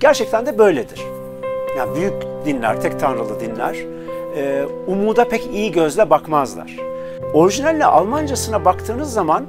Gerçekten 0.00 0.46
de 0.46 0.58
böyledir. 0.58 1.02
Yani 1.78 1.94
büyük 1.94 2.12
dinler, 2.44 2.80
tek 2.80 3.00
tanrılı 3.00 3.40
dinler 3.40 3.76
e, 4.36 4.64
umuda 4.86 5.28
pek 5.28 5.46
iyi 5.46 5.72
gözle 5.72 6.10
bakmazlar. 6.10 6.76
Orijinaline 7.34 7.84
Almancasına 7.84 8.64
baktığınız 8.64 9.12
zaman 9.12 9.46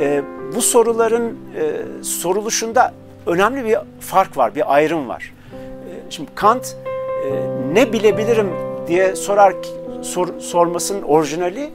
e, 0.00 0.22
bu 0.56 0.62
soruların 0.62 1.38
e, 1.56 2.02
soruluşunda 2.04 2.94
önemli 3.26 3.64
bir 3.64 3.78
fark 4.00 4.36
var, 4.36 4.54
bir 4.54 4.74
ayrım 4.74 5.08
var. 5.08 5.34
Şimdi 6.10 6.30
Kant 6.34 6.76
ne 7.72 7.92
bilebilirim 7.92 8.50
diye 8.88 9.16
sorar 9.16 9.54
sor, 10.02 10.28
sormasının 10.40 11.02
orijinali 11.02 11.70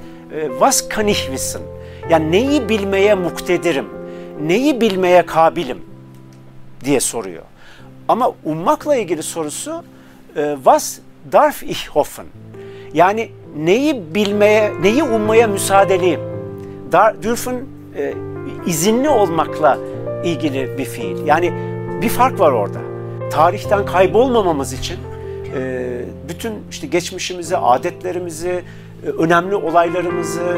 was 0.50 0.90
kann 0.90 1.08
ich 1.08 1.26
wissen? 1.26 1.62
Yani 2.10 2.32
neyi 2.32 2.70
bilmeye 2.70 3.16
muktedirim, 3.16 3.86
neyi 4.42 4.82
bilmeye 4.82 5.26
kabilim 5.26 5.86
diye 6.86 7.00
soruyor. 7.00 7.44
Ama 8.08 8.32
ummakla 8.46 8.96
ilgili 8.96 9.24
sorusu 9.24 9.84
e, 10.38 10.54
was 10.56 11.00
darf 11.32 11.64
ich 11.64 11.88
hoffen? 11.88 12.26
Yani 12.94 13.30
neyi 13.58 14.16
bilmeye, 14.16 14.72
neyi 14.82 15.04
ummaya 15.04 15.48
müsaadeliyim? 15.48 16.20
Dar, 16.92 17.24
dürfen 17.24 17.56
e, 17.98 18.14
izinli 18.66 19.10
olmakla 19.10 19.78
ilgili 20.24 20.78
bir 20.78 20.86
fiil. 20.86 21.28
Yani 21.28 21.54
bir 22.02 22.10
fark 22.10 22.40
var 22.40 22.52
orada. 22.52 22.80
Tarihten 23.32 23.86
kaybolmamamız 23.86 24.74
için 24.74 24.98
e, 25.56 26.02
bütün 26.30 26.54
işte 26.72 26.88
geçmişimizi, 26.88 27.58
adetlerimizi, 27.58 28.64
e, 29.06 29.10
önemli 29.10 29.56
olaylarımızı, 29.56 30.58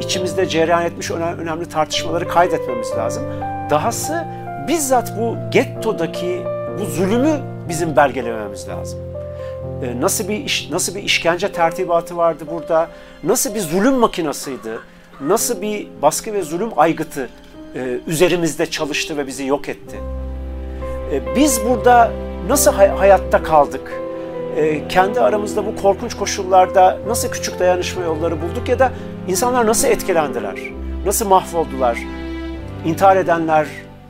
içimizde 0.00 0.48
cereyan 0.48 0.84
etmiş 0.84 1.10
önemli 1.10 1.68
tartışmaları 1.68 2.28
kaydetmemiz 2.28 2.92
lazım. 2.96 3.22
Dahası 3.70 4.24
bizzat 4.68 5.18
bu 5.20 5.36
gettodaki 5.50 6.53
bu 6.80 6.84
zulümü 6.84 7.40
bizim 7.68 7.96
belgelememiz 7.96 8.68
lazım. 8.68 9.00
Ee, 9.82 10.00
nasıl 10.00 10.28
bir 10.28 10.36
iş, 10.36 10.70
nasıl 10.70 10.94
bir 10.94 11.02
işkence 11.02 11.52
tertibatı 11.52 12.16
vardı 12.16 12.44
burada? 12.50 12.88
Nasıl 13.24 13.54
bir 13.54 13.60
zulüm 13.60 13.94
makinasıydı? 13.94 14.80
Nasıl 15.20 15.62
bir 15.62 15.88
baskı 16.02 16.32
ve 16.32 16.42
zulüm 16.42 16.70
aygıtı 16.76 17.28
e, 17.74 17.98
üzerimizde 18.06 18.66
çalıştı 18.66 19.16
ve 19.16 19.26
bizi 19.26 19.46
yok 19.46 19.68
etti? 19.68 19.96
E, 21.12 21.36
biz 21.36 21.60
burada 21.68 22.10
nasıl 22.48 22.72
hay- 22.72 22.88
hayatta 22.88 23.42
kaldık? 23.42 23.92
E, 24.56 24.88
kendi 24.88 25.20
aramızda 25.20 25.66
bu 25.66 25.76
korkunç 25.82 26.14
koşullarda 26.14 26.98
nasıl 27.06 27.28
küçük 27.30 27.58
dayanışma 27.58 28.04
yolları 28.04 28.42
bulduk 28.42 28.68
ya 28.68 28.78
da 28.78 28.92
insanlar 29.28 29.66
nasıl 29.66 29.88
etkilendiler? 29.88 30.54
Nasıl 31.06 31.28
mahvoldular? 31.28 31.98
İntihar 32.84 33.16
edenler, 33.16 33.64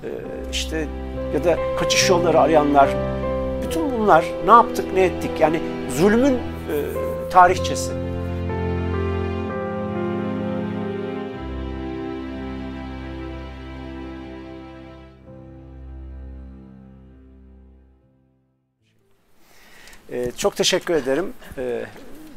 e, 0.05 0.09
işte 0.53 0.87
ya 1.35 1.45
da 1.45 1.59
kaçış 1.79 2.11
yolları 2.11 2.41
arayanlar, 2.41 2.89
bütün 3.63 3.93
bunlar 3.93 4.25
ne 4.47 4.51
yaptık 4.51 4.95
ne 4.95 5.05
ettik 5.05 5.31
yani 5.41 5.61
zulmün 5.91 6.35
e, 6.35 6.39
tarihçesi. 7.31 7.93
E, 20.11 20.31
çok 20.37 20.57
teşekkür 20.57 20.95
ederim 20.95 21.33
e, 21.59 21.85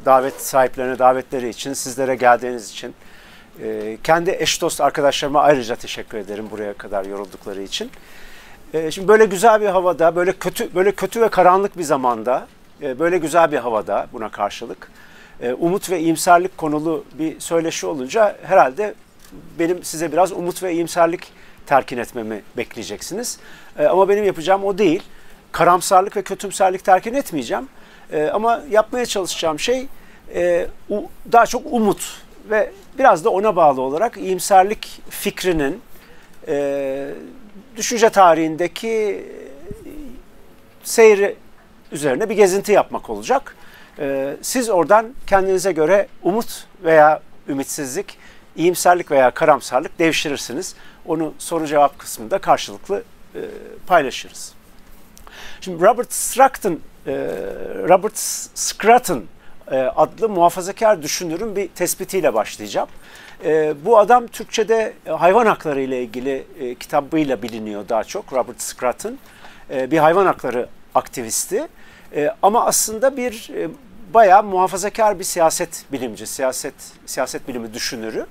davet 0.04 0.40
sahiplerine 0.40 0.98
davetleri 0.98 1.48
için, 1.48 1.72
sizlere 1.72 2.14
geldiğiniz 2.14 2.70
için. 2.70 2.94
E, 3.62 3.98
kendi 4.04 4.30
eş 4.30 4.62
dost 4.62 4.80
arkadaşlarıma 4.80 5.40
ayrıca 5.40 5.76
teşekkür 5.76 6.18
ederim 6.18 6.50
buraya 6.50 6.74
kadar 6.74 7.04
yoruldukları 7.04 7.62
için. 7.62 7.90
E, 8.74 8.90
şimdi 8.90 9.08
böyle 9.08 9.24
güzel 9.24 9.60
bir 9.60 9.66
havada, 9.66 10.16
böyle 10.16 10.32
kötü 10.32 10.74
böyle 10.74 10.92
kötü 10.92 11.20
ve 11.20 11.28
karanlık 11.28 11.78
bir 11.78 11.82
zamanda, 11.82 12.46
e, 12.82 12.98
böyle 12.98 13.18
güzel 13.18 13.52
bir 13.52 13.56
havada 13.56 14.06
buna 14.12 14.28
karşılık 14.28 14.90
e, 15.42 15.52
umut 15.52 15.90
ve 15.90 16.00
iyimserlik 16.00 16.58
konulu 16.58 17.04
bir 17.18 17.40
söyleşi 17.40 17.86
olunca 17.86 18.36
herhalde 18.42 18.94
benim 19.58 19.84
size 19.84 20.12
biraz 20.12 20.32
umut 20.32 20.62
ve 20.62 20.72
iyimserlik 20.72 21.32
terkin 21.66 21.98
etmemi 21.98 22.42
bekleyeceksiniz. 22.56 23.38
E, 23.78 23.86
ama 23.86 24.08
benim 24.08 24.24
yapacağım 24.24 24.64
o 24.64 24.78
değil. 24.78 25.02
Karamsarlık 25.52 26.16
ve 26.16 26.22
kötümserlik 26.22 26.84
terkin 26.84 27.14
etmeyeceğim. 27.14 27.68
Ama 28.32 28.60
yapmaya 28.70 29.06
çalışacağım 29.06 29.58
şey 29.58 29.86
daha 31.32 31.46
çok 31.46 31.62
umut 31.72 32.22
ve 32.50 32.72
biraz 32.98 33.24
da 33.24 33.30
ona 33.30 33.56
bağlı 33.56 33.80
olarak 33.80 34.16
iyimserlik 34.16 35.02
fikrinin 35.10 35.80
düşünce 37.78 38.10
tarihindeki 38.10 39.24
seyri 40.82 41.36
üzerine 41.92 42.30
bir 42.30 42.34
gezinti 42.34 42.72
yapmak 42.72 43.10
olacak. 43.10 43.56
Ee, 43.98 44.36
siz 44.42 44.70
oradan 44.70 45.14
kendinize 45.26 45.72
göre 45.72 46.08
umut 46.22 46.66
veya 46.84 47.22
ümitsizlik, 47.48 48.18
iyimserlik 48.56 49.10
veya 49.10 49.30
karamsarlık 49.30 49.98
devşirirsiniz. 49.98 50.74
Onu 51.06 51.34
soru 51.38 51.66
cevap 51.66 51.98
kısmında 51.98 52.38
karşılıklı 52.38 53.02
e, 53.34 53.40
paylaşırız. 53.86 54.52
Şimdi 55.60 55.84
Robert 55.84 56.12
Stratton, 56.12 56.80
e, 57.06 57.12
Robert 57.88 58.18
Scruton 58.54 59.24
e, 59.70 59.76
adlı 59.76 60.28
muhafazakar 60.28 61.02
düşünürün 61.02 61.56
bir 61.56 61.68
tespitiyle 61.68 62.34
başlayacağım. 62.34 62.88
E, 63.44 63.74
bu 63.84 63.98
adam 63.98 64.26
Türkçe'de 64.26 64.92
hayvan 65.18 65.46
hakları 65.46 65.80
ile 65.80 66.02
ilgili 66.02 66.46
e, 66.60 66.74
kitabıyla 66.74 67.42
biliniyor 67.42 67.88
daha 67.88 68.04
çok 68.04 68.32
Robert 68.32 68.62
Scruton. 68.62 69.18
E, 69.70 69.90
bir 69.90 69.98
hayvan 69.98 70.26
hakları 70.26 70.68
aktivisti. 70.94 71.68
E, 72.16 72.34
ama 72.42 72.64
aslında 72.64 73.16
bir 73.16 73.50
e, 73.54 73.68
bayağı 74.14 74.42
muhafazakar 74.42 75.18
bir 75.18 75.24
siyaset 75.24 75.84
bilimci, 75.92 76.26
siyaset 76.26 76.74
siyaset 77.06 77.48
bilimi 77.48 77.74
düşünürü. 77.74 78.26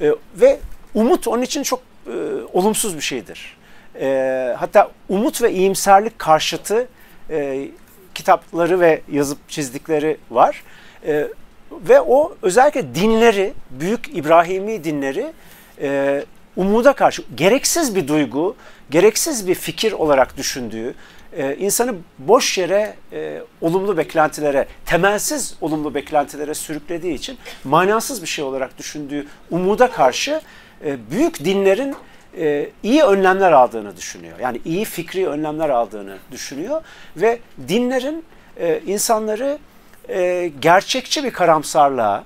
E, 0.00 0.10
ve 0.34 0.58
umut 0.94 1.28
onun 1.28 1.42
için 1.42 1.62
çok 1.62 1.80
e, 2.06 2.12
olumsuz 2.52 2.96
bir 2.96 3.00
şeydir. 3.00 3.56
E, 4.00 4.56
hatta 4.58 4.90
umut 5.08 5.42
ve 5.42 5.52
iyimserlik 5.52 6.18
karşıtı 6.18 6.88
e, 7.30 7.68
kitapları 8.14 8.80
ve 8.80 9.02
yazıp 9.12 9.48
çizdikleri 9.48 10.16
var. 10.30 10.62
E, 11.06 11.28
ve 11.72 12.00
o 12.00 12.36
özellikle 12.42 12.94
dinleri, 12.94 13.52
büyük 13.70 14.16
İbrahimi 14.16 14.84
dinleri 14.84 15.32
e, 15.80 16.24
umuda 16.56 16.92
karşı 16.92 17.22
gereksiz 17.34 17.96
bir 17.96 18.08
duygu, 18.08 18.56
gereksiz 18.90 19.48
bir 19.48 19.54
fikir 19.54 19.92
olarak 19.92 20.36
düşündüğü, 20.36 20.94
e, 21.36 21.56
insanı 21.56 21.94
boş 22.18 22.58
yere 22.58 22.94
e, 23.12 23.42
olumlu 23.60 23.96
beklentilere, 23.96 24.66
temelsiz 24.86 25.56
olumlu 25.60 25.94
beklentilere 25.94 26.54
sürüklediği 26.54 27.14
için 27.14 27.38
manasız 27.64 28.22
bir 28.22 28.26
şey 28.26 28.44
olarak 28.44 28.78
düşündüğü 28.78 29.26
umuda 29.50 29.90
karşı 29.90 30.40
e, 30.84 31.10
büyük 31.10 31.44
dinlerin 31.44 31.94
e, 32.38 32.70
iyi 32.82 33.02
önlemler 33.02 33.52
aldığını 33.52 33.96
düşünüyor. 33.96 34.38
Yani 34.38 34.60
iyi 34.64 34.84
fikri 34.84 35.28
önlemler 35.28 35.68
aldığını 35.68 36.16
düşünüyor 36.32 36.82
ve 37.16 37.38
dinlerin 37.68 38.24
e, 38.56 38.80
insanları 38.86 39.58
e, 40.08 40.52
gerçekçi 40.60 41.24
bir 41.24 41.30
karamsarlığa 41.30 42.24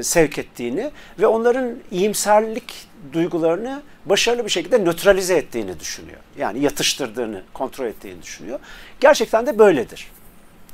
sevk 0.00 0.38
ettiğini 0.38 0.90
ve 1.18 1.26
onların 1.26 1.74
iyimserlik 1.90 2.86
duygularını 3.12 3.82
başarılı 4.06 4.44
bir 4.44 4.50
şekilde 4.50 4.78
nötralize 4.78 5.36
ettiğini 5.36 5.80
düşünüyor. 5.80 6.18
Yani 6.38 6.60
yatıştırdığını, 6.60 7.42
kontrol 7.54 7.86
ettiğini 7.86 8.22
düşünüyor. 8.22 8.58
Gerçekten 9.00 9.46
de 9.46 9.58
böyledir. 9.58 10.10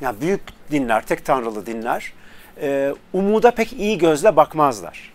Yani 0.00 0.20
büyük 0.20 0.40
dinler, 0.70 1.06
tek 1.06 1.24
tanrılı 1.24 1.66
dinler 1.66 2.12
e, 2.62 2.94
umuda 3.12 3.50
pek 3.50 3.72
iyi 3.72 3.98
gözle 3.98 4.36
bakmazlar. 4.36 5.12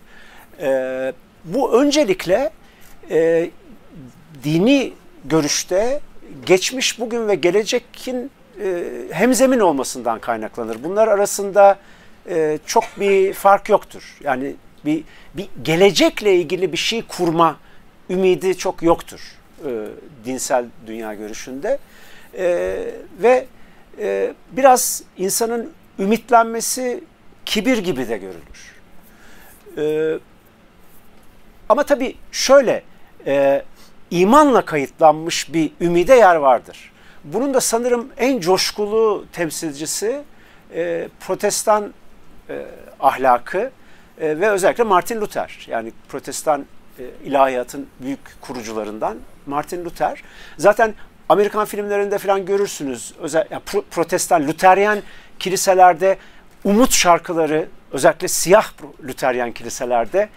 E, 0.60 1.12
bu 1.44 1.82
öncelikle 1.82 2.50
dini 4.44 4.92
görüşte 5.24 6.00
geçmiş, 6.46 7.00
bugün 7.00 7.28
ve 7.28 7.34
gelecekin 7.34 8.30
e, 8.62 8.84
hemzemin 9.10 9.60
olmasından 9.60 10.18
kaynaklanır. 10.18 10.84
Bunlar 10.84 11.08
arasında 11.08 11.78
e, 12.28 12.58
çok 12.66 12.84
bir 13.00 13.32
fark 13.32 13.68
yoktur. 13.68 14.18
Yani 14.24 14.54
bir, 14.84 15.04
bir 15.34 15.48
gelecekle 15.62 16.34
ilgili 16.34 16.72
bir 16.72 16.76
şey 16.76 17.02
kurma 17.02 17.56
ümidi 18.10 18.58
çok 18.58 18.82
yoktur 18.82 19.20
e, 19.66 19.70
dinsel 20.24 20.64
dünya 20.86 21.14
görüşünde. 21.14 21.78
E, 22.38 22.76
ve 23.22 23.46
biraz 24.52 25.02
insanın 25.18 25.70
ümitlenmesi 25.98 27.04
kibir 27.46 27.78
gibi 27.78 28.08
de 28.08 28.18
görülür. 28.18 28.74
Ama 31.68 31.82
tabii 31.82 32.16
şöyle, 32.32 32.82
imanla 34.10 34.64
kayıtlanmış 34.64 35.54
bir 35.54 35.70
ümide 35.80 36.14
yer 36.14 36.36
vardır. 36.36 36.92
Bunun 37.24 37.54
da 37.54 37.60
sanırım 37.60 38.08
en 38.16 38.40
coşkulu 38.40 39.24
temsilcisi 39.32 40.22
e, 40.74 41.08
protestan 41.20 41.94
e, 42.48 42.66
ahlakı 43.00 43.70
e, 44.20 44.40
ve 44.40 44.50
özellikle 44.50 44.84
Martin 44.84 45.20
Luther. 45.20 45.66
Yani 45.70 45.92
protestan 46.08 46.66
e, 46.98 47.02
ilahiyatın 47.24 47.86
büyük 48.00 48.20
kurucularından 48.40 49.18
Martin 49.46 49.84
Luther. 49.84 50.22
Zaten 50.58 50.94
Amerikan 51.28 51.64
filmlerinde 51.64 52.18
falan 52.18 52.46
görürsünüz. 52.46 53.14
Özel, 53.18 53.46
yani 53.50 53.62
pro, 53.66 53.82
protestan, 53.90 54.48
Luteryen 54.48 55.02
kiliselerde 55.38 56.18
umut 56.64 56.92
şarkıları, 56.92 57.68
özellikle 57.92 58.28
siyah 58.28 58.72
Luteryen 59.04 59.52
kiliselerde 59.52 60.28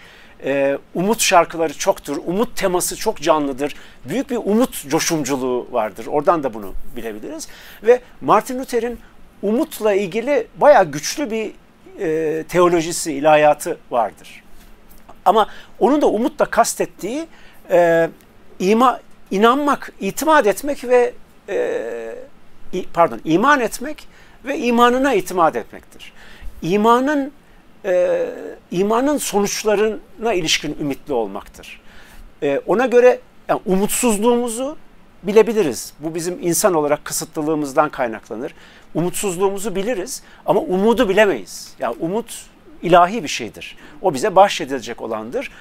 e, 0.44 0.78
umut 0.96 1.22
şarkıları 1.22 1.74
çoktur. 1.78 2.18
Umut 2.26 2.58
teması 2.58 2.96
çok 2.96 3.22
canlıdır. 3.22 3.76
Büyük 4.06 4.30
bir 4.30 4.38
umut 4.38 4.90
coşumculuğu 4.90 5.68
vardır. 5.72 6.06
Oradan 6.06 6.44
da 6.44 6.54
bunu 6.54 6.74
bilebiliriz. 6.96 7.48
Ve 7.84 8.02
Martin 8.22 8.60
Luther'in 8.60 9.00
umutla 9.42 9.94
ilgili 9.94 10.48
bayağı 10.58 10.92
güçlü 10.92 11.32
bir 11.32 11.52
e, 12.00 12.44
teolojisi, 12.44 13.14
ilahiyatı 13.14 13.78
vardır. 13.92 14.44
Ama 15.26 15.48
onun 15.80 16.02
da 16.02 16.08
umutla 16.08 16.46
kastettiği 16.46 17.28
e, 17.70 18.10
ima, 18.60 19.00
inanmak, 19.32 19.94
itimat 20.00 20.48
etmek 20.48 20.84
ve 20.84 21.14
e, 21.50 22.86
pardon 22.94 23.22
iman 23.26 23.60
etmek 23.60 24.08
ve 24.46 24.58
imanına 24.58 25.14
itimat 25.14 25.56
etmektir. 25.56 26.14
İmanın 26.62 27.32
e, 27.88 28.26
imanın 28.72 29.18
sonuçlarına 29.18 30.34
ilişkin 30.34 30.78
ümitli 30.82 31.14
olmaktır. 31.14 31.82
E, 32.44 32.62
ona 32.66 32.86
göre 32.86 33.20
yani 33.50 33.62
umutsuzluğumuzu 33.66 34.78
bilebiliriz. 35.24 35.94
Bu 36.00 36.16
bizim 36.16 36.38
insan 36.42 36.74
olarak 36.74 37.06
kısıtlılığımızdan 37.06 37.90
kaynaklanır. 37.90 38.54
Umutsuzluğumuzu 38.94 39.76
biliriz 39.76 40.24
ama 40.46 40.60
umudu 40.60 41.10
bilemeyiz. 41.10 41.74
Yani 41.80 41.96
umut 42.00 42.46
ilahi 42.82 43.24
bir 43.24 43.28
şeydir. 43.28 43.78
O 44.02 44.14
bize 44.14 44.36
bahşedilecek 44.36 45.02
olandır. 45.02 45.52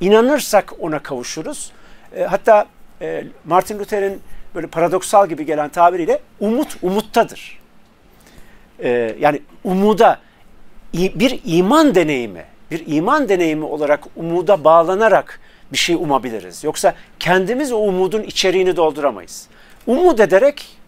İnanırsak 0.00 0.72
ona 0.78 0.98
kavuşuruz. 0.98 1.72
E, 2.16 2.22
hatta 2.22 2.66
e, 3.00 3.24
Martin 3.44 3.78
Luther'in 3.78 4.20
böyle 4.54 4.66
paradoksal 4.66 5.28
gibi 5.28 5.46
gelen 5.46 5.68
tabiriyle 5.68 6.20
umut 6.40 6.76
umuttadır. 6.82 7.60
E, 8.78 9.16
yani 9.20 9.42
umuda 9.64 10.20
bir 10.94 11.40
iman 11.44 11.94
deneyimi, 11.94 12.44
bir 12.70 12.82
iman 12.86 13.28
deneyimi 13.28 13.64
olarak 13.64 14.04
umuda 14.16 14.64
bağlanarak 14.64 15.40
bir 15.72 15.78
şey 15.78 15.96
umabiliriz. 15.96 16.64
Yoksa 16.64 16.94
kendimiz 17.18 17.72
o 17.72 17.76
umudun 17.76 18.22
içeriğini 18.22 18.76
dolduramayız. 18.76 19.46
Umut 19.86 20.20
ederek 20.20 20.78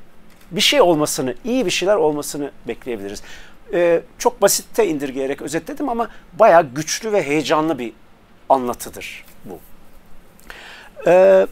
bir 0.51 0.61
şey 0.61 0.81
olmasını, 0.81 1.35
iyi 1.45 1.67
bir 1.67 1.71
şeyler 1.71 1.97
olmasını 1.97 2.51
bekleyebiliriz. 2.69 3.23
Ee, 3.73 4.03
çok 4.19 4.43
basitte 4.43 4.87
indirgeyerek 4.87 5.43
özetledim 5.43 5.89
ama 5.89 6.09
bayağı 6.33 6.75
güçlü 6.75 7.13
ve 7.13 7.23
heyecanlı 7.23 7.79
bir 7.79 7.93
anlatıdır 8.49 9.25
bu. 9.45 9.59
Ee, 11.07 11.47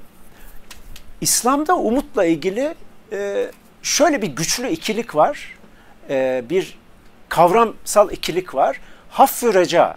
İslam'da 1.21 1.77
umutla 1.77 2.25
ilgili 2.25 2.75
e, 3.13 3.51
şöyle 3.83 4.23
bir 4.23 4.27
güçlü 4.27 4.69
ikilik 4.69 5.15
var. 5.15 5.59
E, 6.11 6.45
bir 6.51 6.79
kavramsal 7.29 8.13
ikilik 8.13 8.55
var. 8.55 8.81
Haffü 9.11 9.55
reca. 9.55 9.97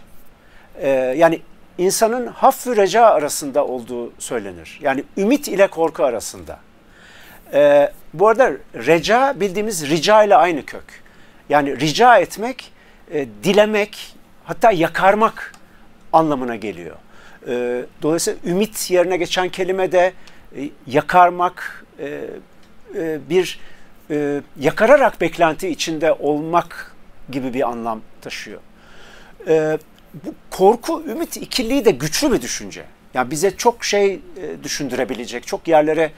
E, 0.81 0.89
yani 0.89 1.41
insanın 1.77 2.27
haffü 2.27 2.75
reca 2.75 3.05
arasında 3.05 3.65
olduğu 3.65 4.11
söylenir. 4.19 4.79
Yani 4.81 5.03
ümit 5.17 5.47
ile 5.47 5.67
korku 5.67 6.03
arasında. 6.03 6.59
E, 7.53 7.91
bu 8.13 8.27
arada 8.27 8.51
reca 8.75 9.39
bildiğimiz 9.39 9.89
rica 9.89 10.23
ile 10.23 10.35
aynı 10.35 10.65
kök. 10.65 11.03
Yani 11.49 11.79
rica 11.79 12.17
etmek, 12.17 12.71
e, 13.13 13.27
dilemek, 13.43 14.15
hatta 14.43 14.71
yakarmak 14.71 15.53
anlamına 16.13 16.55
geliyor. 16.55 16.95
Dolayısıyla 18.01 18.39
ümit 18.45 18.91
yerine 18.91 19.17
geçen 19.17 19.49
kelime 19.49 19.91
de 19.91 20.13
yakarmak, 20.87 21.85
bir 23.29 23.59
yakararak 24.59 25.21
beklenti 25.21 25.67
içinde 25.67 26.13
olmak 26.13 26.90
gibi 27.31 27.53
bir 27.53 27.69
anlam 27.69 28.01
taşıyor. 28.21 28.59
Bu 30.13 30.35
korku, 30.49 31.03
ümit 31.07 31.37
ikiliği 31.37 31.85
de 31.85 31.91
güçlü 31.91 32.31
bir 32.31 32.41
düşünce. 32.41 32.83
Yani 33.13 33.31
bize 33.31 33.57
çok 33.57 33.85
şey 33.85 34.19
düşündürebilecek, 34.63 35.47
çok 35.47 35.67
yerlere 35.67 36.11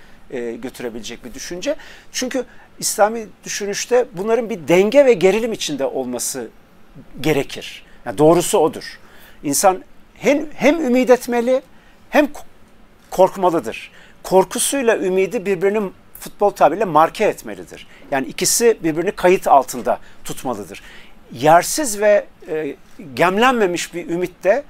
götürebilecek 0.62 1.25
bir 1.25 1.33
düşünce. 1.33 1.75
Çünkü 2.12 2.45
İslami 2.80 3.27
düşünüşte 3.44 4.06
bunların 4.13 4.50
bir 4.50 4.68
denge 4.68 5.06
ve 5.06 5.13
gerilim 5.13 5.54
içinde 5.54 5.86
olması 5.86 6.48
gerekir. 7.21 7.86
Yani 8.06 8.18
doğrusu 8.18 8.57
odur. 8.57 9.00
İnsan 9.44 9.83
hem, 10.16 10.45
hem 10.54 10.86
ümit 10.86 11.09
etmeli 11.09 11.62
hem 12.09 12.27
korkmalıdır 13.12 13.92
korkusuyla 14.24 14.98
ümidi 14.98 15.45
birbirinin 15.45 15.94
futbol 16.19 16.50
tabiriyle 16.50 16.86
marke 16.86 17.25
etmelidir. 17.25 17.88
Yani 18.12 18.27
ikisi 18.27 18.77
birbirini 18.83 19.12
kayıt 19.12 19.48
altında 19.48 20.00
tutmalıdır. 20.24 20.81
Yersiz 21.33 22.00
ve 22.00 22.25
e, 22.47 22.75
gemlenmemiş 23.13 23.94
bir 23.94 24.09
ümit 24.09 24.44
de 24.44 24.63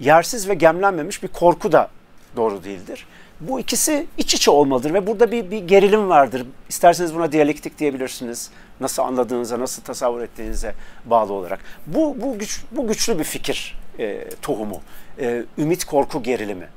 yersiz 0.00 0.48
ve 0.48 0.54
gemlenmemiş 0.54 1.22
bir 1.22 1.28
korku 1.28 1.72
da 1.72 1.90
doğru 2.36 2.64
değildir. 2.64 3.06
Bu 3.40 3.60
ikisi 3.60 4.06
iç 4.18 4.34
içe 4.34 4.50
olmalıdır 4.50 4.94
ve 4.94 5.06
burada 5.06 5.32
bir, 5.32 5.50
bir 5.50 5.58
gerilim 5.58 6.08
vardır. 6.08 6.46
İsterseniz 6.68 7.14
buna 7.14 7.32
diyalektik 7.32 7.78
diyebilirsiniz. 7.78 8.50
Nasıl 8.80 9.02
anladığınıza, 9.02 9.60
nasıl 9.60 9.82
tasavvur 9.82 10.20
ettiğinize 10.20 10.74
bağlı 11.04 11.32
olarak. 11.32 11.60
Bu, 11.86 12.16
bu, 12.20 12.38
güç, 12.38 12.62
bu 12.70 12.88
güçlü 12.88 13.18
bir 13.18 13.24
fikir 13.24 13.78
e, 13.98 14.24
tohumu. 14.42 14.80
E, 15.20 15.42
ümit, 15.58 15.84
korku, 15.84 16.22
gerilimi. 16.22 16.68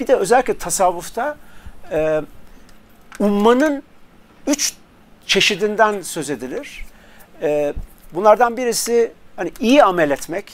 Bir 0.00 0.06
de 0.06 0.16
özellikle 0.16 0.58
tasavvufta 0.58 1.36
e, 1.92 2.22
ummanın 3.18 3.82
üç 4.46 4.74
çeşidinden 5.26 6.00
söz 6.00 6.30
edilir. 6.30 6.86
E, 7.42 7.74
bunlardan 8.14 8.56
birisi 8.56 9.12
hani 9.36 9.52
iyi 9.60 9.84
amel 9.84 10.10
etmek, 10.10 10.52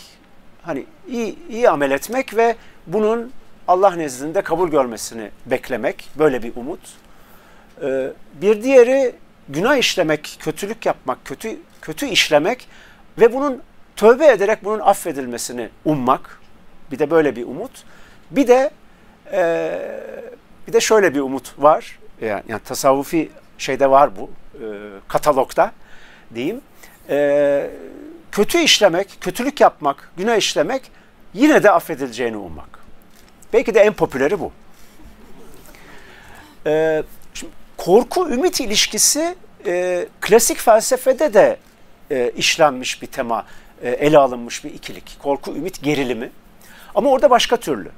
hani 0.62 0.84
iyi, 1.08 1.38
iyi 1.48 1.70
amel 1.70 1.90
etmek 1.90 2.36
ve 2.36 2.56
bunun 2.86 3.32
Allah 3.68 3.90
nezdinde 3.90 4.42
kabul 4.42 4.68
görmesini 4.68 5.30
beklemek, 5.46 6.08
böyle 6.18 6.42
bir 6.42 6.56
umut. 6.56 6.80
E, 7.82 8.08
bir 8.34 8.62
diğeri 8.62 9.14
günah 9.48 9.76
işlemek, 9.76 10.36
kötülük 10.40 10.86
yapmak, 10.86 11.24
kötü 11.24 11.56
kötü 11.82 12.06
işlemek 12.06 12.68
ve 13.18 13.32
bunun 13.32 13.62
tövbe 13.96 14.26
ederek 14.26 14.64
bunun 14.64 14.78
affedilmesini 14.78 15.68
ummak. 15.84 16.40
Bir 16.92 16.98
de 16.98 17.10
böyle 17.10 17.36
bir 17.36 17.46
umut. 17.46 17.84
Bir 18.30 18.48
de 18.48 18.70
ee, 19.32 20.00
bir 20.68 20.72
de 20.72 20.80
şöyle 20.80 21.14
bir 21.14 21.20
umut 21.20 21.54
var. 21.58 21.98
Yani, 22.20 22.42
yani 22.48 22.60
tasavvufi 22.64 23.30
şeyde 23.58 23.90
var 23.90 24.10
bu 24.16 24.30
e, 24.54 24.66
katalogda 25.08 25.72
diyeyim. 26.34 26.60
E, 27.10 27.70
kötü 28.32 28.58
işlemek, 28.58 29.18
kötülük 29.20 29.60
yapmak, 29.60 30.12
günah 30.16 30.36
işlemek 30.36 30.82
yine 31.34 31.62
de 31.62 31.70
affedileceğini 31.70 32.36
ummak. 32.36 32.78
Belki 33.52 33.74
de 33.74 33.80
en 33.80 33.92
popüleri 33.92 34.40
bu. 34.40 34.52
E, 36.66 37.02
şimdi, 37.34 37.52
korku 37.76 38.30
ümit 38.30 38.60
ilişkisi 38.60 39.34
e, 39.66 40.06
klasik 40.20 40.58
felsefede 40.58 41.34
de 41.34 41.56
e, 42.10 42.30
işlenmiş 42.36 43.02
bir 43.02 43.06
tema, 43.06 43.46
e, 43.82 43.90
ele 43.90 44.18
alınmış 44.18 44.64
bir 44.64 44.74
ikilik. 44.74 45.16
Korku, 45.22 45.50
ümit, 45.50 45.82
gerilimi. 45.82 46.30
Ama 46.94 47.10
orada 47.10 47.30
başka 47.30 47.56
türlü. 47.56 47.90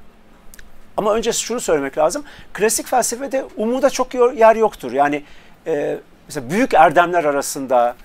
Ama 0.97 1.15
önce 1.15 1.33
şunu 1.33 1.61
söylemek 1.61 1.99
lazım. 1.99 2.25
Klasik 2.53 2.87
felsefede 2.87 3.45
umuda 3.57 3.91
çok 3.91 4.15
yer 4.15 4.57
yoktur. 4.57 4.93
Yani 4.93 5.25
e, 5.67 5.99
mesela 6.29 6.51
büyük 6.51 6.75
erdemler 6.75 7.25
arasında 7.25 7.97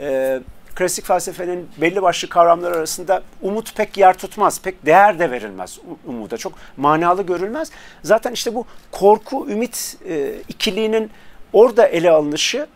e, 0.00 0.40
klasik 0.74 1.06
felsefenin 1.06 1.68
belli 1.80 2.02
başlı 2.02 2.28
kavramlar 2.28 2.72
arasında 2.72 3.22
umut 3.42 3.76
pek 3.76 3.96
yer 3.96 4.18
tutmaz. 4.18 4.60
Pek 4.60 4.86
değer 4.86 5.18
de 5.18 5.30
verilmez 5.30 5.78
umuda. 6.06 6.36
Çok 6.36 6.52
manalı 6.76 7.22
görülmez. 7.22 7.70
Zaten 8.02 8.32
işte 8.32 8.54
bu 8.54 8.66
korku, 8.92 9.46
ümit 9.50 9.96
e, 10.08 10.32
ikiliğinin 10.48 11.10
orada 11.52 11.86
ele 11.86 12.10
alınışı 12.10 12.66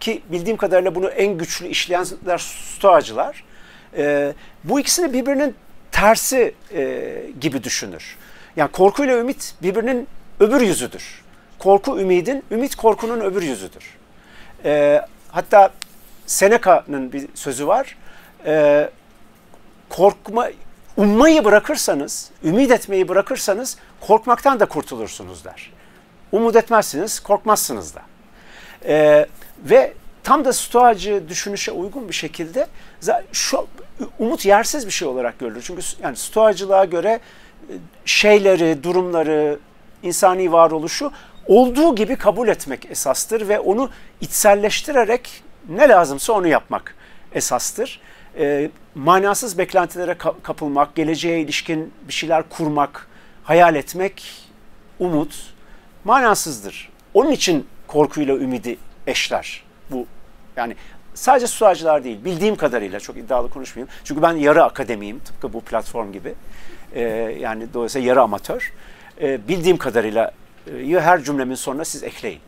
ki 0.00 0.22
bildiğim 0.32 0.56
kadarıyla 0.56 0.94
bunu 0.94 1.08
en 1.08 1.38
güçlü 1.38 1.66
işleyenler 1.66 2.38
stoacılar. 2.38 3.44
E, 3.96 4.32
bu 4.64 4.80
ikisini 4.80 5.12
birbirinin 5.12 5.54
tersi 5.92 6.54
e, 6.72 7.10
gibi 7.40 7.64
düşünür. 7.64 8.16
Yani 8.56 8.70
korkuyla 8.70 9.18
ümit 9.18 9.54
birbirinin 9.62 10.08
öbür 10.40 10.60
yüzüdür. 10.60 11.24
Korku 11.58 12.00
ümidin, 12.00 12.44
ümit 12.50 12.74
korkunun 12.74 13.20
öbür 13.20 13.42
yüzüdür. 13.42 13.96
Ee, 14.64 15.00
hatta 15.28 15.70
Seneca'nın 16.26 17.12
bir 17.12 17.28
sözü 17.34 17.66
var. 17.66 17.96
Ee, 18.46 18.90
korkma, 19.88 20.48
ummayı 20.96 21.44
bırakırsanız, 21.44 22.30
ümit 22.44 22.70
etmeyi 22.70 23.08
bırakırsanız 23.08 23.76
korkmaktan 24.00 24.60
da 24.60 24.66
kurtulursunuz 24.66 25.44
der. 25.44 25.72
Umut 26.32 26.56
etmezsiniz, 26.56 27.20
korkmazsınız 27.20 27.94
da. 27.94 28.02
Ee, 28.86 29.26
ve 29.64 29.94
tam 30.22 30.44
da 30.44 30.52
stoacı 30.52 31.28
düşünüşe 31.28 31.72
uygun 31.72 32.08
bir 32.08 32.14
şekilde 32.14 32.66
şu 33.32 33.66
umut 34.18 34.46
yersiz 34.46 34.86
bir 34.86 34.92
şey 34.92 35.08
olarak 35.08 35.38
görülür. 35.38 35.62
Çünkü 35.62 35.82
yani 36.02 36.16
stoacılığa 36.16 36.84
göre 36.84 37.20
şeyleri, 38.04 38.82
durumları, 38.82 39.58
insani 40.02 40.52
varoluşu 40.52 41.12
olduğu 41.46 41.94
gibi 41.94 42.16
kabul 42.16 42.48
etmek 42.48 42.90
esastır 42.90 43.48
ve 43.48 43.60
onu 43.60 43.90
içselleştirerek 44.20 45.42
ne 45.68 45.88
lazımsa 45.88 46.32
onu 46.32 46.46
yapmak 46.46 46.94
esastır. 47.32 48.00
E, 48.38 48.70
manasız 48.94 49.58
beklentilere 49.58 50.18
kapılmak, 50.42 50.94
geleceğe 50.94 51.40
ilişkin 51.40 51.92
bir 52.08 52.12
şeyler 52.12 52.48
kurmak, 52.48 53.08
hayal 53.44 53.74
etmek, 53.74 54.44
umut 54.98 55.54
manasızdır. 56.04 56.90
Onun 57.14 57.30
için 57.30 57.66
korkuyla 57.86 58.34
ümidi 58.34 58.76
eşler. 59.06 59.64
Bu 59.90 60.06
yani 60.56 60.76
sadece 61.14 61.46
suacılar 61.46 62.04
değil, 62.04 62.24
bildiğim 62.24 62.56
kadarıyla 62.56 63.00
çok 63.00 63.16
iddialı 63.16 63.50
konuşmayayım. 63.50 63.88
Çünkü 64.04 64.22
ben 64.22 64.32
yarı 64.32 64.64
akademiyim, 64.64 65.18
tıpkı 65.18 65.52
bu 65.52 65.60
platform 65.60 66.12
gibi. 66.12 66.34
Ee, 66.94 67.00
yani 67.40 67.74
dolayısıyla 67.74 68.08
yarı 68.08 68.22
amatör. 68.22 68.72
Ee, 69.20 69.48
bildiğim 69.48 69.76
kadarıyla 69.76 70.32
e, 70.80 71.00
her 71.00 71.22
cümlemin 71.22 71.54
sonuna 71.54 71.84
siz 71.84 72.02
ekleyin. 72.02 72.40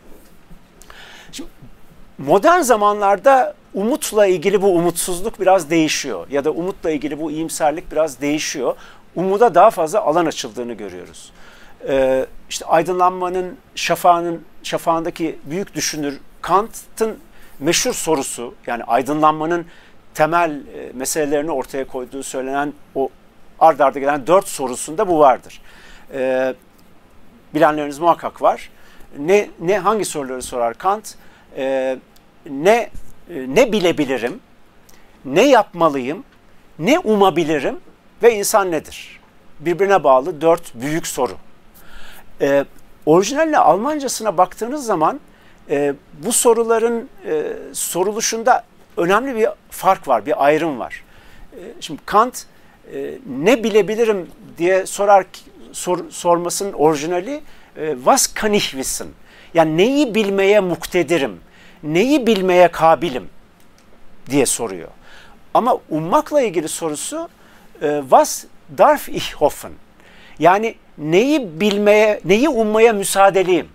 Modern 2.18 2.60
zamanlarda 2.60 3.54
umutla 3.74 4.26
ilgili 4.26 4.62
bu 4.62 4.76
umutsuzluk 4.76 5.40
biraz 5.40 5.70
değişiyor. 5.70 6.26
Ya 6.30 6.44
da 6.44 6.50
umutla 6.50 6.90
ilgili 6.90 7.20
bu 7.20 7.30
iyimserlik 7.30 7.92
biraz 7.92 8.20
değişiyor. 8.20 8.76
Umuda 9.14 9.54
daha 9.54 9.70
fazla 9.70 10.00
alan 10.00 10.26
açıldığını 10.26 10.72
görüyoruz. 10.72 11.32
Ee, 11.88 12.26
işte 12.50 12.66
aydınlanmanın 12.66 13.56
şafağının 13.74 14.42
şafağındaki 14.62 15.38
büyük 15.44 15.74
düşünür 15.74 16.20
Kant'ın 16.42 17.18
meşhur 17.58 17.92
sorusu 17.92 18.54
yani 18.66 18.84
aydınlanmanın 18.84 19.66
temel 20.14 20.50
e, 20.50 20.92
meselelerini 20.94 21.50
ortaya 21.50 21.86
koyduğu 21.86 22.22
söylenen 22.22 22.72
o 22.94 23.08
ard 23.60 23.78
arda 23.78 23.98
gelen 23.98 24.26
dört 24.26 24.48
sorusunda 24.48 25.08
bu 25.08 25.18
vardır. 25.18 25.60
Ee, 26.14 26.54
bilenleriniz 27.54 27.98
muhakkak 27.98 28.42
var. 28.42 28.70
Ne 29.18 29.48
ne 29.60 29.78
hangi 29.78 30.04
soruları 30.04 30.42
sorar 30.42 30.74
Kant? 30.74 31.14
Ee, 31.56 31.98
ne 32.50 32.90
e, 33.30 33.54
ne 33.54 33.72
bilebilirim? 33.72 34.40
Ne 35.24 35.48
yapmalıyım? 35.48 36.24
Ne 36.78 36.98
umabilirim? 36.98 37.76
Ve 38.22 38.34
insan 38.34 38.70
nedir? 38.70 39.20
Birbirine 39.60 40.04
bağlı 40.04 40.40
dört 40.40 40.74
büyük 40.74 41.06
soru. 41.06 41.32
Ee, 42.40 42.64
orijinaline 43.06 43.58
Almancasına 43.58 44.38
baktığınız 44.38 44.86
zaman 44.86 45.20
e, 45.70 45.94
bu 46.24 46.32
soruların 46.32 47.08
e, 47.26 47.42
soruluşunda 47.72 48.64
önemli 48.96 49.36
bir 49.36 49.48
fark 49.70 50.08
var, 50.08 50.26
bir 50.26 50.44
ayrım 50.44 50.78
var. 50.78 51.04
E, 51.52 51.60
şimdi 51.80 52.00
Kant 52.06 52.46
e, 52.94 53.18
ne 53.40 53.64
bilebilirim 53.64 54.30
diye 54.58 54.86
sorar 54.86 55.26
sor, 55.72 56.10
sormasının 56.10 56.72
orijinali 56.72 57.40
e, 57.76 57.94
was 57.94 58.26
kann 58.34 58.52
ich 58.52 58.70
wissen? 58.70 59.08
Yani 59.54 59.76
neyi 59.76 60.14
bilmeye 60.14 60.60
muktedirim, 60.60 61.40
neyi 61.94 62.26
bilmeye 62.26 62.68
kabilim 62.68 63.28
diye 64.30 64.46
soruyor. 64.46 64.88
Ama 65.54 65.78
ummakla 65.90 66.42
ilgili 66.42 66.68
sorusu 66.68 67.28
e, 67.82 68.00
was 68.00 68.44
darf 68.78 69.08
ich 69.08 69.34
hoffen? 69.34 69.72
Yani 70.38 70.74
neyi 70.98 71.60
bilmeye, 71.60 72.20
neyi 72.24 72.48
ummaya 72.48 72.92
müsaadeliyim? 72.92 73.68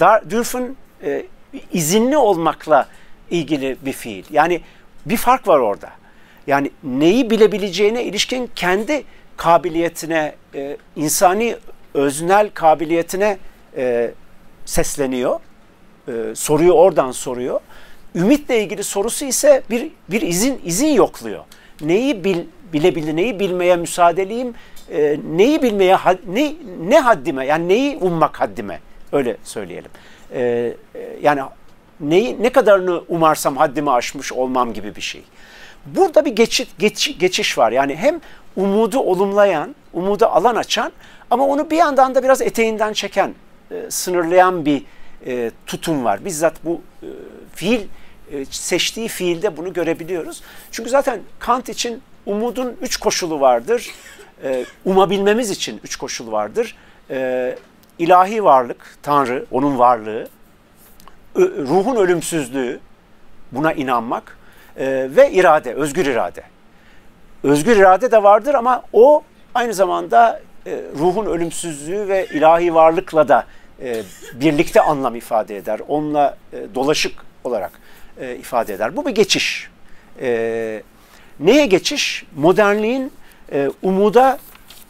Dar, 0.00 0.30
dürfen 0.30 0.76
e, 1.02 1.26
izinli 1.72 2.16
olmakla 2.16 2.88
ilgili 3.30 3.76
bir 3.82 3.92
fiil. 3.92 4.24
Yani 4.30 4.60
bir 5.06 5.16
fark 5.16 5.48
var 5.48 5.58
orada. 5.58 5.90
Yani 6.46 6.70
neyi 6.82 7.30
bilebileceğine 7.30 8.04
ilişkin 8.04 8.50
kendi 8.54 9.04
kabiliyetine, 9.36 10.34
e, 10.54 10.76
insani 10.96 11.56
öznel 11.94 12.50
kabiliyetine 12.50 13.38
e, 13.76 14.10
sesleniyor. 14.64 15.40
E, 16.08 16.34
soruyu 16.34 16.72
oradan 16.72 17.12
soruyor. 17.12 17.60
Ümitle 18.14 18.62
ilgili 18.62 18.84
sorusu 18.84 19.24
ise 19.24 19.62
bir 19.70 19.90
bir 20.08 20.22
izin 20.22 20.60
izin 20.64 20.88
yokluyor. 20.88 21.44
Neyi 21.80 22.24
bil, 22.24 22.38
bilebilir, 22.72 23.16
neyi 23.16 23.40
bilmeye 23.40 23.76
müsaadeliyim, 23.76 24.54
e, 24.90 25.16
neyi 25.36 25.62
bilmeye 25.62 25.98
ne 26.26 26.54
ne 26.88 27.00
haddime 27.00 27.46
yani 27.46 27.68
neyi 27.68 27.96
ummak 27.96 28.40
haddime 28.40 28.80
öyle 29.12 29.36
söyleyelim. 29.44 29.90
E, 30.32 30.40
e, 30.94 31.18
yani 31.22 31.40
neyi 32.00 32.42
ne 32.42 32.50
kadarını 32.52 33.02
umarsam 33.08 33.56
haddimi 33.56 33.90
aşmış 33.90 34.32
olmam 34.32 34.72
gibi 34.72 34.96
bir 34.96 35.00
şey. 35.00 35.22
Burada 35.86 36.24
bir 36.24 36.30
geçit 36.30 36.68
geç, 36.78 37.18
geçiş 37.18 37.58
var. 37.58 37.72
Yani 37.72 37.96
hem 37.96 38.20
umudu 38.56 38.98
olumlayan, 38.98 39.74
umudu 39.92 40.26
alan 40.26 40.56
açan 40.56 40.92
ama 41.30 41.46
onu 41.46 41.70
bir 41.70 41.76
yandan 41.76 42.14
da 42.14 42.22
biraz 42.22 42.42
eteğinden 42.42 42.92
çeken, 42.92 43.34
e, 43.70 43.90
sınırlayan 43.90 44.64
bir 44.64 44.82
e, 45.28 45.50
tutum 45.66 46.04
var. 46.04 46.24
Bizzat 46.24 46.64
bu 46.64 46.80
e, 47.02 47.06
fiil 47.54 47.80
e, 48.32 48.44
seçtiği 48.44 49.08
fiilde 49.08 49.56
bunu 49.56 49.72
görebiliyoruz. 49.72 50.42
Çünkü 50.70 50.90
zaten 50.90 51.20
Kant 51.38 51.68
için 51.68 52.02
umudun 52.26 52.76
üç 52.82 52.96
koşulu 52.96 53.40
vardır. 53.40 53.90
E, 54.44 54.64
umabilmemiz 54.84 55.50
için 55.50 55.80
üç 55.84 55.96
koşul 55.96 56.32
vardır. 56.32 56.76
E, 57.10 57.58
ilahi 57.98 58.44
varlık, 58.44 58.96
Tanrı, 59.02 59.46
onun 59.50 59.78
varlığı, 59.78 60.28
ruhun 61.36 61.96
ölümsüzlüğü, 61.96 62.80
buna 63.52 63.72
inanmak 63.72 64.38
e, 64.76 65.08
ve 65.16 65.32
irade, 65.32 65.74
özgür 65.74 66.06
irade. 66.06 66.42
Özgür 67.42 67.76
irade 67.76 68.10
de 68.10 68.22
vardır 68.22 68.54
ama 68.54 68.82
o 68.92 69.22
aynı 69.54 69.74
zamanda 69.74 70.40
e, 70.66 70.80
ruhun 70.98 71.26
ölümsüzlüğü 71.26 72.08
ve 72.08 72.26
ilahi 72.26 72.74
varlıkla 72.74 73.28
da 73.28 73.44
e, 73.82 74.02
birlikte 74.34 74.80
anlam 74.80 75.16
ifade 75.16 75.56
eder. 75.56 75.80
Onunla 75.88 76.36
e, 76.52 76.56
dolaşık 76.74 77.12
olarak 77.44 77.72
e, 78.20 78.36
ifade 78.36 78.74
eder. 78.74 78.96
Bu 78.96 79.06
bir 79.06 79.10
geçiş. 79.10 79.70
E, 80.20 80.82
neye 81.40 81.66
geçiş? 81.66 82.24
Modernliğin 82.36 83.12
e, 83.52 83.70
umuda 83.82 84.38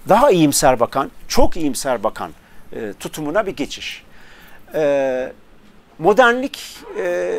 daha 0.09 0.30
iyimser 0.30 0.80
bakan, 0.80 1.11
çok 1.28 1.57
iyimser 1.57 2.02
bakan 2.02 2.30
e, 2.73 2.92
tutumuna 3.00 3.47
bir 3.47 3.57
geçiş. 3.57 4.04
E, 4.75 5.33
modernlik 5.99 6.76
e, 6.99 7.38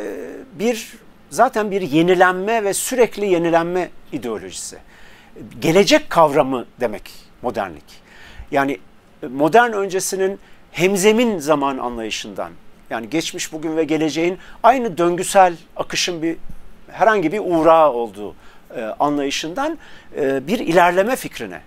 bir 0.59 0.93
zaten 1.29 1.71
bir 1.71 1.81
yenilenme 1.81 2.63
ve 2.63 2.73
sürekli 2.73 3.25
yenilenme 3.25 3.89
ideolojisi. 4.11 4.77
Gelecek 5.59 6.09
kavramı 6.09 6.65
demek 6.79 7.11
modernlik. 7.41 7.83
Yani 8.51 8.79
modern 9.29 9.71
öncesinin 9.71 10.39
hemzemin 10.71 11.39
zaman 11.39 11.77
anlayışından 11.77 12.51
yani 12.89 13.09
geçmiş, 13.09 13.53
bugün 13.53 13.77
ve 13.77 13.83
geleceğin 13.83 14.37
aynı 14.63 14.97
döngüsel 14.97 15.53
akışın 15.75 16.21
bir 16.21 16.37
herhangi 16.91 17.31
bir 17.31 17.41
uğrağı 17.43 17.91
olduğu 17.91 18.35
e, 18.75 18.81
anlayışından 18.81 19.77
e, 20.17 20.47
bir 20.47 20.59
ilerleme 20.59 21.15
fikrine. 21.15 21.61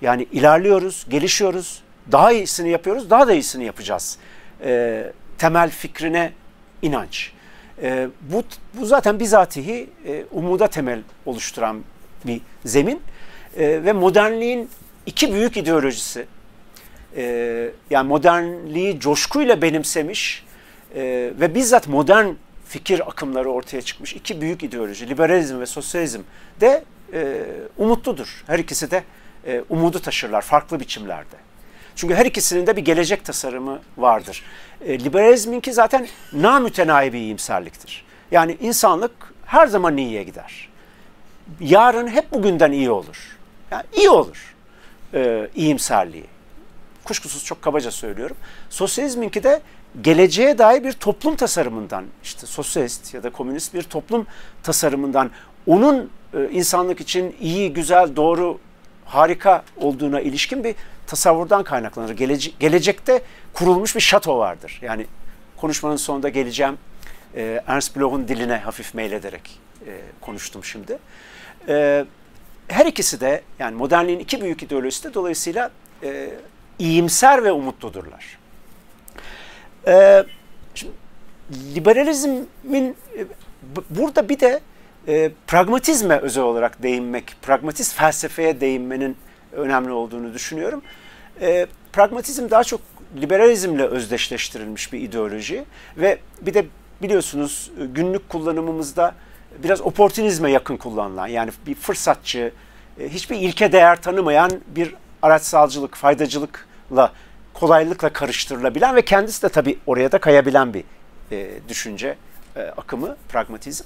Yani 0.00 0.26
ilerliyoruz, 0.32 1.06
gelişiyoruz, 1.08 1.82
daha 2.12 2.32
iyisini 2.32 2.70
yapıyoruz, 2.70 3.10
daha 3.10 3.28
da 3.28 3.32
iyisini 3.32 3.64
yapacağız. 3.64 4.18
E, 4.64 5.04
temel 5.38 5.70
fikrine 5.70 6.32
inanç. 6.82 7.32
E, 7.82 8.08
bu, 8.20 8.42
bu 8.74 8.86
zaten 8.86 9.20
bizatihi 9.20 9.90
e, 10.06 10.24
umuda 10.30 10.68
temel 10.68 11.00
oluşturan 11.26 11.82
bir 12.26 12.40
zemin. 12.64 13.02
E, 13.56 13.84
ve 13.84 13.92
modernliğin 13.92 14.70
iki 15.06 15.32
büyük 15.32 15.56
ideolojisi, 15.56 16.26
e, 17.16 17.70
yani 17.90 18.08
modernliği 18.08 19.00
coşkuyla 19.00 19.62
benimsemiş 19.62 20.44
e, 20.94 21.02
ve 21.40 21.54
bizzat 21.54 21.88
modern 21.88 22.26
fikir 22.68 23.08
akımları 23.08 23.50
ortaya 23.50 23.82
çıkmış 23.82 24.12
iki 24.12 24.40
büyük 24.40 24.62
ideoloji, 24.62 25.08
liberalizm 25.08 25.60
ve 25.60 25.66
sosyalizm 25.66 26.20
de 26.60 26.84
e, 27.12 27.42
umutludur. 27.78 28.44
Her 28.46 28.58
ikisi 28.58 28.90
de 28.90 29.04
e, 29.46 29.62
umudu 29.68 29.98
taşırlar 30.00 30.42
farklı 30.42 30.80
biçimlerde. 30.80 31.36
Çünkü 31.96 32.14
her 32.14 32.26
ikisinin 32.26 32.66
de 32.66 32.76
bir 32.76 32.82
gelecek 32.84 33.24
tasarımı 33.24 33.80
vardır. 33.98 34.42
E, 34.80 34.98
liberalizminki 35.04 35.72
zaten 35.72 36.06
namütenayi 36.32 37.12
bir 37.12 37.18
iyimserliktir. 37.18 38.04
Yani 38.30 38.56
insanlık 38.60 39.12
her 39.46 39.66
zaman 39.66 39.96
iyiye 39.96 40.22
gider. 40.22 40.68
Yarın 41.60 42.08
hep 42.08 42.32
bugünden 42.32 42.72
iyi 42.72 42.90
olur. 42.90 43.36
Yani 43.70 43.84
iyi 43.96 44.10
olur 44.10 44.54
e, 45.14 45.48
iyimserliği. 45.54 46.35
Kuşkusuz 47.06 47.44
çok 47.44 47.62
kabaca 47.62 47.90
söylüyorum. 47.90 48.36
Sosyalizminki 48.70 49.42
de 49.42 49.60
geleceğe 50.02 50.58
dair 50.58 50.84
bir 50.84 50.92
toplum 50.92 51.36
tasarımından, 51.36 52.04
işte 52.22 52.46
sosyalist 52.46 53.14
ya 53.14 53.22
da 53.22 53.30
komünist 53.30 53.74
bir 53.74 53.82
toplum 53.82 54.26
tasarımından, 54.62 55.30
onun 55.66 56.10
e, 56.34 56.48
insanlık 56.50 57.00
için 57.00 57.36
iyi, 57.40 57.72
güzel, 57.72 58.16
doğru, 58.16 58.58
harika 59.04 59.64
olduğuna 59.76 60.20
ilişkin 60.20 60.64
bir 60.64 60.74
tasavvurdan 61.06 61.64
kaynaklanır. 61.64 62.10
Gelece 62.10 62.50
gelecekte 62.60 63.22
kurulmuş 63.52 63.96
bir 63.96 64.00
şato 64.00 64.38
vardır. 64.38 64.78
Yani 64.82 65.06
konuşmanın 65.56 65.96
sonunda 65.96 66.28
geleceğim. 66.28 66.78
E, 67.34 67.62
Ernst 67.66 67.96
Bloch'un 67.96 68.28
diline 68.28 68.56
hafif 68.56 68.94
meylederek 68.94 69.58
e, 69.86 70.00
konuştum 70.20 70.64
şimdi. 70.64 70.98
Her 72.68 72.86
ikisi 72.86 73.20
de 73.20 73.42
yani 73.58 73.76
modernliğin 73.76 74.18
iki 74.18 74.40
büyük 74.40 74.62
ideolojisi 74.62 75.04
de 75.04 75.14
dolayısıyla 75.14 75.70
iyimser 76.78 77.44
ve 77.44 77.52
umutludurlar. 77.52 78.38
Ee, 79.86 80.24
şimdi, 80.74 80.92
liberalizmin 81.74 82.96
e, 83.18 83.26
burada 83.90 84.28
bir 84.28 84.40
de 84.40 84.60
e, 85.08 85.30
pragmatizme 85.46 86.18
özel 86.18 86.44
olarak 86.44 86.82
değinmek, 86.82 87.36
pragmatist 87.42 87.94
felsefeye 87.94 88.60
değinmenin 88.60 89.16
önemli 89.52 89.92
olduğunu 89.92 90.34
düşünüyorum. 90.34 90.82
E, 91.40 91.66
pragmatizm 91.92 92.50
daha 92.50 92.64
çok 92.64 92.80
liberalizmle 93.20 93.84
özdeşleştirilmiş 93.84 94.92
bir 94.92 95.00
ideoloji 95.00 95.64
ve 95.96 96.18
bir 96.40 96.54
de 96.54 96.66
biliyorsunuz 97.02 97.70
e, 97.80 97.86
günlük 97.86 98.28
kullanımımızda 98.28 99.14
biraz 99.64 99.80
oportunizme 99.80 100.50
yakın 100.50 100.76
kullanılan 100.76 101.26
yani 101.26 101.50
bir 101.66 101.74
fırsatçı, 101.74 102.52
e, 103.00 103.08
hiçbir 103.08 103.36
ilke 103.36 103.72
değer 103.72 104.02
tanımayan 104.02 104.50
bir 104.66 104.94
araçsalcılık, 105.22 105.94
faydacılıkla 105.94 106.65
kolaylıkla 107.54 108.12
karıştırılabilen 108.12 108.96
ve 108.96 109.02
kendisi 109.02 109.42
de 109.42 109.48
tabii 109.48 109.78
oraya 109.86 110.12
da 110.12 110.18
kayabilen 110.18 110.74
bir 110.74 110.84
e, 111.32 111.50
düşünce 111.68 112.16
e, 112.56 112.60
akımı 112.60 113.16
pragmatizm. 113.28 113.84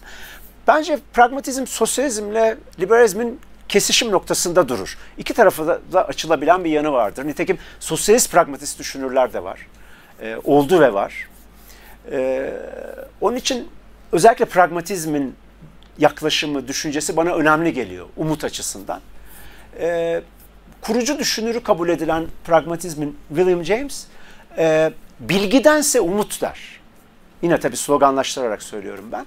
Bence 0.67 0.99
pragmatizm 1.13 1.67
sosyalizmle 1.67 2.57
liberalizmin 2.81 3.41
kesişim 3.69 4.11
noktasında 4.11 4.69
durur. 4.69 4.99
İki 5.19 5.35
tarafı 5.35 5.67
da, 5.67 5.81
da 5.93 6.07
açılabilen 6.07 6.65
bir 6.65 6.71
yanı 6.71 6.93
vardır. 6.93 7.27
Nitekim 7.27 7.59
sosyalist 7.81 8.33
pragmatist 8.33 8.79
düşünürler 8.79 9.33
de 9.33 9.45
var. 9.45 9.67
E, 10.23 10.37
oldu 10.45 10.81
ve 10.81 10.95
var. 10.95 11.29
E, 12.13 12.51
onun 13.21 13.37
için 13.37 13.69
özellikle 14.13 14.45
pragmatizmin 14.45 15.35
yaklaşımı, 15.99 16.69
düşüncesi 16.69 17.17
bana 17.17 17.35
önemli 17.35 17.73
geliyor 17.73 18.07
umut 18.17 18.45
açısından. 18.45 19.01
E, 19.81 20.23
kurucu 20.83 21.19
düşünürü 21.19 21.63
kabul 21.63 21.89
edilen 21.89 22.27
pragmatizmin 22.45 23.17
William 23.29 23.65
James, 23.65 24.07
e, 24.59 24.93
bilgidense 25.21 26.01
umut 26.01 26.41
der. 26.41 26.81
Yine 27.43 27.61
tabii 27.61 27.77
sloganlaştırarak 27.77 28.63
söylüyorum 28.63 29.05
ben. 29.13 29.27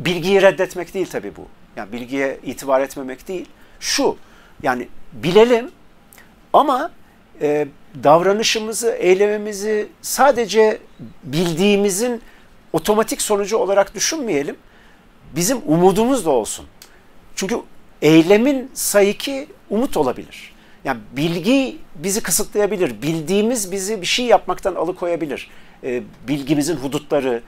Bilgiyi 0.00 0.42
reddetmek 0.42 0.94
değil 0.94 1.06
tabii 1.06 1.36
bu. 1.36 1.46
Yani 1.76 1.92
bilgiye 1.92 2.38
itibar 2.42 2.80
etmemek 2.80 3.28
değil. 3.28 3.46
Şu, 3.80 4.16
yani 4.62 4.88
bilelim 5.12 5.70
ama 6.52 6.90
e, 7.40 7.68
davranışımızı, 8.04 8.90
eylemimizi 8.90 9.88
sadece 10.02 10.78
bildiğimizin 11.24 12.22
otomatik 12.72 13.22
sonucu 13.22 13.56
olarak 13.56 13.94
düşünmeyelim. 13.94 14.56
Bizim 15.36 15.58
umudumuz 15.66 16.26
da 16.26 16.30
olsun. 16.30 16.66
Çünkü 17.36 17.60
eylemin 18.02 18.70
sayıki 18.74 19.46
umut 19.70 19.96
olabilir. 19.96 20.47
Yani 20.84 21.00
bilgi 21.16 21.76
bizi 21.94 22.22
kısıtlayabilir. 22.22 23.02
Bildiğimiz 23.02 23.72
bizi 23.72 24.00
bir 24.00 24.06
şey 24.06 24.26
yapmaktan 24.26 24.74
alıkoyabilir. 24.74 25.50
E, 25.84 26.02
bilgimizin 26.28 26.76
hudutları, 26.76 27.42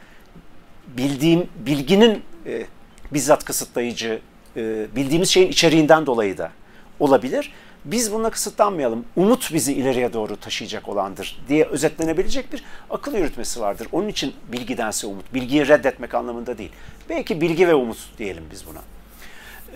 bildiğim 0.87 1.49
bilginin 1.66 2.22
e, 2.46 2.66
bizzat 3.12 3.44
kısıtlayıcı, 3.44 4.20
e, 4.56 4.87
bildiğimiz 4.96 5.28
şeyin 5.28 5.49
içeriğinden 5.49 6.06
dolayı 6.06 6.38
da 6.38 6.52
olabilir. 7.00 7.52
Biz 7.84 8.12
bununla 8.12 8.30
kısıtlanmayalım. 8.30 9.04
Umut 9.16 9.54
bizi 9.54 9.72
ileriye 9.72 10.12
doğru 10.12 10.37
taşıyacak 10.37 10.88
olandır 10.88 11.40
diye 11.49 11.64
özetlenebilecek 11.64 12.52
bir 12.52 12.64
akıl 12.90 13.14
yürütmesi 13.14 13.60
vardır. 13.60 13.88
Onun 13.92 14.08
için 14.08 14.34
bilgidense 14.52 15.06
umut. 15.06 15.34
Bilgiyi 15.34 15.68
reddetmek 15.68 16.14
anlamında 16.14 16.58
değil. 16.58 16.70
Belki 17.08 17.40
bilgi 17.40 17.68
ve 17.68 17.75
umut 17.75 17.99
diyelim 18.18 18.44
biz 18.52 18.64
buna. 18.66 18.80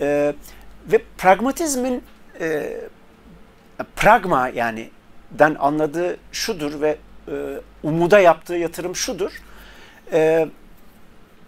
E, 0.01 0.33
ve 0.91 1.01
pragmatizmin 1.17 2.03
e, 2.39 2.77
pragma 3.95 4.47
yani 4.47 4.89
den 5.31 5.55
anladığı 5.59 6.17
şudur 6.31 6.81
ve 6.81 6.97
e, 7.27 7.31
umuda 7.83 8.19
yaptığı 8.19 8.55
yatırım 8.55 8.95
şudur. 8.95 9.41
E, 10.11 10.47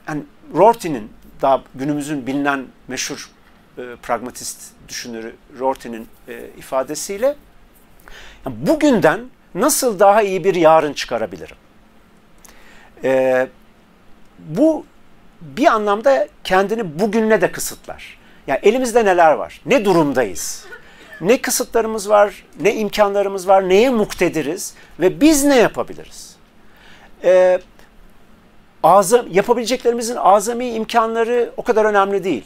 yani 0.07 0.23
Rorty'nin 0.55 1.11
daha 1.41 1.63
günümüzün 1.75 2.27
bilinen 2.27 2.65
meşhur 2.87 3.29
e, 3.77 3.81
pragmatist 4.03 4.71
düşünürü 4.89 5.35
Rorty'nin 5.59 6.07
e, 6.27 6.47
ifadesiyle 6.57 7.35
yani 8.45 8.55
bugünden 8.67 9.19
nasıl 9.55 9.99
daha 9.99 10.21
iyi 10.21 10.43
bir 10.43 10.55
yarın 10.55 10.93
çıkarabilirim? 10.93 11.55
E, 13.03 13.47
bu 14.39 14.85
bir 15.41 15.65
anlamda 15.65 16.27
kendini 16.43 16.99
bugünle 16.99 17.41
de 17.41 17.51
kısıtlar. 17.51 18.17
Yani 18.47 18.59
elimizde 18.63 19.05
neler 19.05 19.31
var? 19.31 19.61
Ne 19.65 19.85
durumdayız? 19.85 20.65
Ne 21.21 21.41
kısıtlarımız 21.41 22.09
var, 22.09 22.45
ne 22.61 22.75
imkanlarımız 22.75 23.47
var, 23.47 23.69
neye 23.69 23.89
muktediriz 23.89 24.73
ve 24.99 25.21
biz 25.21 25.43
ne 25.43 25.55
yapabiliriz? 25.55 26.35
Ee, 27.23 27.59
azam, 28.83 29.25
yapabileceklerimizin 29.31 30.15
azami 30.15 30.69
imkanları 30.69 31.51
o 31.57 31.61
kadar 31.61 31.85
önemli 31.85 32.23
değil. 32.23 32.45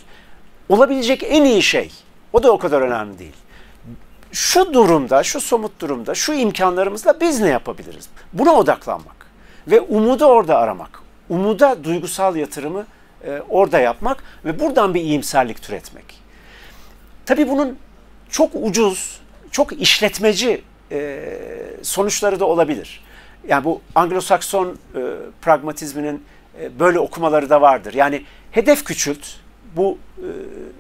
Olabilecek 0.69 1.23
en 1.23 1.43
iyi 1.43 1.61
şey, 1.61 1.91
o 2.33 2.43
da 2.43 2.51
o 2.51 2.57
kadar 2.57 2.81
önemli 2.81 3.19
değil. 3.19 3.35
Şu 4.31 4.73
durumda, 4.73 5.23
şu 5.23 5.41
somut 5.41 5.81
durumda, 5.81 6.15
şu 6.15 6.33
imkanlarımızla 6.33 7.19
biz 7.21 7.39
ne 7.39 7.49
yapabiliriz? 7.49 8.09
Buna 8.33 8.53
odaklanmak 8.53 9.25
ve 9.67 9.81
umudu 9.81 10.25
orada 10.25 10.57
aramak. 10.57 11.01
Umuda 11.29 11.83
duygusal 11.83 12.35
yatırımı 12.35 12.85
e, 13.25 13.41
orada 13.49 13.79
yapmak 13.79 14.23
ve 14.45 14.59
buradan 14.59 14.93
bir 14.93 15.01
iyimserlik 15.01 15.61
türetmek. 15.61 16.21
Tabii 17.25 17.49
bunun 17.49 17.77
çok 18.31 18.51
ucuz, 18.53 19.19
çok 19.51 19.81
işletmeci 19.81 20.61
e, 20.91 21.23
sonuçları 21.81 22.39
da 22.39 22.45
olabilir. 22.45 23.03
Yani 23.47 23.63
bu 23.63 23.81
Anglo-Sakson 23.95 24.75
e, 24.95 24.99
pragmatizminin 25.41 26.23
e, 26.61 26.79
böyle 26.79 26.99
okumaları 26.99 27.49
da 27.49 27.61
vardır. 27.61 27.93
Yani 27.93 28.25
hedef 28.51 28.83
küçült, 28.83 29.27
bu 29.75 29.97
e, 30.17 30.27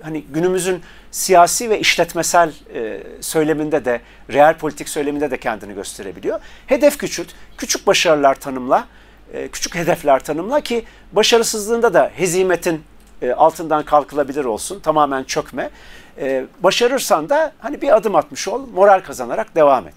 hani 0.01 0.21
günümüzün 0.21 0.81
siyasi 1.11 1.69
ve 1.69 1.79
işletmesel 1.79 2.53
e, 2.73 3.03
söyleminde 3.21 3.85
de, 3.85 4.01
real 4.33 4.57
politik 4.57 4.89
söyleminde 4.89 5.31
de 5.31 5.37
kendini 5.37 5.73
gösterebiliyor. 5.73 6.39
Hedef 6.67 6.97
küçült, 6.97 7.27
küçük 7.57 7.87
başarılar 7.87 8.35
tanımla, 8.35 8.87
e, 9.33 9.47
küçük 9.47 9.75
hedefler 9.75 10.23
tanımla 10.23 10.61
ki 10.61 10.85
başarısızlığında 11.11 11.93
da 11.93 12.11
hezimetin 12.15 12.83
e, 13.21 13.31
altından 13.31 13.85
kalkılabilir 13.85 14.45
olsun, 14.45 14.79
tamamen 14.79 15.23
çökme. 15.23 15.69
E, 16.17 16.45
başarırsan 16.59 17.29
da 17.29 17.53
hani 17.59 17.81
bir 17.81 17.95
adım 17.95 18.15
atmış 18.15 18.47
ol, 18.47 18.67
moral 18.73 19.01
kazanarak 19.01 19.55
devam 19.55 19.87
et. 19.87 19.95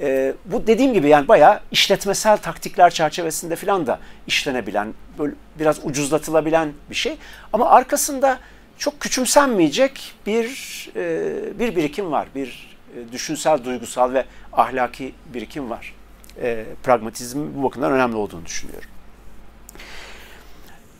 E, 0.00 0.34
bu 0.44 0.66
dediğim 0.66 0.94
gibi 0.94 1.08
yani 1.08 1.28
bayağı 1.28 1.60
işletmesel 1.70 2.36
taktikler 2.36 2.90
çerçevesinde 2.90 3.56
falan 3.56 3.86
da 3.86 3.98
işlenebilen, 4.26 4.94
böyle 5.18 5.34
biraz 5.58 5.84
ucuzlatılabilen 5.84 6.72
bir 6.90 6.94
şey. 6.94 7.16
Ama 7.52 7.70
arkasında 7.70 8.38
çok 8.78 9.00
küçümsenmeyecek 9.00 10.14
bir 10.26 10.74
bir 11.58 11.76
birikim 11.76 12.12
var, 12.12 12.28
bir 12.34 12.76
düşünsel, 13.12 13.64
duygusal 13.64 14.12
ve 14.12 14.24
ahlaki 14.52 15.14
birikim 15.34 15.70
var. 15.70 15.94
E, 16.42 16.64
pragmatizm 16.82 17.40
bu 17.56 17.62
bakımdan 17.62 17.92
önemli 17.92 18.16
olduğunu 18.16 18.46
düşünüyorum. 18.46 18.88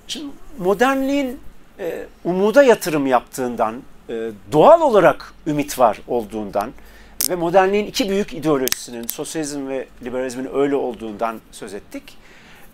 Şimdi 0.08 0.34
modernliğin 0.58 1.40
e, 1.78 2.06
umuda 2.24 2.62
yatırım 2.62 3.06
yaptığından, 3.06 3.82
e, 4.08 4.30
doğal 4.52 4.80
olarak 4.80 5.34
ümit 5.46 5.78
var 5.78 6.00
olduğundan 6.08 6.70
ve 7.30 7.34
modernliğin 7.34 7.86
iki 7.86 8.08
büyük 8.08 8.34
ideolojisinin, 8.34 9.06
sosyalizm 9.06 9.68
ve 9.68 9.86
liberalizmin 10.04 10.48
öyle 10.54 10.76
olduğundan 10.76 11.40
söz 11.52 11.74
ettik. 11.74 12.02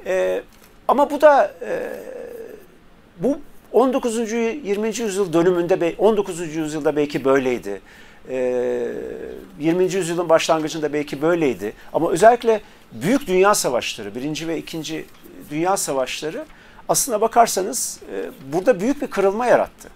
E, 0.07 0.43
ama 0.89 1.11
bu 1.11 1.21
da 1.21 1.55
e, 1.63 1.93
bu 3.19 3.39
19. 3.73 4.33
20. 4.33 4.89
yüzyıl 4.89 5.33
dönümünde 5.33 5.95
19. 5.99 6.57
yüzyılda 6.57 6.97
belki 6.97 7.25
böyleydi. 7.25 7.81
20. 9.59 9.85
yüzyılın 9.85 10.29
başlangıcında 10.29 10.93
belki 10.93 11.23
böyleydi. 11.23 11.73
Ama 11.93 12.11
özellikle 12.11 12.61
büyük 12.93 13.27
dünya 13.27 13.55
savaşları, 13.55 14.15
birinci 14.15 14.49
ve 14.49 14.59
ikinci 14.59 15.07
dünya 15.51 15.77
savaşları 15.77 16.45
aslına 16.90 17.20
bakarsanız 17.20 18.00
burada 18.53 18.81
büyük 18.81 19.03
bir 19.03 19.07
kırılma 19.07 19.46
yarattı 19.46 19.88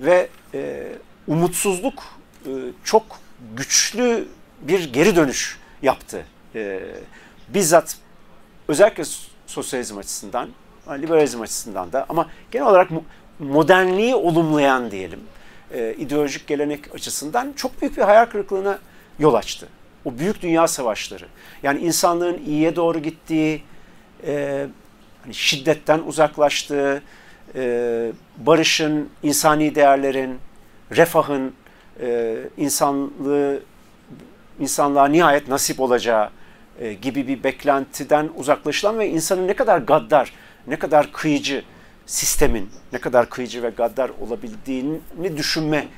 ve 0.00 0.28
e, 0.54 0.92
umutsuzluk 1.26 2.02
e, 2.46 2.50
çok 2.84 3.02
güçlü 3.56 4.28
bir 4.60 4.92
geri 4.92 5.16
dönüş 5.16 5.58
yaptı. 5.82 6.24
E, 6.54 6.80
bizzat 7.48 7.96
özellikle 8.68 9.04
sosyalizm 9.46 9.98
açısından, 9.98 10.48
liberalizm 10.90 11.40
açısından 11.40 11.92
da 11.92 12.06
ama 12.08 12.28
genel 12.50 12.66
olarak 12.66 12.90
modernliği 13.38 14.14
olumlayan 14.14 14.90
diyelim, 14.90 15.20
e, 15.74 15.94
ideolojik 15.94 16.46
gelenek 16.46 16.94
açısından 16.94 17.52
çok 17.56 17.82
büyük 17.82 17.96
bir 17.96 18.02
hayal 18.02 18.26
kırıklığına 18.26 18.78
yol 19.18 19.34
açtı. 19.34 19.68
O 20.04 20.18
büyük 20.18 20.42
dünya 20.42 20.68
savaşları. 20.68 21.26
Yani 21.62 21.80
insanlığın 21.80 22.38
iyiye 22.46 22.76
doğru 22.76 22.98
gittiği, 22.98 23.62
e, 24.26 24.66
hani 24.66 24.87
şiddetten 25.32 25.98
uzaklaştığı, 25.98 27.02
e, 27.54 28.12
barışın, 28.36 29.08
insani 29.22 29.74
değerlerin, 29.74 30.38
refahın, 30.96 31.54
e, 32.00 32.36
insanlığı 32.56 33.60
insanlığa 34.60 35.06
nihayet 35.08 35.48
nasip 35.48 35.80
olacağı 35.80 36.30
e, 36.80 36.92
gibi 36.92 37.28
bir 37.28 37.44
beklentiden 37.44 38.30
uzaklaşılan 38.36 38.98
ve 38.98 39.08
insanın 39.08 39.48
ne 39.48 39.56
kadar 39.56 39.78
gaddar, 39.78 40.32
ne 40.66 40.78
kadar 40.78 41.12
kıyıcı 41.12 41.64
sistemin, 42.06 42.70
ne 42.92 42.98
kadar 42.98 43.30
kıyıcı 43.30 43.62
ve 43.62 43.70
gaddar 43.70 44.10
olabildiğini 44.20 45.36
düşünme 45.36 45.88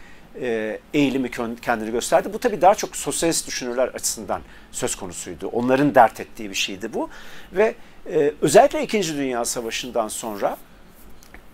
eğilimi 0.95 1.31
kendini 1.62 1.90
gösterdi. 1.90 2.29
Bu 2.33 2.38
tabii 2.38 2.61
daha 2.61 2.75
çok 2.75 2.97
sosyalist 2.97 3.47
düşünürler 3.47 3.88
açısından 3.88 4.43
söz 4.73 4.95
konusuydu. 4.95 5.49
Onların 5.49 5.95
dert 5.95 6.21
ettiği 6.21 6.51
bir 6.51 6.55
şeydi 6.55 6.95
bu. 6.95 7.11
Ve 7.53 7.75
e, 8.12 8.33
özellikle 8.40 8.83
İkinci 8.83 9.16
Dünya 9.16 9.45
Savaşı'ndan 9.45 10.09
sonra 10.09 10.57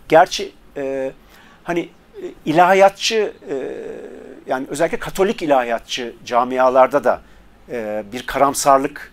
gerçi 0.09 0.53
e, 0.77 1.13
hani 1.65 1.81
e, 1.81 2.25
ilahiyatçı 2.45 3.33
e, 3.51 3.55
yani 4.47 4.67
özellikle 4.71 4.99
Katolik 4.99 5.43
ilahiyatçı 5.43 6.15
camialarda 6.25 7.05
da 7.05 7.23
e, 7.71 8.05
bir 8.13 8.27
karamsarlık 8.27 9.13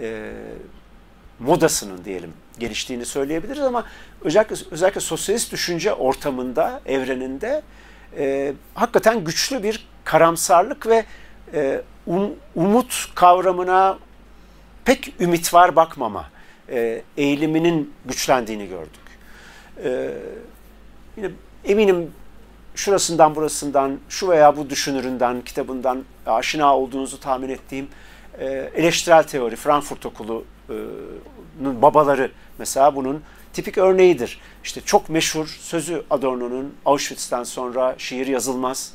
e, 0.00 0.32
modasının 1.38 2.04
diyelim 2.04 2.32
geliştiğini 2.58 3.06
söyleyebiliriz 3.06 3.62
ama 3.62 3.84
özellikle 4.22 4.56
özellikle 4.70 5.00
sosyalist 5.00 5.52
düşünce 5.52 5.92
ortamında, 5.92 6.80
evreninde 6.86 7.62
e, 8.18 8.52
hakikaten 8.74 9.24
güçlü 9.24 9.62
bir 9.62 9.86
karamsarlık 10.04 10.86
ve 10.86 11.04
e, 11.54 11.82
um, 12.06 12.30
umut 12.54 13.10
kavramına 13.14 13.98
pek 14.84 15.20
ümit 15.20 15.54
var 15.54 15.76
bakmama 15.76 16.30
e, 16.68 17.02
eğiliminin 17.16 17.94
güçlendiğini 18.04 18.68
gördük. 18.68 19.04
E, 19.84 20.10
yine 21.16 21.30
eminim 21.64 22.10
şurasından 22.74 23.34
burasından, 23.34 23.98
şu 24.08 24.28
veya 24.28 24.56
bu 24.56 24.70
düşünüründen, 24.70 25.40
kitabından 25.40 26.04
aşina 26.26 26.76
olduğunuzu 26.76 27.20
tahmin 27.20 27.48
ettiğim 27.48 27.88
e, 28.38 28.46
eleştirel 28.74 29.22
teori, 29.22 29.56
Frankfurt 29.56 30.06
Okulu'nun 30.06 31.82
babaları 31.82 32.30
mesela 32.58 32.96
bunun 32.96 33.22
tipik 33.54 33.78
örneğidir. 33.78 34.40
İşte 34.64 34.80
çok 34.80 35.08
meşhur 35.08 35.46
sözü 35.46 36.04
Adorno'nun 36.10 36.74
Auschwitz'ten 36.84 37.44
sonra 37.44 37.94
şiir 37.98 38.26
yazılmaz. 38.26 38.92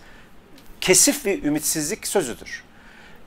Kesif 0.81 1.25
bir 1.25 1.43
ümitsizlik 1.43 2.07
sözüdür. 2.07 2.63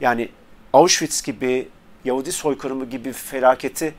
Yani 0.00 0.28
Auschwitz 0.72 1.22
gibi, 1.22 1.68
Yahudi 2.04 2.32
soykırımı 2.32 2.84
gibi 2.84 3.12
felaketi 3.12 3.94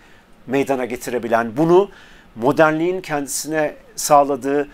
meydana 0.48 0.86
getirebilen, 0.86 1.58
bunu 1.58 1.90
modernliğin 2.36 3.02
kendisine 3.02 3.76
sağladığı 3.96 4.70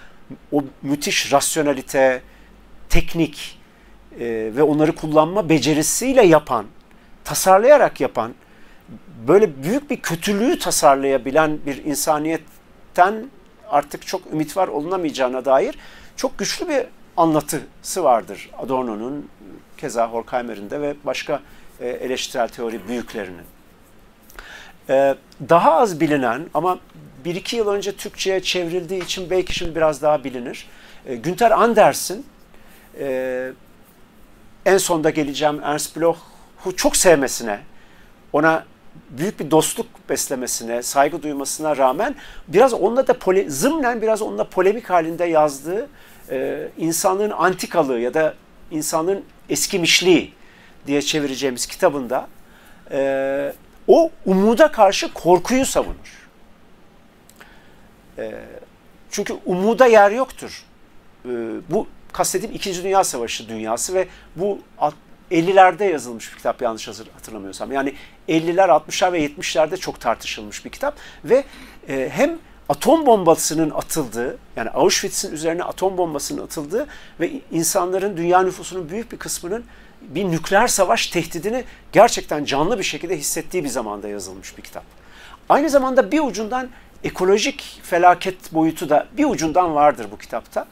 o 0.52 0.64
müthiş 0.82 1.34
rasyonalite, 1.34 2.22
teknik 2.90 3.60
e, 4.20 4.52
ve 4.56 4.64
onları 4.64 4.96
kullanma 4.96 5.50
becerisiyle 5.50 6.26
yapan, 6.26 6.66
tasarlayarak 7.24 8.02
yapan, 8.02 8.34
böyle 9.28 9.64
büyük 9.64 9.90
bir 9.90 10.02
kötülüğü 10.02 10.60
tasarlayabilen 10.60 11.60
bir 11.66 11.86
insaniyetten 11.86 13.30
artık 13.70 14.08
çok 14.08 14.22
ümit 14.34 14.58
var 14.58 14.68
olunamayacağına 14.68 15.46
dair 15.46 15.76
çok 16.16 16.38
güçlü 16.38 16.68
bir 16.68 16.86
anlatısı 17.18 18.04
vardır 18.04 18.50
Adorno'nun, 18.58 19.30
keza 19.78 20.08
Horkheimer'in 20.08 20.70
de 20.70 20.82
ve 20.82 20.96
başka 21.06 21.42
e, 21.80 21.90
eleştirel 21.90 22.48
teori 22.48 22.88
büyüklerinin. 22.88 23.46
E, 24.90 25.16
daha 25.50 25.74
az 25.74 26.00
bilinen 26.00 26.46
ama 26.54 26.80
bir 27.26 27.36
iki 27.36 27.56
yıl 27.56 27.68
önce 27.68 27.96
Türkçe'ye 27.96 28.42
çevrildiği 28.42 29.04
için 29.04 29.30
belki 29.30 29.54
şimdi 29.56 29.76
biraz 29.76 30.02
daha 30.02 30.24
bilinir. 30.24 30.68
E, 31.06 31.16
Günter 31.16 31.52
Andersen, 31.52 32.24
en 34.66 34.78
sonda 34.78 35.10
geleceğim 35.10 35.60
Ernst 35.64 35.98
Bloch'u 35.98 36.76
çok 36.76 36.96
sevmesine, 36.96 37.60
ona 38.34 38.66
büyük 39.10 39.40
bir 39.40 39.52
dostluk 39.52 39.88
beslemesine, 40.10 40.84
saygı 40.84 41.24
duymasına 41.24 41.78
rağmen 41.78 42.16
biraz 42.48 42.74
onunla 42.74 43.08
da 43.08 43.14
pole, 43.14 43.50
zımnen 43.50 44.02
biraz 44.02 44.22
onunla 44.22 44.44
polemik 44.44 44.90
halinde 44.90 45.26
yazdığı 45.26 45.90
e, 46.30 46.70
insanlığın 46.78 47.30
antikalığı 47.32 48.00
ya 48.00 48.14
da 48.14 48.34
insanlığın 48.72 49.24
eskimişliği 49.50 50.34
diye 50.88 51.02
çevireceğimiz 51.02 51.66
kitabında 51.66 52.28
e, 52.92 53.54
o 53.88 54.12
umuda 54.26 54.72
karşı 54.72 55.14
korkuyu 55.14 55.66
savunur. 55.66 56.28
E, 58.18 58.32
çünkü 59.12 59.34
umuda 59.46 59.86
yer 59.86 60.12
yoktur. 60.12 60.64
E, 61.26 61.30
bu 61.70 61.88
kastediğim 62.14 62.56
İkinci 62.56 62.84
Dünya 62.84 63.04
Savaşı 63.04 63.50
dünyası 63.50 63.94
ve 63.94 64.08
bu 64.36 64.60
50'lerde 65.32 65.84
yazılmış 65.84 66.32
bir 66.32 66.38
kitap 66.38 66.62
yanlış 66.62 66.88
hatırlamıyorsam. 66.88 67.72
Yani 67.72 67.94
50'ler, 68.30 68.68
60'lar 68.68 69.14
ve 69.14 69.26
70'lerde 69.26 69.78
çok 69.78 70.00
tartışılmış 70.00 70.66
bir 70.66 70.70
kitap 70.70 70.96
ve 71.26 71.44
e, 71.90 72.10
hem 72.14 72.40
atom 72.70 73.06
bombasının 73.06 73.70
atıldığı, 73.70 74.38
yani 74.56 74.70
Auschwitz'in 74.70 75.34
üzerine 75.34 75.64
atom 75.64 75.98
bombasının 75.98 76.44
atıldığı 76.44 76.88
ve 77.20 77.32
insanların, 77.52 78.18
dünya 78.18 78.44
nüfusunun 78.44 78.90
büyük 78.90 79.12
bir 79.12 79.18
kısmının 79.18 79.64
bir 80.02 80.26
nükleer 80.26 80.68
savaş 80.68 81.08
tehdidini 81.08 81.64
gerçekten 81.92 82.46
canlı 82.46 82.80
bir 82.80 82.84
şekilde 82.84 83.18
hissettiği 83.18 83.64
bir 83.64 83.70
zamanda 83.70 84.08
yazılmış 84.08 84.58
bir 84.58 84.62
kitap. 84.62 84.84
Aynı 85.50 85.70
zamanda 85.70 86.12
bir 86.12 86.20
ucundan 86.20 86.70
ekolojik 87.04 87.80
felaket 87.84 88.54
boyutu 88.54 88.90
da 88.90 89.08
bir 89.18 89.26
ucundan 89.26 89.76
vardır 89.76 90.08
bu 90.12 90.18
kitapta. 90.18 90.68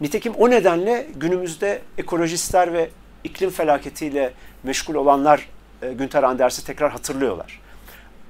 Nitekim 0.00 0.34
o 0.34 0.50
nedenle 0.50 1.06
günümüzde 1.16 1.82
ekolojistler 1.98 2.72
ve 2.72 2.90
iklim 3.24 3.50
felaketiyle 3.50 4.32
meşgul 4.62 4.94
olanlar 4.94 5.48
e, 5.82 5.92
Günter 5.92 6.22
Anders'i 6.22 6.64
tekrar 6.64 6.90
hatırlıyorlar. 6.90 7.60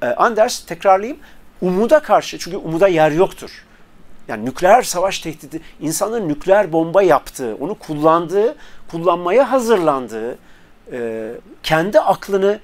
E, 0.02 0.06
Anders 0.06 0.64
tekrarlayayım 0.64 1.18
umuda 1.60 2.00
karşı 2.00 2.38
çünkü 2.38 2.56
umuda 2.56 2.88
yer 2.88 3.10
yoktur. 3.10 3.64
Yani 4.28 4.44
nükleer 4.44 4.82
savaş 4.82 5.18
tehdidi, 5.18 5.60
insanın 5.80 6.28
nükleer 6.28 6.72
bomba 6.72 7.02
yaptığı, 7.02 7.56
onu 7.60 7.74
kullandığı, 7.74 8.56
kullanmaya 8.90 9.52
hazırlandığı, 9.52 10.38
e, 10.92 11.30
kendi 11.62 12.00
aklını 12.00 12.58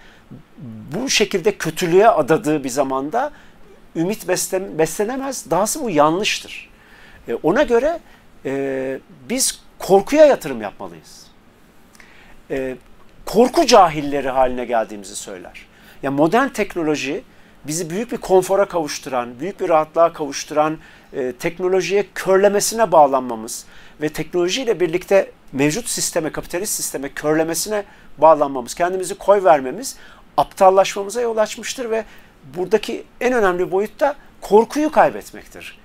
bu 0.95 1.11
şekilde 1.11 1.59
kötülüğe 1.59 2.09
adadığı 2.09 2.65
bir 2.65 2.69
zamanda 2.69 3.33
ümit 3.97 4.29
beslenemez. 4.79 5.51
Dahası 5.51 5.83
bu 5.83 5.91
yanlıştır. 5.91 6.71
E, 7.29 7.35
ona 7.35 7.63
göre 7.63 8.01
biz 9.29 9.61
korkuya 9.79 10.25
yatırım 10.25 10.63
yapmalıyız 10.63 11.28
e, 12.51 12.77
korku 13.27 13.67
cahilleri 13.67 14.29
haline 14.29 14.65
geldiğimizi 14.65 15.17
söyler. 15.17 15.67
Yani 16.03 16.17
modern 16.17 16.49
teknoloji 16.49 17.25
bizi 17.65 17.91
büyük 17.91 18.13
bir 18.13 18.17
konfora 18.17 18.65
kavuşturan, 18.65 19.41
büyük 19.41 19.61
bir 19.61 19.69
rahatlığa 19.69 20.13
kavuşturan 20.13 20.79
e, 21.13 21.33
teknolojiye 21.33 22.07
körlemesine 22.15 22.93
bağlanmamız 22.93 23.67
ve 24.01 24.09
teknolojiyle 24.09 24.81
birlikte 24.81 25.31
mevcut 25.53 25.89
sisteme, 25.89 26.33
kapitalist 26.33 26.75
sisteme 26.75 27.09
körlemesine 27.09 27.85
bağlanmamız, 28.19 28.75
kendimizi 28.75 29.15
koy 29.15 29.45
vermemiz 29.45 29.97
aptallaşmamıza 30.37 31.21
yol 31.21 31.37
açmıştır 31.37 31.91
ve 31.91 32.05
buradaki 32.57 33.05
en 33.21 33.33
önemli 33.33 33.71
boyut 33.71 34.01
da 34.01 34.15
korkuyu 34.41 34.93
kaybetmektir. 34.93 35.79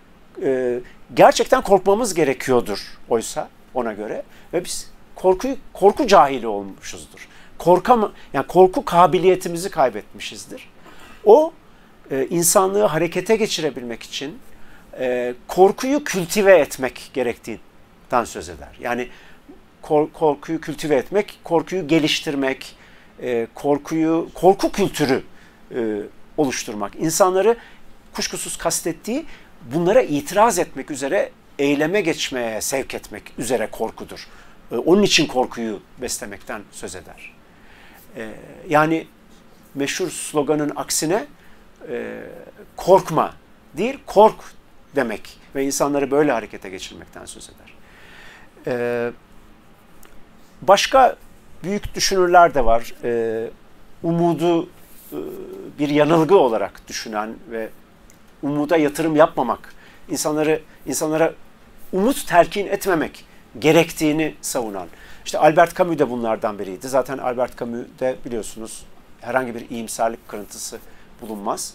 E, 0.43 0.79
gerçekten 1.13 1.61
korkmamız 1.61 2.13
gerekiyordur 2.13 2.79
oysa 3.09 3.49
ona 3.73 3.93
göre 3.93 4.23
ve 4.53 4.65
biz 4.65 4.92
korku 5.15 5.47
korku 5.73 6.07
cahili 6.07 6.47
olmuşuzdur. 6.47 7.27
Korka 7.57 8.11
yani 8.33 8.47
korku 8.47 8.85
kabiliyetimizi 8.85 9.69
kaybetmişizdir. 9.69 10.69
O 11.25 11.53
e, 12.11 12.27
insanlığı 12.29 12.83
harekete 12.83 13.35
geçirebilmek 13.35 14.03
için 14.03 14.39
e, 14.99 15.33
korkuyu 15.47 16.03
kültive 16.03 16.57
etmek 16.57 17.11
gerektiğinden 17.13 18.23
söz 18.25 18.49
eder. 18.49 18.77
Yani 18.81 19.07
kor, 19.81 20.09
korkuyu 20.13 20.61
kültive 20.61 20.95
etmek, 20.95 21.39
korkuyu 21.43 21.87
geliştirmek, 21.87 22.75
e, 23.21 23.47
korkuyu 23.55 24.29
korku 24.33 24.71
kültürü 24.71 25.23
e, 25.75 25.97
oluşturmak. 26.37 26.95
İnsanları 26.95 27.57
kuşkusuz 28.13 28.57
kastettiği 28.57 29.25
bunlara 29.73 30.01
itiraz 30.01 30.59
etmek 30.59 30.91
üzere 30.91 31.31
eyleme 31.59 32.01
geçmeye 32.01 32.61
sevk 32.61 32.93
etmek 32.93 33.23
üzere 33.37 33.67
korkudur. 33.71 34.27
E, 34.71 34.77
onun 34.77 35.03
için 35.03 35.27
korkuyu 35.27 35.79
beslemekten 36.01 36.61
söz 36.71 36.95
eder. 36.95 37.33
E, 38.17 38.29
yani 38.69 39.07
meşhur 39.75 40.09
sloganın 40.09 40.71
aksine 40.75 41.25
e, 41.89 42.23
korkma 42.75 43.33
değil, 43.77 43.99
kork 44.05 44.35
demek 44.95 45.39
ve 45.55 45.65
insanları 45.65 46.11
böyle 46.11 46.31
harekete 46.31 46.69
geçirmekten 46.69 47.25
söz 47.25 47.49
eder. 47.49 47.73
Başka 50.61 51.15
büyük 51.63 51.95
düşünürler 51.95 52.53
de 52.53 52.65
var. 52.65 52.93
Umudu 54.03 54.69
bir 55.79 55.89
yanılgı 55.89 56.37
olarak 56.37 56.87
düşünen 56.87 57.35
ve 57.51 57.69
umuda 58.41 58.77
yatırım 58.77 59.15
yapmamak, 59.15 59.73
insanları 60.09 60.61
insanlara 60.85 61.33
umut 61.91 62.27
telkin 62.27 62.67
etmemek 62.67 63.25
gerektiğini 63.59 64.35
savunan. 64.41 64.87
İşte 65.25 65.37
Albert 65.37 65.77
Camus 65.77 65.99
de 65.99 66.09
bunlardan 66.09 66.59
biriydi. 66.59 66.87
Zaten 66.87 67.17
Albert 67.17 67.59
Camus 67.59 67.85
de 67.99 68.15
biliyorsunuz 68.25 68.85
herhangi 69.21 69.55
bir 69.55 69.69
iyimserlik 69.69 70.27
kırıntısı 70.27 70.79
bulunmaz. 71.21 71.73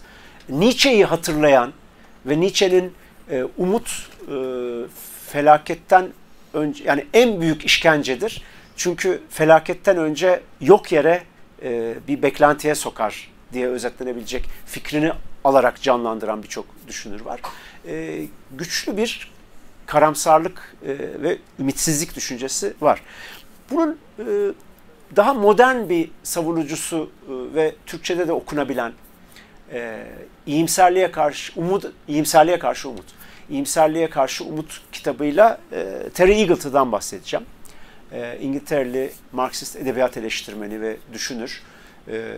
Nietzsche'yi 0.48 1.04
hatırlayan 1.04 1.72
ve 2.26 2.40
Nietzsche'nin 2.40 2.92
e, 3.30 3.44
umut 3.56 4.08
e, 4.28 4.34
felaketten 5.26 6.08
önce 6.54 6.84
yani 6.84 7.06
en 7.14 7.40
büyük 7.40 7.64
işkencedir. 7.64 8.42
Çünkü 8.76 9.22
felaketten 9.30 9.96
önce 9.96 10.40
yok 10.60 10.92
yere 10.92 11.22
e, 11.62 11.94
bir 12.08 12.22
beklentiye 12.22 12.74
sokar 12.74 13.30
diye 13.52 13.66
özetlenebilecek 13.68 14.44
fikrini 14.66 15.12
alarak 15.44 15.82
canlandıran 15.82 16.42
birçok 16.42 16.66
düşünür 16.88 17.20
var. 17.20 17.40
E, 17.88 18.24
güçlü 18.52 18.96
bir 18.96 19.30
karamsarlık 19.88 20.76
e, 20.82 20.88
ve 21.22 21.38
ümitsizlik 21.58 22.16
düşüncesi 22.16 22.74
var. 22.80 23.02
Bunun 23.70 23.98
e, 24.18 24.24
daha 25.16 25.34
modern 25.34 25.88
bir 25.88 26.10
savunucusu 26.22 27.10
e, 27.28 27.54
ve 27.54 27.74
Türkçe'de 27.86 28.28
de 28.28 28.32
okunabilen 28.32 28.92
e, 29.72 30.06
iyimserliğe 30.46 31.10
karşı 31.10 31.52
umut, 31.60 31.84
iyimserliğe 32.08 32.58
karşı 32.58 32.88
umut, 32.88 33.06
iyimserliğe 33.50 34.10
karşı 34.10 34.44
umut 34.44 34.82
kitabıyla 34.92 35.60
Terry 36.14 36.32
Eagleton'dan 36.32 36.92
bahsedeceğim. 36.92 37.46
E, 38.12 38.38
İngiltereli 38.40 39.12
Marksist 39.32 39.76
edebiyat 39.76 40.16
eleştirmeni 40.16 40.80
ve 40.80 40.96
düşünür. 41.12 41.62
E, 42.08 42.36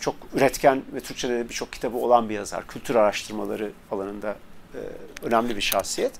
çok 0.00 0.14
üretken 0.34 0.82
ve 0.94 1.00
Türkçe'de 1.00 1.38
de 1.38 1.48
birçok 1.48 1.72
kitabı 1.72 1.96
olan 1.96 2.28
bir 2.28 2.34
yazar. 2.34 2.66
Kültür 2.66 2.94
araştırmaları 2.94 3.70
alanında 3.90 4.36
e, 4.74 4.80
önemli 5.22 5.56
bir 5.56 5.60
şahsiyet. 5.60 6.12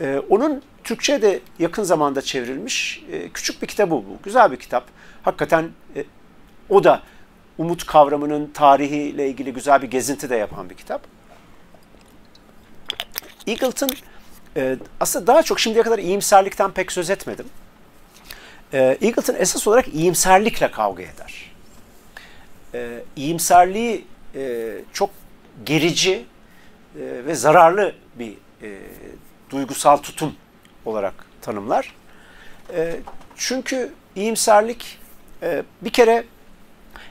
E, 0.00 0.22
onun 0.30 0.62
Türkçe'de 0.84 1.40
yakın 1.58 1.82
zamanda 1.82 2.22
çevrilmiş 2.22 3.04
e, 3.12 3.28
küçük 3.28 3.62
bir 3.62 3.66
kitabı 3.66 3.90
bu. 3.90 4.18
Güzel 4.22 4.52
bir 4.52 4.56
kitap. 4.56 4.84
Hakikaten 5.22 5.70
e, 5.96 6.04
o 6.68 6.84
da 6.84 7.02
umut 7.58 7.86
kavramının 7.86 8.50
tarihiyle 8.54 9.28
ilgili 9.28 9.52
güzel 9.52 9.82
bir 9.82 9.90
gezinti 9.90 10.30
de 10.30 10.36
yapan 10.36 10.70
bir 10.70 10.74
kitap. 10.74 11.06
Eagleton 13.46 13.90
e, 14.56 14.76
aslında 15.00 15.26
daha 15.26 15.42
çok 15.42 15.60
şimdiye 15.60 15.84
kadar 15.84 15.98
iyimserlikten 15.98 16.70
pek 16.70 16.92
söz 16.92 17.10
etmedim. 17.10 17.46
E, 18.72 18.78
Eagleton 18.78 19.34
esas 19.38 19.66
olarak 19.66 19.88
iyimserlikle 19.88 20.70
kavga 20.70 21.02
eder. 21.02 21.52
E, 22.74 23.04
iyimserliği 23.16 24.04
e, 24.34 24.74
çok 24.92 25.10
gerici 25.64 26.12
e, 26.12 27.26
ve 27.26 27.34
zararlı 27.34 27.94
bir 28.18 28.32
e, 28.62 28.78
duygusal 29.54 29.96
tutum 29.96 30.34
olarak 30.84 31.14
tanımlar. 31.42 31.94
E, 32.74 32.96
çünkü 33.36 33.92
iyimserlik 34.16 34.98
e, 35.42 35.62
bir 35.82 35.90
kere 35.90 36.24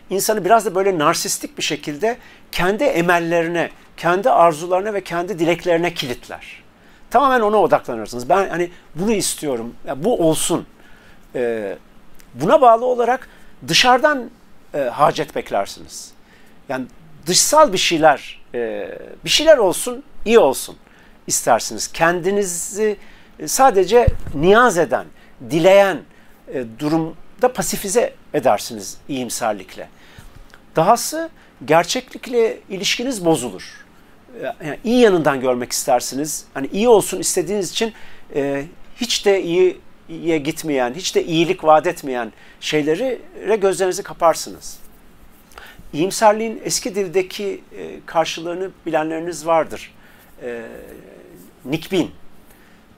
insanı 0.09 0.45
biraz 0.45 0.65
da 0.65 0.75
böyle 0.75 0.97
narsistik 0.97 1.57
bir 1.57 1.63
şekilde 1.63 2.17
kendi 2.51 2.83
emellerine, 2.83 3.69
kendi 3.97 4.29
arzularına 4.29 4.93
ve 4.93 5.03
kendi 5.03 5.39
dileklerine 5.39 5.93
kilitler. 5.93 6.63
Tamamen 7.09 7.41
ona 7.41 7.57
odaklanırsınız. 7.57 8.29
Ben 8.29 8.49
hani 8.49 8.71
bunu 8.95 9.11
istiyorum, 9.11 9.75
ya 9.87 10.03
bu 10.03 10.27
olsun. 10.27 10.67
E, 11.35 11.75
buna 12.33 12.61
bağlı 12.61 12.85
olarak 12.85 13.29
dışarıdan 13.67 14.29
e, 14.73 14.79
hacet 14.79 15.35
beklersiniz. 15.35 16.11
Yani 16.69 16.85
dışsal 17.25 17.73
bir 17.73 17.77
şeyler, 17.77 18.41
e, 18.55 18.89
bir 19.25 19.29
şeyler 19.29 19.57
olsun, 19.57 20.03
iyi 20.25 20.39
olsun 20.39 20.77
istersiniz. 21.27 21.91
Kendinizi 21.91 22.97
sadece 23.45 24.07
niyaz 24.35 24.77
eden, 24.77 25.05
dileyen 25.49 26.01
e, 26.53 26.63
durumda 26.79 27.53
pasifize 27.53 28.13
edersiniz 28.33 28.97
iyimserlikle. 29.07 29.89
Dahası 30.75 31.29
gerçeklikle 31.65 32.59
ilişkiniz 32.69 33.25
bozulur. 33.25 33.85
E, 34.41 34.43
yani 34.43 34.79
iyi 34.83 34.99
yanından 34.99 35.41
görmek 35.41 35.71
istersiniz. 35.71 36.45
Hani 36.53 36.67
iyi 36.67 36.87
olsun 36.87 37.19
istediğiniz 37.19 37.71
için 37.71 37.93
e, 38.35 38.65
hiç 38.95 39.25
de 39.25 39.43
iyiye 39.43 40.37
gitmeyen, 40.37 40.93
hiç 40.93 41.15
de 41.15 41.25
iyilik 41.25 41.63
vaat 41.63 41.87
etmeyen 41.87 42.33
şeyleri 42.59 43.21
gözlerinizi 43.61 44.03
kaparsınız. 44.03 44.79
İyimserliğin 45.93 46.61
eski 46.65 46.95
dildeki 46.95 47.63
e, 47.77 47.99
karşılığını 48.05 48.71
bilenleriniz 48.85 49.45
vardır. 49.45 49.93
E, 50.43 50.65
nikbin, 51.65 52.11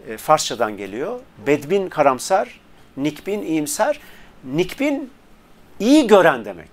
e, 0.07 0.17
Farsçadan 0.17 0.77
geliyor. 0.77 1.19
Bedbin 1.47 1.89
karamsar, 1.89 2.59
nikbin 2.97 3.41
iyimser. 3.41 3.99
Nikbin 4.43 5.09
iyi 5.79 6.07
gören 6.07 6.45
demek. 6.45 6.69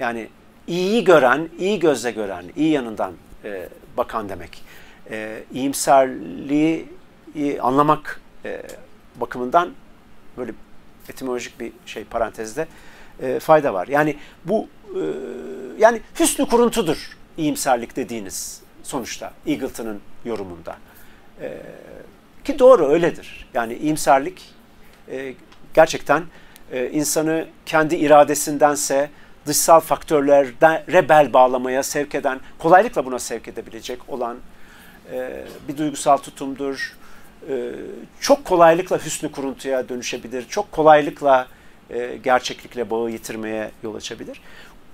Yani 0.00 0.28
iyiyi 0.66 1.04
gören, 1.04 1.48
iyi 1.58 1.78
gözle 1.78 2.10
gören, 2.10 2.44
iyi 2.56 2.70
yanından 2.70 3.12
e, 3.44 3.68
bakan 3.96 4.28
demek. 4.28 4.62
E, 5.10 5.42
iyimserliği 5.52 6.88
anlamak 7.60 8.20
e, 8.44 8.62
bakımından 9.16 9.70
böyle 10.36 10.52
etimolojik 11.08 11.60
bir 11.60 11.72
şey 11.86 12.04
parantezde 12.04 12.68
e, 13.20 13.40
fayda 13.40 13.74
var. 13.74 13.88
Yani 13.88 14.16
bu 14.44 14.68
e, 14.94 15.02
yani 15.78 16.00
hüsnü 16.20 16.46
kuruntudur 16.46 17.16
iyimserlik 17.36 17.96
dediğiniz 17.96 18.62
sonuçta 18.82 19.32
Eagleton'ın 19.46 20.00
yorumunda. 20.24 20.76
E, 21.40 21.56
ki 22.44 22.58
doğru 22.58 22.86
öyledir. 22.86 23.48
Yani 23.54 23.74
iyimserlik 23.74 24.42
e, 25.10 25.34
gerçekten 25.74 26.22
e, 26.72 26.90
insanı 26.90 27.46
kendi 27.66 27.96
iradesindense 27.96 29.10
dışsal 29.46 29.80
faktörlere 29.80 31.08
bel 31.08 31.32
bağlamaya 31.32 31.82
sevk 31.82 32.14
eden, 32.14 32.40
kolaylıkla 32.58 33.06
buna 33.06 33.18
sevk 33.18 33.48
edebilecek 33.48 33.98
olan 34.08 34.36
e, 35.12 35.44
bir 35.68 35.76
duygusal 35.76 36.16
tutumdur. 36.16 36.96
E, 37.48 37.70
çok 38.20 38.44
kolaylıkla 38.44 39.04
hüsnü 39.04 39.32
kuruntuya 39.32 39.88
dönüşebilir. 39.88 40.48
Çok 40.48 40.72
kolaylıkla 40.72 41.46
e, 41.90 42.16
gerçeklikle 42.24 42.90
bağı 42.90 43.10
yitirmeye 43.10 43.70
yol 43.82 43.94
açabilir. 43.94 44.40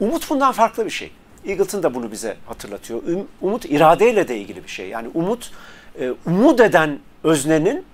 Umut 0.01 0.31
bundan 0.31 0.53
farklı 0.53 0.85
bir 0.85 0.91
şey. 0.91 1.13
Eagleton 1.47 1.83
da 1.83 1.95
bunu 1.95 2.13
bize 2.13 2.37
hatırlatıyor. 2.47 3.03
Umut 3.41 3.65
iradeyle 3.65 4.29
de 4.29 4.39
ilgili 4.39 4.65
bir 4.65 4.69
şey. 4.69 4.89
Yani 4.89 5.09
umut, 5.15 5.51
e, 6.01 6.13
umut 6.27 6.61
eden 6.61 6.99
öznenin 7.25 7.85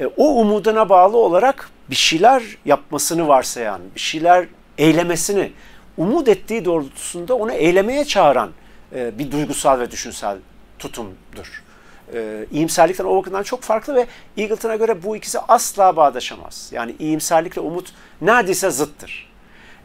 e, 0.00 0.06
o 0.06 0.24
umuduna 0.24 0.88
bağlı 0.88 1.16
olarak 1.16 1.70
bir 1.90 1.96
şeyler 1.96 2.42
yapmasını 2.64 3.28
varsayan, 3.28 3.80
bir 3.94 4.00
şeyler 4.00 4.46
eylemesini, 4.78 5.52
umut 5.96 6.28
ettiği 6.28 6.64
doğrultusunda 6.64 7.34
onu 7.34 7.52
eylemeye 7.52 8.04
çağıran 8.04 8.50
e, 8.94 9.18
bir 9.18 9.30
duygusal 9.30 9.80
ve 9.80 9.90
düşünsel 9.90 10.38
tutumdur. 10.78 11.62
E, 12.14 12.46
o 13.04 13.16
bakımdan 13.16 13.42
çok 13.42 13.62
farklı 13.62 13.94
ve 13.94 14.06
Eagleton'a 14.36 14.76
göre 14.76 15.02
bu 15.02 15.16
ikisi 15.16 15.38
asla 15.38 15.96
bağdaşamaz. 15.96 16.68
Yani 16.72 16.94
iyimserlikle 16.98 17.60
umut 17.60 17.92
neredeyse 18.20 18.70
zıttır. 18.70 19.32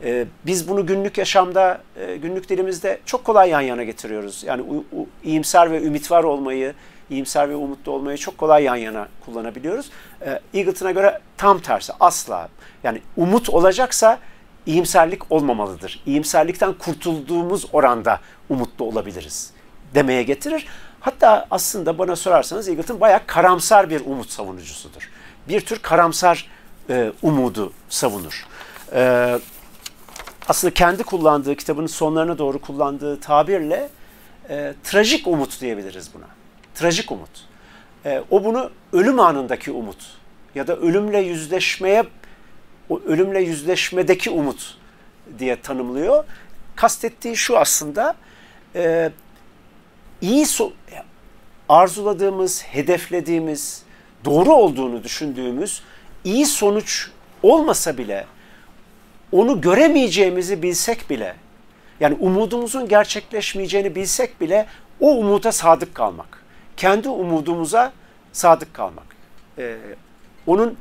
E, 0.03 0.25
biz 0.45 0.69
bunu 0.69 0.86
günlük 0.86 1.17
yaşamda, 1.17 1.82
e, 1.95 2.17
günlük 2.17 2.49
dilimizde 2.49 2.99
çok 3.06 3.23
kolay 3.23 3.49
yan 3.49 3.62
yana 3.62 3.84
getiriyoruz. 3.84 4.43
Yani 4.47 4.62
u, 4.62 4.75
u, 4.99 5.08
iyimser 5.23 5.71
ve 5.71 5.84
ümit 5.84 6.12
olmayı, 6.12 6.73
iyimser 7.09 7.49
ve 7.49 7.55
umutlu 7.55 7.91
olmayı 7.91 8.17
çok 8.17 8.37
kolay 8.37 8.63
yan 8.63 8.75
yana 8.75 9.07
kullanabiliyoruz. 9.25 9.89
E, 10.21 10.39
Eagleton'a 10.53 10.91
göre 10.91 11.19
tam 11.37 11.59
tersi 11.59 11.93
asla. 11.99 12.49
Yani 12.83 13.01
umut 13.17 13.49
olacaksa 13.49 14.19
iyimserlik 14.65 15.31
olmamalıdır. 15.31 16.03
İyimserlikten 16.05 16.73
kurtulduğumuz 16.73 17.65
oranda 17.73 18.19
umutlu 18.49 18.85
olabiliriz 18.85 19.51
demeye 19.93 20.23
getirir. 20.23 20.67
Hatta 20.99 21.47
aslında 21.51 21.97
bana 21.97 22.15
sorarsanız 22.15 22.67
Eagleton 22.67 23.01
bayağı 23.01 23.21
karamsar 23.27 23.89
bir 23.89 24.05
umut 24.05 24.29
savunucusudur. 24.29 25.09
Bir 25.49 25.61
tür 25.61 25.79
karamsar 25.79 26.49
e, 26.89 27.11
umudu 27.21 27.73
savunur. 27.89 28.47
E, 28.93 29.33
aslında 30.47 30.73
kendi 30.73 31.03
kullandığı 31.03 31.55
kitabının 31.55 31.87
sonlarına 31.87 32.37
doğru 32.37 32.61
kullandığı 32.61 33.19
tabirle 33.19 33.89
e, 34.49 34.73
trajik 34.83 35.27
umut 35.27 35.61
diyebiliriz 35.61 36.13
buna. 36.13 36.37
Trajik 36.77 37.11
umut. 37.11 37.29
E, 38.05 38.23
o 38.31 38.43
bunu 38.43 38.71
ölüm 38.93 39.19
anındaki 39.19 39.71
umut 39.71 39.97
ya 40.55 40.67
da 40.67 40.75
ölümle 40.75 41.19
yüzleşmeye 41.19 42.03
o 42.89 42.99
ölümle 42.99 43.41
yüzleşmedeki 43.41 44.29
umut 44.29 44.77
diye 45.39 45.61
tanımlıyor. 45.61 46.23
Kastettiği 46.75 47.35
şu 47.37 47.57
aslında 47.57 48.15
e, 48.75 49.11
iyi 50.21 50.45
so 50.45 50.73
arzuladığımız, 51.69 52.63
hedeflediğimiz, 52.63 53.83
doğru 54.25 54.53
olduğunu 54.53 55.03
düşündüğümüz 55.03 55.81
iyi 56.23 56.45
sonuç 56.45 57.09
olmasa 57.43 57.97
bile 57.97 58.25
onu 59.31 59.61
göremeyeceğimizi 59.61 60.63
bilsek 60.63 61.09
bile 61.09 61.35
yani 61.99 62.17
umudumuzun 62.19 62.87
gerçekleşmeyeceğini 62.87 63.95
bilsek 63.95 64.41
bile 64.41 64.65
o 64.99 65.11
umuda 65.11 65.51
sadık 65.51 65.95
kalmak. 65.95 66.46
Kendi 66.77 67.09
umudumuza 67.09 67.91
sadık 68.33 68.73
kalmak. 68.73 69.05
Ee, 69.57 69.77
onun 70.47 70.77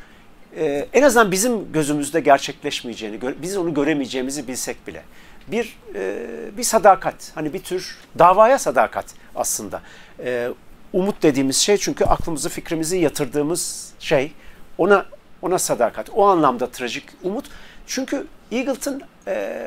e, 0.57 0.89
en 0.93 1.03
azından 1.03 1.33
bizim 1.33 1.73
gözümüzde 1.73 2.21
gerçekleşmeyeceğini, 2.21 3.43
biz 3.43 3.57
onu 3.57 3.75
göremeyeceğimizi 3.75 4.49
bilsek 4.49 4.87
bile. 4.87 5.03
bir 5.49 5.79
e, 5.95 6.27
bir 6.57 6.63
sadakat. 6.63 7.33
Hani 7.35 7.53
bir 7.53 7.63
tür 7.63 7.99
davaya 8.19 8.59
sadakat 8.59 9.05
aslında. 9.35 9.81
E, 10.25 10.49
umut 10.93 11.23
dediğimiz 11.23 11.57
şey 11.57 11.77
çünkü 11.77 12.05
aklımızı 12.05 12.49
fikrimizi 12.49 12.99
yatırdığımız 12.99 13.93
şey 13.99 14.33
ona 14.79 15.07
ona 15.43 15.59
sadakat. 15.59 16.11
O 16.11 16.27
anlamda 16.27 16.71
trajik 16.71 17.05
umut. 17.23 17.45
Çünkü 17.87 18.27
Eagleton 18.53 19.01
e, 19.27 19.63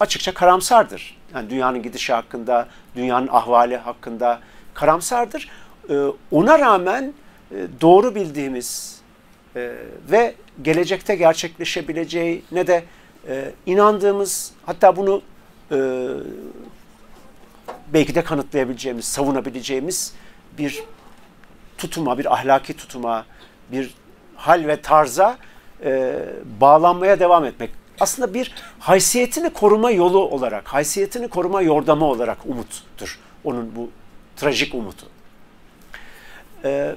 açıkça 0.00 0.34
karamsardır. 0.34 1.18
Yani 1.34 1.50
dünyanın 1.50 1.82
gidişi 1.82 2.12
hakkında, 2.12 2.68
dünyanın 2.96 3.28
ahvali 3.28 3.76
hakkında 3.76 4.40
karamsardır. 4.76 5.50
E, 5.90 5.94
ona 6.30 6.58
rağmen 6.58 7.12
e, 7.50 7.54
doğru 7.80 8.14
bildiğimiz 8.14 9.00
e, 9.56 9.72
ve 10.10 10.34
gelecekte 10.62 11.16
gerçekleşebileceği 11.16 12.42
ne 12.52 12.66
de 12.66 12.84
e, 13.28 13.52
inandığımız 13.66 14.52
hatta 14.66 14.96
bunu 14.96 15.22
belki 17.92 18.14
de 18.14 18.24
kanıtlayabileceğimiz, 18.24 19.04
savunabileceğimiz 19.04 20.14
bir 20.58 20.82
tutuma, 21.78 22.18
bir 22.18 22.32
ahlaki 22.34 22.76
tutuma, 22.76 23.26
bir 23.72 23.94
hal 24.36 24.66
ve 24.66 24.80
tarza 24.80 25.38
bağlanmaya 26.60 27.20
devam 27.20 27.44
etmek. 27.44 27.70
Aslında 28.00 28.34
bir 28.34 28.54
haysiyetini 28.78 29.50
koruma 29.50 29.90
yolu 29.90 30.18
olarak, 30.18 30.68
haysiyetini 30.68 31.28
koruma 31.28 31.62
yordamı 31.62 32.04
olarak 32.04 32.38
umuttur. 32.46 33.18
Onun 33.44 33.76
bu 33.76 33.90
trajik 34.36 34.74
umutu. 34.74 35.06
E, 36.64 36.96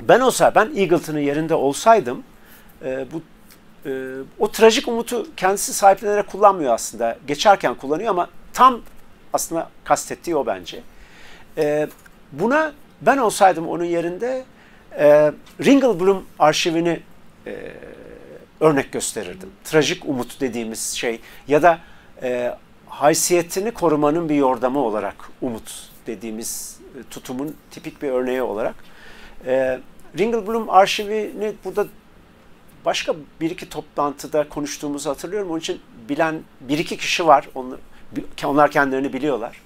ben 0.00 0.20
olsa, 0.20 0.54
ben 0.54 0.70
Eagleton'ın 0.76 1.18
yerinde 1.20 1.54
olsaydım 1.54 2.22
e, 2.84 3.06
bu 3.12 3.22
e, 3.88 3.90
o 4.38 4.50
trajik 4.50 4.88
umutu 4.88 5.26
kendisi 5.36 5.74
sahiplenerek 5.74 6.26
kullanmıyor 6.28 6.74
aslında. 6.74 7.18
Geçerken 7.26 7.74
kullanıyor 7.74 8.10
ama 8.10 8.28
tam 8.52 8.80
aslında 9.32 9.70
kastettiği 9.84 10.36
o 10.36 10.46
bence. 10.46 10.82
E, 11.58 11.88
buna 12.32 12.72
ben 13.00 13.18
olsaydım 13.18 13.68
onun 13.68 13.84
yerinde 13.84 14.44
e, 14.98 15.32
Ringelblum 15.64 16.24
arşivini 16.38 17.00
e, 17.46 17.72
örnek 18.60 18.92
gösterirdim. 18.92 19.50
Trajik 19.64 20.08
umut 20.08 20.40
dediğimiz 20.40 20.92
şey 20.92 21.20
ya 21.48 21.62
da 21.62 21.78
e, 22.22 22.54
haysiyetini 22.86 23.70
korumanın 23.70 24.28
bir 24.28 24.34
yordamı 24.34 24.78
olarak 24.78 25.16
umut 25.40 25.91
dediğimiz 26.06 26.78
e, 26.98 27.02
tutumun 27.10 27.56
tipik 27.70 28.02
bir 28.02 28.08
örneği 28.08 28.42
olarak. 28.42 28.74
E, 29.46 29.80
Ringelblum 30.18 30.70
arşivini 30.70 31.52
burada 31.64 31.86
başka 32.84 33.14
bir 33.40 33.50
iki 33.50 33.68
toplantıda 33.68 34.48
konuştuğumuzu 34.48 35.10
hatırlıyorum. 35.10 35.50
Onun 35.50 35.58
için 35.58 35.80
bilen 36.08 36.40
bir 36.60 36.78
iki 36.78 36.96
kişi 36.96 37.26
var. 37.26 37.48
Onlar, 37.54 37.80
onlar 38.44 38.70
kendilerini 38.70 39.12
biliyorlar. 39.12 39.62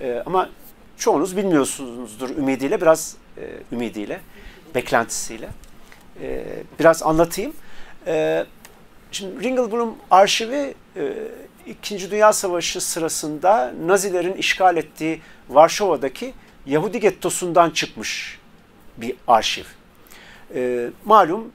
E, 0.00 0.22
ama 0.26 0.48
çoğunuz 0.96 1.36
bilmiyorsunuzdur 1.36 2.30
ümidiyle, 2.30 2.80
biraz 2.80 3.16
e, 3.38 3.42
ümidiyle, 3.72 4.20
beklentisiyle. 4.74 5.48
E, 6.22 6.44
biraz 6.80 7.02
anlatayım. 7.02 7.52
E, 8.06 8.46
şimdi 9.12 9.44
Ringelblum 9.44 9.94
arşivi 10.10 10.74
e, 10.96 11.12
İkinci 11.66 12.10
Dünya 12.10 12.32
Savaşı 12.32 12.80
sırasında 12.80 13.74
Nazilerin 13.86 14.34
işgal 14.34 14.76
ettiği 14.76 15.20
Varşova'daki 15.48 16.34
Yahudi 16.66 17.00
gettosundan 17.00 17.70
çıkmış 17.70 18.38
bir 18.96 19.16
arşiv. 19.28 19.64
E, 20.54 20.90
malum 21.04 21.52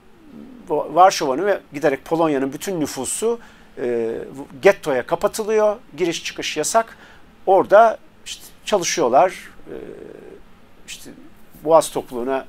Varşova'nın 0.68 1.46
ve 1.46 1.60
giderek 1.72 2.04
Polonya'nın 2.04 2.52
bütün 2.52 2.80
nüfusu 2.80 3.38
e, 3.78 4.14
gettoya 4.62 5.06
kapatılıyor. 5.06 5.76
Giriş 5.96 6.24
çıkış 6.24 6.56
yasak. 6.56 6.98
Orada 7.46 7.98
işte 8.24 8.44
çalışıyorlar. 8.64 9.30
E, 9.66 9.76
işte 10.86 11.10
Boğaz 11.64 11.90
topluluğuna 11.90 12.46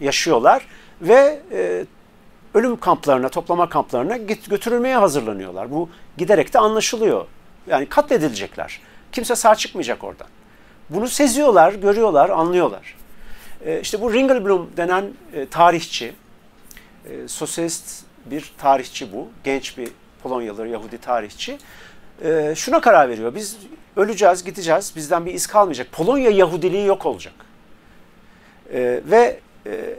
yaşıyorlar 0.00 0.66
ve 1.00 1.40
e, 1.52 1.84
ölüm 2.54 2.80
kamplarına, 2.80 3.28
toplama 3.28 3.68
kamplarına 3.68 4.16
götürülmeye 4.16 4.96
hazırlanıyorlar. 4.96 5.70
Bu 5.70 5.88
giderek 6.18 6.54
de 6.54 6.58
anlaşılıyor. 6.58 7.26
Yani 7.66 7.86
katledilecekler. 7.86 8.80
Kimse 9.12 9.36
sağ 9.36 9.54
çıkmayacak 9.54 10.04
oradan. 10.04 10.26
Bunu 10.90 11.08
seziyorlar, 11.08 11.72
görüyorlar, 11.72 12.30
anlıyorlar. 12.30 12.96
E, 13.66 13.80
işte 13.80 14.00
bu 14.00 14.12
Ringelblum 14.12 14.70
denen 14.76 15.04
e, 15.34 15.46
tarihçi, 15.46 16.12
e, 17.06 17.28
sosyalist 17.28 18.04
bir 18.26 18.52
tarihçi 18.58 19.12
bu. 19.12 19.28
Genç 19.44 19.78
bir 19.78 19.88
Polonyalı 20.22 20.68
Yahudi 20.68 20.98
tarihçi. 20.98 21.58
E, 22.24 22.52
şuna 22.56 22.80
karar 22.80 23.08
veriyor. 23.08 23.34
Biz 23.34 23.56
öleceğiz, 23.96 24.44
gideceğiz. 24.44 24.92
Bizden 24.96 25.26
bir 25.26 25.34
iz 25.34 25.46
kalmayacak. 25.46 25.92
Polonya 25.92 26.30
Yahudiliği 26.30 26.86
yok 26.86 27.06
olacak. 27.06 27.34
Ve 29.10 29.40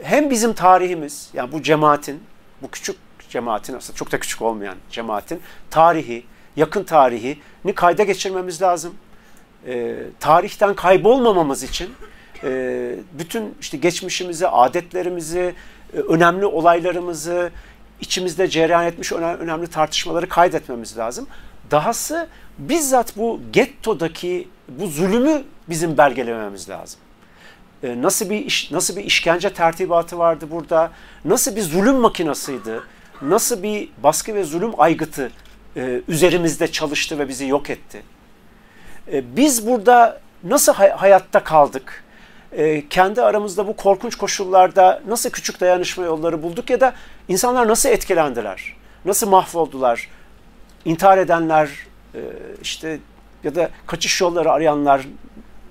hem 0.02 0.30
bizim 0.30 0.52
tarihimiz, 0.54 1.30
yani 1.34 1.52
bu 1.52 1.62
cemaatin, 1.62 2.22
bu 2.62 2.70
küçük 2.70 2.96
cemaatin 3.28 3.74
aslında 3.74 3.96
çok 3.96 4.12
da 4.12 4.20
küçük 4.20 4.42
olmayan 4.42 4.76
cemaatin 4.90 5.40
tarihi, 5.70 6.24
yakın 6.56 6.84
tarihini 6.84 7.74
kayda 7.74 8.04
geçirmemiz 8.04 8.62
lazım. 8.62 8.94
E, 9.66 9.96
tarihten 10.20 10.74
kaybolmamamız 10.74 11.62
için 11.62 11.90
e, 12.44 12.96
bütün 13.12 13.54
işte 13.60 13.76
geçmişimizi, 13.76 14.48
adetlerimizi, 14.48 15.54
e, 15.94 15.96
önemli 15.96 16.46
olaylarımızı, 16.46 17.50
içimizde 18.00 18.48
cereyan 18.48 18.84
etmiş 18.84 19.12
önemli 19.12 19.66
tartışmaları 19.66 20.28
kaydetmemiz 20.28 20.98
lazım. 20.98 21.26
Dahası 21.70 22.28
bizzat 22.58 23.16
bu 23.16 23.40
gettodaki 23.52 24.48
bu 24.68 24.86
zulümü 24.86 25.42
bizim 25.68 25.98
belgelememiz 25.98 26.68
lazım. 26.68 27.00
E, 27.84 28.02
nasıl 28.02 28.30
bir 28.30 28.44
iş, 28.44 28.70
nasıl 28.70 28.96
bir 28.96 29.04
işkence 29.04 29.52
tertibatı 29.52 30.18
vardı 30.18 30.46
burada? 30.50 30.90
Nasıl 31.24 31.56
bir 31.56 31.62
zulüm 31.62 31.96
makinasıydı? 31.96 32.84
Nasıl 33.22 33.62
bir 33.62 33.88
baskı 34.02 34.34
ve 34.34 34.44
zulüm 34.44 34.80
aygıtı 34.80 35.30
e, 35.76 36.00
üzerimizde 36.08 36.72
çalıştı 36.72 37.18
ve 37.18 37.28
bizi 37.28 37.46
yok 37.46 37.70
etti? 37.70 38.02
Biz 39.12 39.66
burada 39.66 40.20
nasıl 40.44 40.72
hayatta 40.72 41.44
kaldık? 41.44 42.04
e, 42.56 42.88
kendi 42.88 43.22
aramızda 43.22 43.66
bu 43.66 43.76
korkunç 43.76 44.16
koşullarda 44.16 45.02
nasıl 45.08 45.30
küçük 45.30 45.60
dayanışma 45.60 46.04
yolları 46.04 46.42
bulduk 46.42 46.70
ya 46.70 46.80
da 46.80 46.94
insanlar 47.28 47.68
nasıl 47.68 47.88
etkilendiler, 47.88 48.76
nasıl 49.04 49.28
mahvoldular, 49.28 50.08
intihar 50.84 51.18
edenler, 51.18 51.70
e, 52.14 52.20
işte 52.62 52.98
ya 53.44 53.54
da 53.54 53.70
kaçış 53.86 54.20
yolları 54.20 54.52
arayanlar, 54.52 55.06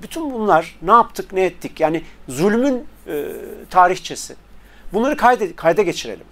bütün 0.04 0.34
bunlar 0.34 0.76
ne 0.82 0.92
yaptık, 0.92 1.34
ne 1.34 1.46
ettik? 1.46 1.80
Yani 1.80 2.04
zulmün 2.28 2.88
e, 3.08 3.26
tarihçesi. 3.70 4.36
Bunları 4.94 5.18
kayda, 5.18 5.56
kayda 5.56 5.82
geçirelim. 5.82 6.26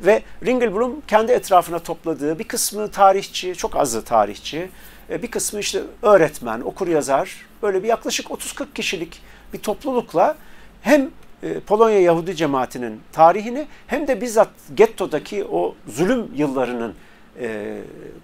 Ve 0.00 0.22
Ringelblum 0.46 1.02
kendi 1.06 1.32
etrafına 1.32 1.78
topladığı 1.78 2.38
bir 2.38 2.44
kısmı 2.44 2.90
tarihçi, 2.90 3.54
çok 3.54 3.76
azı 3.76 4.04
tarihçi, 4.04 4.70
e, 5.10 5.22
bir 5.22 5.30
kısmı 5.30 5.60
işte 5.60 5.82
öğretmen, 6.02 6.60
okur 6.60 6.88
yazar, 6.88 7.46
böyle 7.62 7.82
bir 7.82 7.88
yaklaşık 7.88 8.26
30-40 8.26 8.66
kişilik 8.74 9.22
bir 9.52 9.58
toplulukla 9.58 10.36
hem 10.82 11.10
e, 11.42 11.60
Polonya 11.60 12.00
Yahudi 12.00 12.36
cemaatinin 12.36 13.00
tarihini 13.12 13.66
hem 13.86 14.08
de 14.08 14.20
bizzat 14.20 14.48
gettodaki 14.74 15.44
o 15.44 15.74
zulüm 15.88 16.30
yıllarının 16.34 16.94
e, 17.40 17.78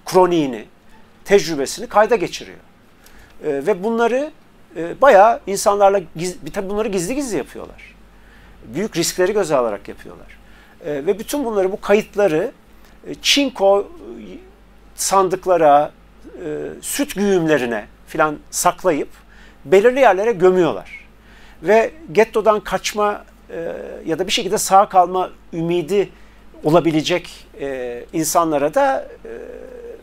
kroniğini, 0.07 0.65
tecrübesini 1.25 1.87
kayda 1.87 2.17
geçiriyor. 2.17 2.59
E, 3.44 3.66
ve 3.66 3.85
bunları 3.85 4.31
e, 4.77 5.01
bayağı 5.01 5.40
insanlarla, 5.46 6.01
giz, 6.16 6.37
tabii 6.53 6.70
bunları 6.70 6.88
gizli 6.88 7.14
gizli 7.14 7.37
yapıyorlar. 7.37 7.94
Büyük 8.64 8.96
riskleri 8.96 9.33
göze 9.33 9.57
alarak 9.57 9.88
yapıyorlar. 9.88 10.38
E, 10.85 11.07
ve 11.07 11.18
bütün 11.18 11.44
bunları, 11.44 11.72
bu 11.72 11.81
kayıtları 11.81 12.53
e, 13.07 13.14
çinko 13.14 13.88
sandıklara, 14.94 15.92
e, 16.44 16.59
süt 16.81 17.14
güğümlerine 17.14 17.87
filan 18.06 18.37
saklayıp 18.50 19.08
belirli 19.65 20.00
yerlere 20.00 20.33
gömüyorlar 20.33 21.06
ve 21.63 21.90
gettodan 22.13 22.61
kaçma 22.61 23.25
e, 23.50 23.73
ya 24.06 24.19
da 24.19 24.27
bir 24.27 24.33
şekilde 24.33 24.58
sağ 24.58 24.88
kalma 24.88 25.31
ümidi 25.52 26.08
olabilecek 26.65 27.46
e, 27.61 28.04
insanlara 28.13 28.75
da 28.75 29.08
e, 29.25 29.31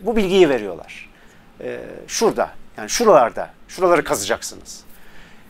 bu 0.02 0.16
bilgiyi 0.16 0.50
veriyorlar. 0.50 1.10
E, 1.62 1.80
şurada, 2.08 2.50
yani 2.78 2.90
şuralarda, 2.90 3.50
şuraları 3.68 4.04
kazacaksınız. 4.04 4.84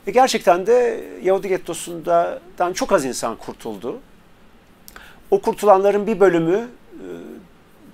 Ve 0.08 0.12
gerçekten 0.12 0.68
de 0.68 1.04
Yahudi 1.24 1.48
gettosundan 1.48 2.74
çok 2.74 2.92
az 2.92 3.06
insan 3.06 3.36
kurtuldu. 3.36 4.00
O 5.32 5.42
kurtulanların 5.42 6.08
bir 6.08 6.20
bölümü 6.20 6.68
e, 6.94 7.06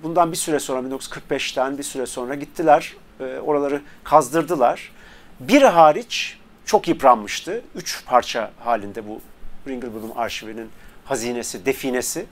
bundan 0.02 0.32
bir 0.32 0.36
süre 0.36 0.60
sonra 0.60 0.88
1945'ten 0.88 1.78
bir 1.78 1.82
süre 1.82 2.06
sonra 2.06 2.34
gittiler. 2.34 2.94
E, 3.20 3.24
oraları 3.24 3.82
kazdırdılar. 4.04 4.92
Bir 5.40 5.62
hariç 5.62 6.38
çok 6.64 6.88
yıpranmıştı. 6.88 7.62
Üç 7.74 8.04
parça 8.06 8.50
halinde 8.58 9.08
bu 9.08 9.20
Ringelblum 9.68 10.18
arşivinin 10.18 10.70
hazinesi, 11.04 11.66
definesi, 11.66 12.26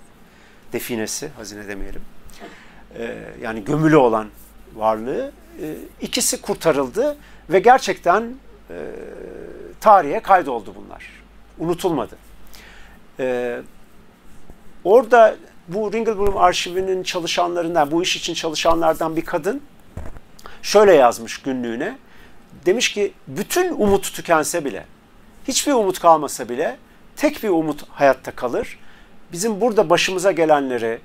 definesi, 0.73 1.29
hazine 1.29 1.69
demeyelim. 1.69 2.03
Ee, 2.99 3.19
yani 3.43 3.65
gömülü 3.65 3.97
olan 3.97 4.29
varlığı 4.75 5.33
ikisi 6.01 6.43
kurtarıldı 6.43 7.17
ve 7.51 7.59
gerçekten 7.59 8.35
e, 8.71 8.77
tarihe 9.81 10.21
kaydoldu 10.21 10.75
bunlar. 10.77 11.23
Unutulmadı. 11.59 12.17
E, 13.21 13.59
orada 14.85 15.37
bu 15.69 15.93
Ringelblum 15.93 16.37
arşivinin 16.37 17.03
çalışanlarından, 17.03 17.91
bu 17.91 18.03
iş 18.03 18.17
için 18.17 18.35
çalışanlardan 18.35 19.17
bir 19.17 19.25
kadın 19.25 19.63
şöyle 20.63 20.95
yazmış 20.95 21.43
günlüğüne. 21.43 21.99
Demiş 22.67 22.93
ki 22.93 23.13
bütün 23.27 23.73
umut 23.73 24.15
tükense 24.15 24.65
bile, 24.65 24.87
hiçbir 25.49 25.73
umut 25.73 26.01
kalmasa 26.01 26.49
bile 26.49 26.77
tek 27.17 27.43
bir 27.43 27.49
umut 27.49 27.85
hayatta 27.91 28.31
kalır. 28.31 28.79
Bizim 29.33 29.61
burada 29.61 29.91
başımıza 29.91 30.33
gelenlerin, 30.33 31.01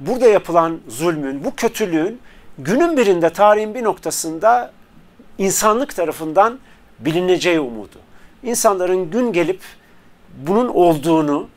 burada 0.00 0.26
yapılan 0.26 0.80
zulmün, 0.88 1.44
bu 1.44 1.54
kötülüğün 1.54 2.20
günün 2.58 2.96
birinde 2.96 3.30
tarihin 3.30 3.74
bir 3.74 3.84
noktasında 3.84 4.72
insanlık 5.38 5.96
tarafından 5.96 6.58
bilineceği 6.98 7.60
umudu. 7.60 7.98
İnsanların 8.42 9.10
gün 9.10 9.32
gelip 9.32 9.60
bunun 10.46 10.68
olduğunu 10.68 11.48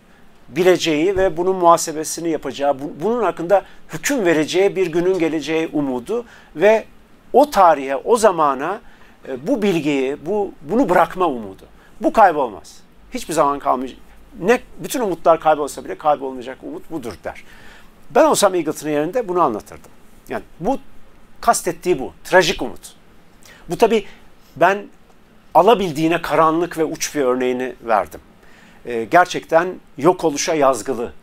bileceği 0.49 1.17
ve 1.17 1.37
bunun 1.37 1.55
muhasebesini 1.55 2.29
yapacağı, 2.29 2.77
bunun 3.03 3.23
hakkında 3.23 3.63
hüküm 3.93 4.25
vereceği 4.25 4.75
bir 4.75 4.87
günün 4.87 5.19
geleceği 5.19 5.69
umudu 5.73 6.25
ve 6.55 6.85
o 7.33 7.49
tarihe, 7.49 7.95
o 7.95 8.17
zamana 8.17 8.81
e, 9.27 9.47
bu 9.47 9.61
bilgiyi, 9.61 10.25
bu 10.25 10.51
bunu 10.61 10.89
bırakma 10.89 11.27
umudu. 11.27 11.63
Bu 12.01 12.13
kaybolmaz. 12.13 12.79
Hiçbir 13.13 13.33
zaman 13.33 13.59
kalmayacak. 13.59 13.99
Ne 14.39 14.59
bütün 14.83 14.99
umutlar 14.99 15.39
kaybolsa 15.39 15.85
bile 15.85 15.97
kaybolmayacak 15.97 16.57
umut 16.63 16.91
budur 16.91 17.13
der. 17.23 17.43
Ben 18.15 18.25
olsam 18.25 18.55
Eagleton'un 18.55 18.91
yerinde 18.91 19.27
bunu 19.27 19.41
anlatırdım. 19.41 19.91
Yani 20.29 20.43
bu 20.59 20.79
kastettiği 21.41 21.99
bu. 21.99 22.13
Trajik 22.23 22.61
umut. 22.61 22.95
Bu 23.69 23.77
tabi 23.77 24.05
ben 24.55 24.87
alabildiğine 25.53 26.21
karanlık 26.21 26.77
ve 26.77 26.83
uç 26.83 27.15
bir 27.15 27.21
örneğini 27.21 27.75
verdim. 27.83 28.19
Ee, 28.85 29.03
gerçekten 29.03 29.67
yok 29.97 30.23
oluşa 30.23 30.53
yazgılı, 30.53 31.13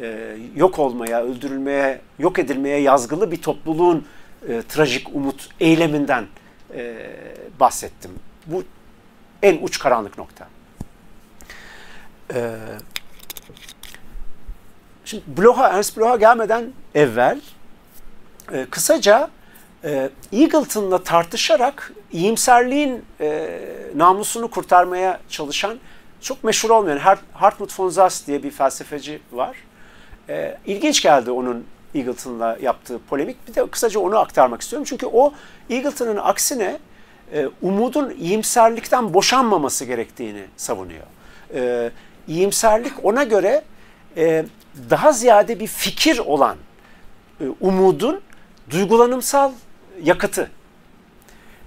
e, 0.00 0.36
yok 0.56 0.78
olmaya, 0.78 1.22
öldürülmeye, 1.22 2.00
yok 2.18 2.38
edilmeye 2.38 2.80
yazgılı 2.80 3.32
bir 3.32 3.42
topluluğun 3.42 4.06
e, 4.48 4.62
trajik 4.68 5.14
umut 5.14 5.48
eyleminden 5.60 6.26
e, 6.74 6.96
bahsettim. 7.60 8.10
Bu 8.46 8.62
en 9.42 9.58
uç 9.62 9.78
karanlık 9.78 10.18
nokta. 10.18 10.48
Ee, 12.34 12.56
şimdi 15.04 15.22
Bloch'a, 15.26 15.68
Ernst 15.68 15.96
Bloch'a 15.96 16.16
gelmeden 16.16 16.72
evvel 16.94 17.40
e, 18.52 18.66
kısaca 18.70 19.30
e, 19.84 20.10
Eagleton'la 20.32 21.02
tartışarak 21.02 21.92
iyimserliğin 22.12 23.04
e, 23.20 23.50
namusunu 23.96 24.50
kurtarmaya 24.50 25.20
çalışan 25.28 25.78
çok 26.20 26.44
meşhur 26.44 26.70
olmayan 26.70 27.18
Hartmut 27.32 27.80
von 27.80 27.90
Sass 27.90 28.26
diye 28.26 28.42
bir 28.42 28.50
felsefeci 28.50 29.20
var. 29.32 29.56
E, 30.28 30.58
ilginç 30.66 31.02
geldi 31.02 31.30
onun 31.30 31.64
Eagleton'la 31.94 32.58
yaptığı 32.62 32.98
polemik. 32.98 33.48
Bir 33.48 33.54
de 33.54 33.66
kısaca 33.66 34.00
onu 34.00 34.18
aktarmak 34.18 34.62
istiyorum. 34.62 34.86
Çünkü 34.88 35.06
o 35.06 35.32
Eagleton'un 35.70 36.16
aksine 36.16 36.78
e, 37.32 37.48
umudun 37.62 38.10
iyimserlikten 38.10 39.14
boşanmaması 39.14 39.84
gerektiğini 39.84 40.42
savunuyor. 40.56 41.04
E, 41.54 41.90
iyimserlik 42.28 43.04
ona 43.04 43.22
göre 43.22 43.62
e, 44.16 44.44
daha 44.90 45.12
ziyade 45.12 45.60
bir 45.60 45.66
fikir 45.66 46.18
olan 46.18 46.56
e, 47.40 47.44
umudun 47.60 48.20
duygulanımsal 48.70 49.52
yakıtı. 50.02 50.50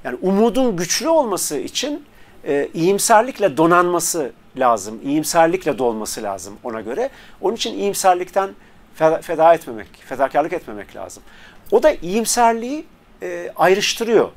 Yani 0.04 0.18
umudun 0.22 0.76
güçlü 0.76 1.10
olması 1.10 1.58
için 1.58 2.06
e, 2.46 2.70
iyimserlikle 2.74 3.58
donanması 3.58 4.32
lazım. 4.58 5.00
İyimserlikle 5.04 5.78
dolması 5.78 6.24
lazım 6.24 6.58
ona 6.64 6.82
göre. 6.82 7.10
Onun 7.42 7.56
için 7.56 7.74
iyimserlikten 7.74 8.50
feda, 8.96 9.22
feda 9.22 9.54
etmemek, 9.54 9.88
fedakarlık 10.06 10.54
etmemek 10.54 10.96
lazım. 10.96 11.24
O 11.72 11.84
da 11.84 11.92
iyimserliği 11.92 12.86
e, 13.22 13.52
ayrıştırıyor. 13.56 14.30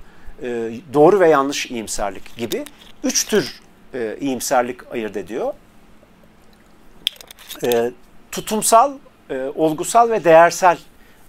E, 0.42 0.72
doğru 0.94 1.20
ve 1.20 1.28
yanlış 1.28 1.66
iyimserlik 1.70 2.36
gibi. 2.36 2.64
Üç 3.04 3.26
tür 3.26 3.61
e, 3.94 4.16
iyimserlik 4.20 4.92
ayırt 4.92 5.16
ediyor. 5.16 5.54
E, 7.64 7.90
tutumsal, 8.32 8.92
e, 9.30 9.52
olgusal 9.54 10.11
ve 10.11 10.24
değersel 10.24 10.78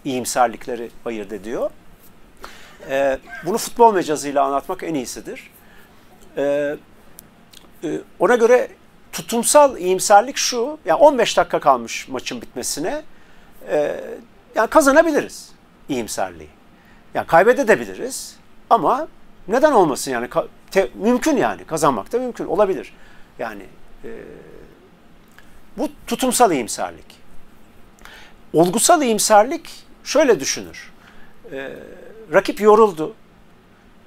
iyimserlikleri 0.06 0.91
ayırt 1.06 1.34
ediyor. 1.34 1.70
E, 2.89 3.20
bunu 3.45 3.58
futbol 3.58 3.93
mecazıyla 3.93 4.43
anlatmak 4.43 4.84
en 4.84 4.93
iyisidir. 4.93 5.52
E, 6.38 6.76
e, 7.84 7.99
ona 8.20 8.36
göre 8.36 8.68
tutumsal 9.12 9.78
iyimserlik 9.78 10.38
şu, 10.38 10.80
yani 10.86 10.99
15 10.99 11.38
dakika 11.38 11.60
kalmış 11.60 12.08
maçın 12.08 12.41
bitmesine, 12.41 13.02
e, 13.70 14.02
yani 14.56 14.70
kazanabiliriz 14.70 15.52
iyimserliği. 15.89 16.49
Yani 17.14 17.28
kaybedebiliriz 17.28 18.36
ama 18.70 19.08
neden 19.47 19.72
olmasın 19.72 20.12
yani 20.12 20.30
te, 20.72 20.89
mümkün 20.95 21.38
yani 21.38 21.64
kazanmak 21.64 22.12
da 22.12 22.20
mümkün 22.20 22.45
olabilir. 22.45 22.93
Yani 23.39 23.64
e, 24.04 24.10
bu 25.78 25.89
tutumsal 26.08 26.52
iyimserlik. 26.52 27.22
Olgusal 28.54 29.02
iyimserlik 29.02 29.70
şöyle 30.04 30.39
düşünür. 30.39 30.91
E, 31.52 31.70
rakip 32.34 32.62
yoruldu. 32.62 33.14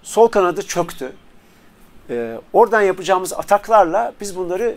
Sol 0.02 0.28
kanadı 0.28 0.62
çöktü. 0.62 1.12
E, 2.10 2.40
oradan 2.52 2.82
yapacağımız 2.82 3.32
ataklarla 3.32 4.12
biz 4.20 4.36
bunları 4.36 4.76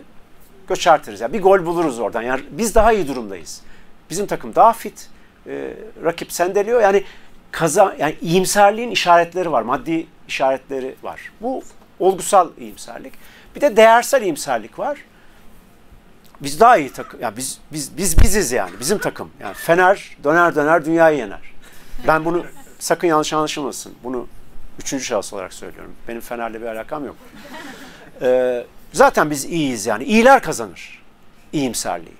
göçertiriz. 0.68 1.20
Yani 1.20 1.32
bir 1.32 1.42
gol 1.42 1.66
buluruz 1.66 1.98
oradan. 1.98 2.22
Yani 2.22 2.42
biz 2.50 2.74
daha 2.74 2.92
iyi 2.92 3.08
durumdayız. 3.08 3.62
Bizim 4.10 4.26
takım 4.26 4.54
daha 4.54 4.72
fit. 4.72 5.08
E, 5.46 5.74
rakip 6.04 6.32
sendeliyor. 6.32 6.82
Yani 6.82 7.04
kaza 7.52 7.96
yani 7.98 8.16
iyimserliğin 8.20 8.90
işaretleri 8.90 9.52
var. 9.52 9.62
Maddi 9.62 10.06
işaretleri 10.28 10.94
var. 11.02 11.32
Bu 11.40 11.62
olgusal 11.98 12.50
iyimserlik. 12.58 13.12
Bir 13.56 13.60
de 13.60 13.76
değersel 13.76 14.22
iyimserlik 14.22 14.78
var. 14.78 14.98
Biz 16.40 16.60
daha 16.60 16.76
iyi 16.76 16.92
takım. 16.92 17.20
Yani 17.20 17.36
biz 17.36 17.58
biz 17.72 17.96
biz 17.96 18.18
biziz 18.18 18.52
yani. 18.52 18.70
Bizim 18.80 18.98
takım. 18.98 19.30
Yani 19.40 19.54
Fener 19.54 20.16
döner 20.24 20.54
döner 20.54 20.84
dünyayı 20.84 21.18
yener. 21.18 21.40
Ben 22.06 22.24
bunu 22.24 22.44
sakın 22.78 23.08
yanlış 23.08 23.32
anlaşılmasın. 23.32 23.94
Bunu 24.04 24.26
üçüncü 24.80 25.04
şahıs 25.04 25.32
olarak 25.32 25.52
söylüyorum. 25.52 25.94
Benim 26.08 26.20
Fener'le 26.20 26.54
bir 26.54 26.66
alakam 26.66 27.06
yok. 27.06 27.16
Ee, 28.22 28.64
zaten 28.92 29.30
biz 29.30 29.44
iyiyiz 29.44 29.86
yani. 29.86 30.04
İyiler 30.04 30.42
kazanır. 30.42 31.02
İyimserliği. 31.52 32.16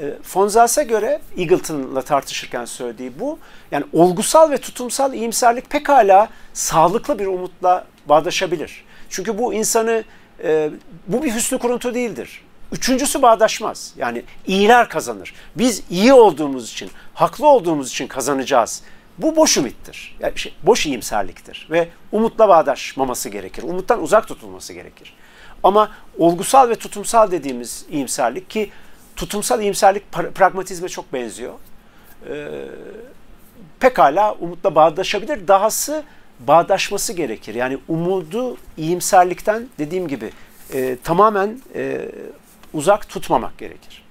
Ee, 0.00 0.12
Fonzas'a 0.22 0.82
göre 0.82 1.20
Eagleton'la 1.36 2.02
tartışırken 2.02 2.64
söylediği 2.64 3.12
bu. 3.20 3.38
Yani 3.70 3.84
olgusal 3.92 4.50
ve 4.50 4.58
tutumsal 4.58 5.14
iyimserlik 5.14 5.70
pekala 5.70 6.28
sağlıklı 6.52 7.18
bir 7.18 7.26
umutla 7.26 7.84
bağdaşabilir. 8.06 8.84
Çünkü 9.10 9.38
bu 9.38 9.54
insanı, 9.54 10.04
e, 10.42 10.70
bu 11.06 11.22
bir 11.22 11.34
hüsnü 11.34 11.58
kuruntu 11.58 11.94
değildir. 11.94 12.42
Üçüncüsü 12.72 13.22
bağdaşmaz. 13.22 13.94
Yani 13.96 14.22
iyiler 14.46 14.88
kazanır. 14.88 15.34
Biz 15.56 15.82
iyi 15.90 16.12
olduğumuz 16.12 16.72
için, 16.72 16.90
haklı 17.14 17.46
olduğumuz 17.46 17.90
için 17.90 18.06
kazanacağız 18.06 18.82
bu 19.18 19.36
boş 19.36 19.56
ümittir. 19.56 20.16
Yani 20.20 20.38
şey, 20.38 20.54
boş 20.62 20.86
iyimserliktir 20.86 21.68
ve 21.70 21.88
umutla 22.12 22.48
bağdaşmaması 22.48 23.28
gerekir. 23.28 23.62
Umuttan 23.62 24.02
uzak 24.02 24.28
tutulması 24.28 24.72
gerekir. 24.72 25.14
Ama 25.62 25.90
olgusal 26.18 26.68
ve 26.68 26.74
tutumsal 26.74 27.30
dediğimiz 27.30 27.86
iyimserlik 27.90 28.50
ki 28.50 28.70
tutumsal 29.16 29.62
iyimserlik 29.62 30.12
pragmatizme 30.12 30.88
çok 30.88 31.12
benziyor. 31.12 31.52
Ee, 32.28 32.48
pekala 33.80 34.34
umutla 34.34 34.74
bağdaşabilir. 34.74 35.48
Dahası 35.48 36.04
bağdaşması 36.40 37.12
gerekir. 37.12 37.54
Yani 37.54 37.78
umudu 37.88 38.56
iyimserlikten 38.76 39.68
dediğim 39.78 40.08
gibi 40.08 40.30
e, 40.72 40.96
tamamen 41.04 41.60
e, 41.74 42.08
uzak 42.72 43.08
tutmamak 43.08 43.58
gerekir. 43.58 44.04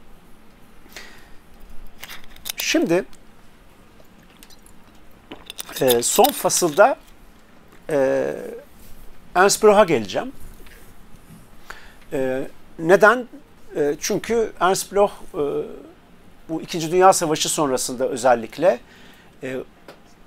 Şimdi 2.58 3.06
e, 5.82 6.04
son 6.04 6.24
fasılda 6.24 6.98
e, 7.90 8.34
Ernst 9.36 9.64
Bloch'a 9.64 9.84
geleceğim. 9.84 10.32
E, 12.14 12.48
neden? 12.80 13.28
E, 13.76 13.96
çünkü 14.00 14.52
Ernst 14.60 14.92
Bloch 14.92 15.12
e, 15.34 15.42
bu 16.50 16.62
İkinci 16.62 16.92
Dünya 16.92 17.14
Savaşı 17.14 17.50
sonrasında 17.50 18.10
özellikle 18.10 18.80
e, 19.44 19.58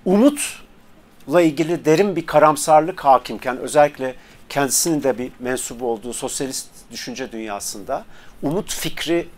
umutla 0.04 1.40
ilgili 1.40 1.84
derin 1.84 2.16
bir 2.16 2.26
karamsarlık 2.26 3.04
hakimken 3.04 3.58
özellikle 3.58 4.14
kendisinin 4.50 5.02
de 5.02 5.18
bir 5.18 5.32
mensubu 5.38 5.86
olduğu 5.86 6.12
sosyalist 6.12 6.68
düşünce 6.90 7.32
dünyasında 7.32 8.04
umut 8.42 8.74
fikri 8.74 9.28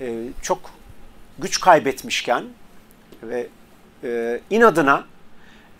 e, 0.00 0.26
çok 0.42 0.70
güç 1.38 1.60
kaybetmişken 1.60 2.44
ve 3.22 3.48
e, 4.04 4.40
inadına 4.50 5.04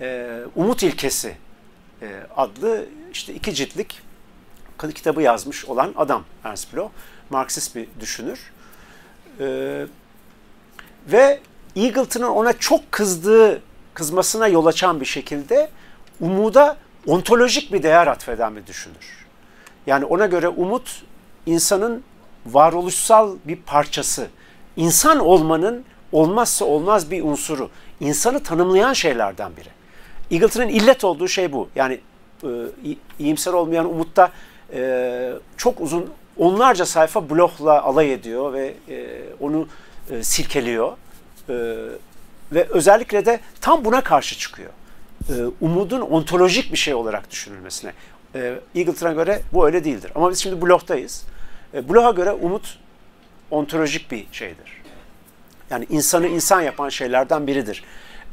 e, 0.01 0.38
Umut 0.57 0.82
İlkesi 0.82 1.36
e, 2.03 2.20
adlı 2.36 2.86
işte 3.12 3.34
iki 3.34 3.55
ciltlik 3.55 4.03
kitabı 4.95 5.22
yazmış 5.22 5.64
olan 5.64 5.95
adam 5.97 6.24
Ernst 6.45 6.74
Bloch. 6.74 6.91
Marksist 7.30 7.76
bir 7.76 7.88
düşünür. 8.01 8.53
E, 9.41 9.47
ve 11.07 11.41
Eagleton'un 11.76 12.28
ona 12.28 12.53
çok 12.53 12.93
kızdığı, 12.93 13.62
kızmasına 13.95 14.49
yol 14.49 14.66
açan 14.66 15.01
bir 15.01 15.07
şekilde 15.07 15.70
umuda 16.20 16.76
ontolojik 17.07 17.72
bir 17.72 17.82
değer 17.82 18.07
atfeden 18.07 18.57
bir 18.57 18.66
düşünür. 18.66 19.26
Yani 19.86 20.05
ona 20.05 20.26
göre 20.26 20.48
umut 20.48 21.03
insanın 21.46 22.03
varoluşsal 22.46 23.36
bir 23.44 23.57
parçası. 23.57 24.28
İnsan 24.76 25.18
olmanın 25.18 25.84
olmazsa 26.12 26.64
olmaz 26.64 27.11
bir 27.11 27.24
unsuru. 27.24 27.70
İnsanı 28.01 28.42
tanımlayan 28.42 28.92
şeylerden 28.92 29.53
biri. 29.57 29.68
Eagleton'un 30.30 30.68
illet 30.68 31.05
olduğu 31.05 31.28
şey 31.28 31.53
bu. 31.53 31.68
Yani 31.74 32.01
e, 32.44 32.48
iyimser 33.18 33.53
olmayan 33.53 33.90
umutta 33.90 34.32
e, 34.72 35.32
çok 35.57 35.80
uzun 35.80 36.11
onlarca 36.38 36.86
sayfa 36.86 37.30
blokla 37.30 37.82
alay 37.82 38.12
ediyor 38.12 38.53
ve 38.53 38.74
e, 38.88 39.20
onu 39.40 39.68
e, 40.11 40.22
silkeliyor. 40.22 40.92
E, 41.48 41.55
ve 42.53 42.66
özellikle 42.70 43.26
de 43.26 43.40
tam 43.61 43.84
buna 43.84 44.01
karşı 44.01 44.38
çıkıyor. 44.38 44.70
E, 45.31 45.33
umudun 45.61 46.01
ontolojik 46.01 46.72
bir 46.72 46.78
şey 46.78 46.95
olarak 46.95 47.31
düşünülmesine. 47.31 47.93
E, 48.35 48.61
Eagleton'a 48.74 49.12
göre 49.12 49.43
bu 49.53 49.66
öyle 49.66 49.85
değildir. 49.85 50.12
Ama 50.14 50.31
biz 50.31 50.39
şimdi 50.39 50.62
bloktayız. 50.62 51.24
E, 51.74 51.89
Bloch'a 51.89 52.11
göre 52.11 52.33
umut 52.33 52.78
ontolojik 53.51 54.11
bir 54.11 54.26
şeydir. 54.33 54.83
Yani 55.70 55.87
insanı 55.91 56.26
insan 56.26 56.61
yapan 56.61 56.89
şeylerden 56.89 57.47
biridir. 57.47 57.85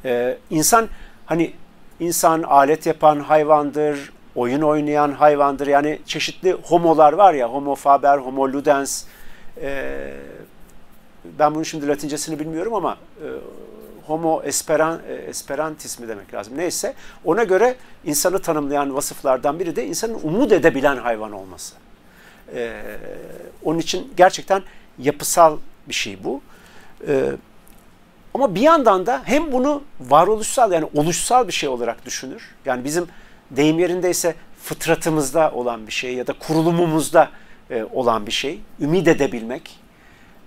E, 0.05 0.37
insan 0.49 0.87
hani 1.25 1.53
insan 1.99 2.43
alet 2.43 2.85
yapan 2.85 3.19
hayvandır, 3.19 4.11
oyun 4.35 4.61
oynayan 4.61 5.11
hayvandır. 5.11 5.67
Yani 5.67 5.99
çeşitli 6.05 6.53
homolar 6.53 7.13
var 7.13 7.33
ya, 7.33 7.49
homo 7.49 7.75
faber, 7.75 8.17
homo 8.17 8.47
ludens. 8.47 9.03
E, 9.61 10.13
ben 11.39 11.55
bunun 11.55 11.63
şimdi 11.63 11.87
latincesini 11.87 12.39
bilmiyorum 12.39 12.73
ama 12.73 12.97
e, 13.21 13.27
homo 14.07 14.41
esperan, 14.43 15.01
e, 15.09 15.13
esperantis 15.13 15.99
mi 15.99 16.07
demek 16.07 16.33
lazım. 16.33 16.57
Neyse 16.57 16.93
ona 17.25 17.43
göre 17.43 17.75
insanı 18.05 18.39
tanımlayan 18.39 18.95
vasıflardan 18.95 19.59
biri 19.59 19.75
de 19.75 19.87
insanın 19.87 20.19
umut 20.23 20.51
edebilen 20.51 20.97
hayvan 20.97 21.31
olması. 21.31 21.75
E, 22.55 22.81
onun 23.63 23.79
için 23.79 24.13
gerçekten 24.17 24.63
yapısal 24.99 25.57
bir 25.87 25.93
şey 25.93 26.23
bu. 26.23 26.41
E, 27.07 27.31
ama 28.33 28.55
bir 28.55 28.61
yandan 28.61 29.05
da 29.05 29.21
hem 29.25 29.51
bunu 29.51 29.83
varoluşsal 29.99 30.71
yani 30.71 30.89
oluşsal 30.95 31.47
bir 31.47 31.53
şey 31.53 31.69
olarak 31.69 32.05
düşünür. 32.05 32.55
Yani 32.65 32.83
bizim 32.83 33.07
deyim 33.51 33.79
yerindeyse 33.79 34.35
fıtratımızda 34.63 35.51
olan 35.51 35.87
bir 35.87 35.91
şey 35.91 36.15
ya 36.15 36.27
da 36.27 36.33
kurulumumuzda 36.33 37.29
e, 37.69 37.83
olan 37.83 38.25
bir 38.25 38.31
şey. 38.31 38.61
Ümit 38.79 39.07
edebilmek. 39.07 39.79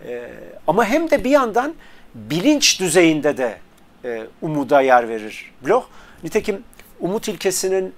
E, 0.07 0.31
ama 0.67 0.85
hem 0.85 1.11
de 1.11 1.25
bir 1.25 1.31
yandan 1.31 1.75
bilinç 2.15 2.81
düzeyinde 2.81 3.37
de 3.37 3.59
e, 4.05 4.27
umuda 4.43 4.81
yer 4.81 5.09
verir 5.09 5.53
Bloch. 5.67 5.85
Nitekim 6.25 6.63
umut 7.01 7.29
ilkesinin 7.29 7.95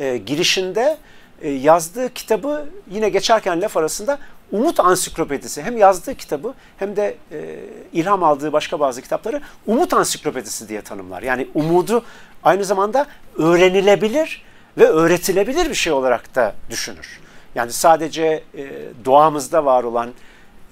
e, 0.00 0.16
girişinde 0.16 0.98
e, 1.42 1.50
yazdığı 1.50 2.14
kitabı 2.14 2.68
yine 2.90 3.08
geçerken 3.08 3.60
laf 3.60 3.76
arasında 3.76 4.18
Umut 4.52 4.80
Ansiklopedisi 4.80 5.62
hem 5.62 5.76
yazdığı 5.76 6.14
kitabı 6.14 6.54
hem 6.76 6.96
de 6.96 7.16
e, 7.32 7.58
ilham 7.92 8.24
aldığı 8.24 8.52
başka 8.52 8.80
bazı 8.80 9.02
kitapları 9.02 9.40
Umut 9.66 9.94
Ansiklopedisi 9.94 10.68
diye 10.68 10.82
tanımlar. 10.82 11.22
Yani 11.22 11.48
umudu 11.54 12.04
aynı 12.42 12.64
zamanda 12.64 13.06
öğrenilebilir 13.38 14.42
ve 14.78 14.84
öğretilebilir 14.84 15.70
bir 15.70 15.74
şey 15.74 15.92
olarak 15.92 16.34
da 16.34 16.54
düşünür. 16.70 17.20
Yani 17.54 17.72
sadece 17.72 18.42
e, 18.56 18.70
doğamızda 19.04 19.64
var 19.64 19.84
olan, 19.84 20.10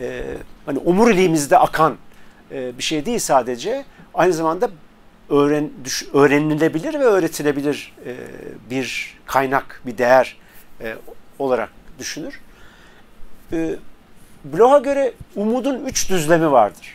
e, 0.01 0.23
hani 0.67 0.79
omuriliğimizde 0.79 1.59
akan 1.59 1.97
e, 2.53 2.79
bir 2.79 2.83
şey 2.83 3.07
değil 3.07 3.19
sadece. 3.19 3.85
Aynı 4.15 4.33
zamanda 4.33 4.71
öğren, 5.31 5.71
düş, 5.85 6.09
öğrenilebilir 6.13 6.95
ve 6.95 7.05
öğretilebilir 7.05 7.93
e, 8.07 8.17
bir 8.71 9.19
kaynak, 9.27 9.83
bir 9.87 9.99
değer 9.99 10.37
e, 10.81 10.97
olarak 11.39 11.71
düşünür. 11.99 12.41
E, 13.53 13.77
Bloch'a 14.45 14.79
göre 14.79 15.13
umudun 15.37 15.85
üç 15.85 16.11
düzlemi 16.11 16.53
vardır. 16.53 16.95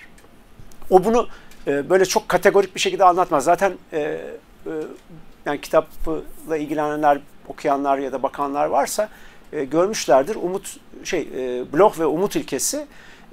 O 0.89 1.03
bunu 1.03 1.27
e, 1.67 1.89
böyle 1.89 2.05
çok 2.05 2.29
kategorik 2.29 2.75
bir 2.75 2.79
şekilde 2.79 3.05
anlatmaz. 3.05 3.43
Zaten 3.43 3.73
e, 3.93 3.99
e, 3.99 4.21
yani 5.45 5.61
kitapla 5.61 6.57
ilgilenenler, 6.57 7.19
okuyanlar 7.47 7.97
ya 7.97 8.11
da 8.11 8.23
bakanlar 8.23 8.65
varsa 8.65 9.09
e, 9.53 9.65
görmüşlerdir. 9.65 10.35
Umut 10.35 10.77
şey 11.03 11.21
e, 11.21 11.73
Bloch 11.73 11.99
ve 11.99 12.05
Umut 12.05 12.35
ilkesi 12.35 12.85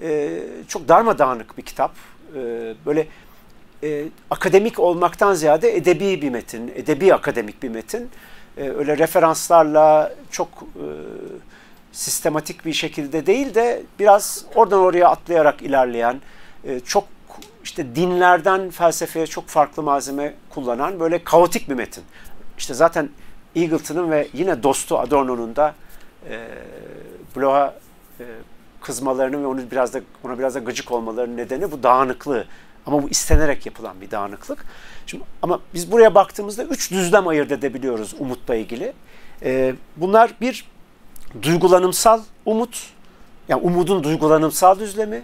e, 0.02 0.42
çok 0.68 0.88
darmadağınık 0.88 1.58
bir 1.58 1.62
kitap. 1.62 1.92
E, 2.36 2.74
böyle 2.86 3.06
e, 3.82 4.04
akademik 4.30 4.78
olmaktan 4.78 5.34
ziyade 5.34 5.76
edebi 5.76 6.22
bir 6.22 6.30
metin, 6.30 6.72
edebi 6.74 7.14
akademik 7.14 7.62
bir 7.62 7.68
metin. 7.68 8.10
E, 8.56 8.70
öyle 8.70 8.98
referanslarla 8.98 10.14
çok 10.30 10.48
sistematik 11.92 12.64
bir 12.66 12.72
şekilde 12.72 13.26
değil 13.26 13.54
de 13.54 13.82
biraz 13.98 14.44
oradan 14.54 14.80
oraya 14.80 15.08
atlayarak 15.08 15.62
ilerleyen, 15.62 16.20
çok 16.84 17.04
işte 17.64 17.96
dinlerden 17.96 18.70
felsefeye 18.70 19.26
çok 19.26 19.48
farklı 19.48 19.82
malzeme 19.82 20.34
kullanan 20.50 21.00
böyle 21.00 21.24
kaotik 21.24 21.68
bir 21.68 21.74
metin. 21.74 22.04
İşte 22.58 22.74
zaten 22.74 23.08
Eagleton'un 23.56 24.10
ve 24.10 24.28
yine 24.32 24.62
dostu 24.62 24.98
Adorno'nun 24.98 25.56
da 25.56 25.74
e, 26.30 26.48
Bloch'a 27.36 27.74
e, 28.20 28.24
kızmalarının 28.82 29.42
ve 29.42 29.46
onu 29.46 29.70
biraz 29.70 29.94
da 29.94 30.00
ona 30.24 30.38
biraz 30.38 30.54
da 30.54 30.58
gıcık 30.58 30.92
olmalarının 30.92 31.36
nedeni 31.36 31.72
bu 31.72 31.82
dağınıklığı. 31.82 32.46
Ama 32.86 33.02
bu 33.02 33.08
istenerek 33.08 33.66
yapılan 33.66 34.00
bir 34.00 34.10
dağınıklık. 34.10 34.64
Şimdi, 35.06 35.24
ama 35.42 35.60
biz 35.74 35.92
buraya 35.92 36.14
baktığımızda 36.14 36.64
üç 36.64 36.90
düzlem 36.90 37.28
ayırt 37.28 37.52
edebiliyoruz 37.52 38.14
umutla 38.18 38.54
ilgili. 38.54 38.92
E, 39.42 39.74
bunlar 39.96 40.34
bir 40.40 40.66
duygulanımsal 41.42 42.22
umut, 42.46 42.90
yani 43.48 43.62
umudun 43.62 44.04
duygulanımsal 44.04 44.78
düzlemi. 44.78 45.22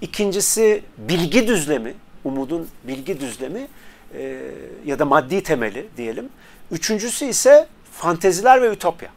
İkincisi 0.00 0.82
bilgi 0.98 1.48
düzlemi, 1.48 1.94
umudun 2.24 2.68
bilgi 2.84 3.20
düzlemi 3.20 3.68
e, 4.14 4.40
ya 4.84 4.98
da 4.98 5.04
maddi 5.04 5.42
temeli 5.42 5.88
diyelim. 5.96 6.28
Üçüncüsü 6.70 7.24
ise 7.24 7.66
fanteziler 7.92 8.62
ve 8.62 8.72
ütopya. 8.72 9.08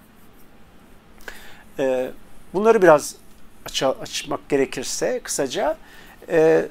E, 1.79 2.11
bunları 2.53 2.81
biraz 2.81 3.15
aç 3.65 3.83
açmak 3.83 4.49
gerekirse 4.49 5.19
kısaca. 5.23 5.77
E, 6.29 6.65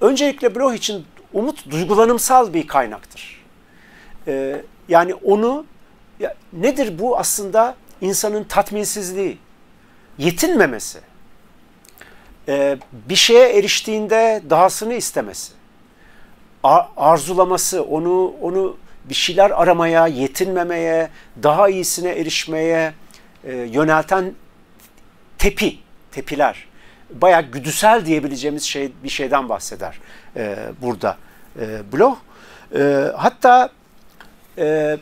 öncelikle 0.00 0.54
Bloch 0.54 0.74
için 0.74 1.06
umut 1.32 1.70
duygulanımsal 1.70 2.54
bir 2.54 2.66
kaynaktır. 2.66 3.44
E, 4.26 4.62
yani 4.88 5.14
onu 5.14 5.66
ya, 6.20 6.34
nedir 6.52 6.98
bu 6.98 7.18
aslında 7.18 7.74
insanın 8.00 8.44
tatminsizliği, 8.44 9.38
yetinmemesi, 10.18 10.98
e, 12.48 12.78
bir 12.92 13.16
şeye 13.16 13.58
eriştiğinde 13.58 14.42
dahasını 14.50 14.94
istemesi, 14.94 15.52
arzulaması, 16.96 17.82
onu 17.82 18.34
onu 18.40 18.76
bir 19.04 19.14
şeyler 19.14 19.50
aramaya, 19.50 20.06
yetinmemeye, 20.06 21.10
daha 21.42 21.68
iyisine 21.68 22.10
erişmeye 22.10 22.94
e, 23.44 23.56
yönelten 23.56 24.34
tepi, 25.44 25.78
tepiler. 26.12 26.66
Bayağı 27.10 27.42
güdüsel 27.42 28.06
diyebileceğimiz 28.06 28.62
şey 28.62 28.92
bir 29.04 29.08
şeyden 29.08 29.48
bahseder 29.48 29.98
e, 30.36 30.56
burada 30.82 31.16
e, 31.60 31.92
Bloch. 31.92 32.16
E, 32.76 33.10
hatta 33.16 33.70
e, 34.58 34.98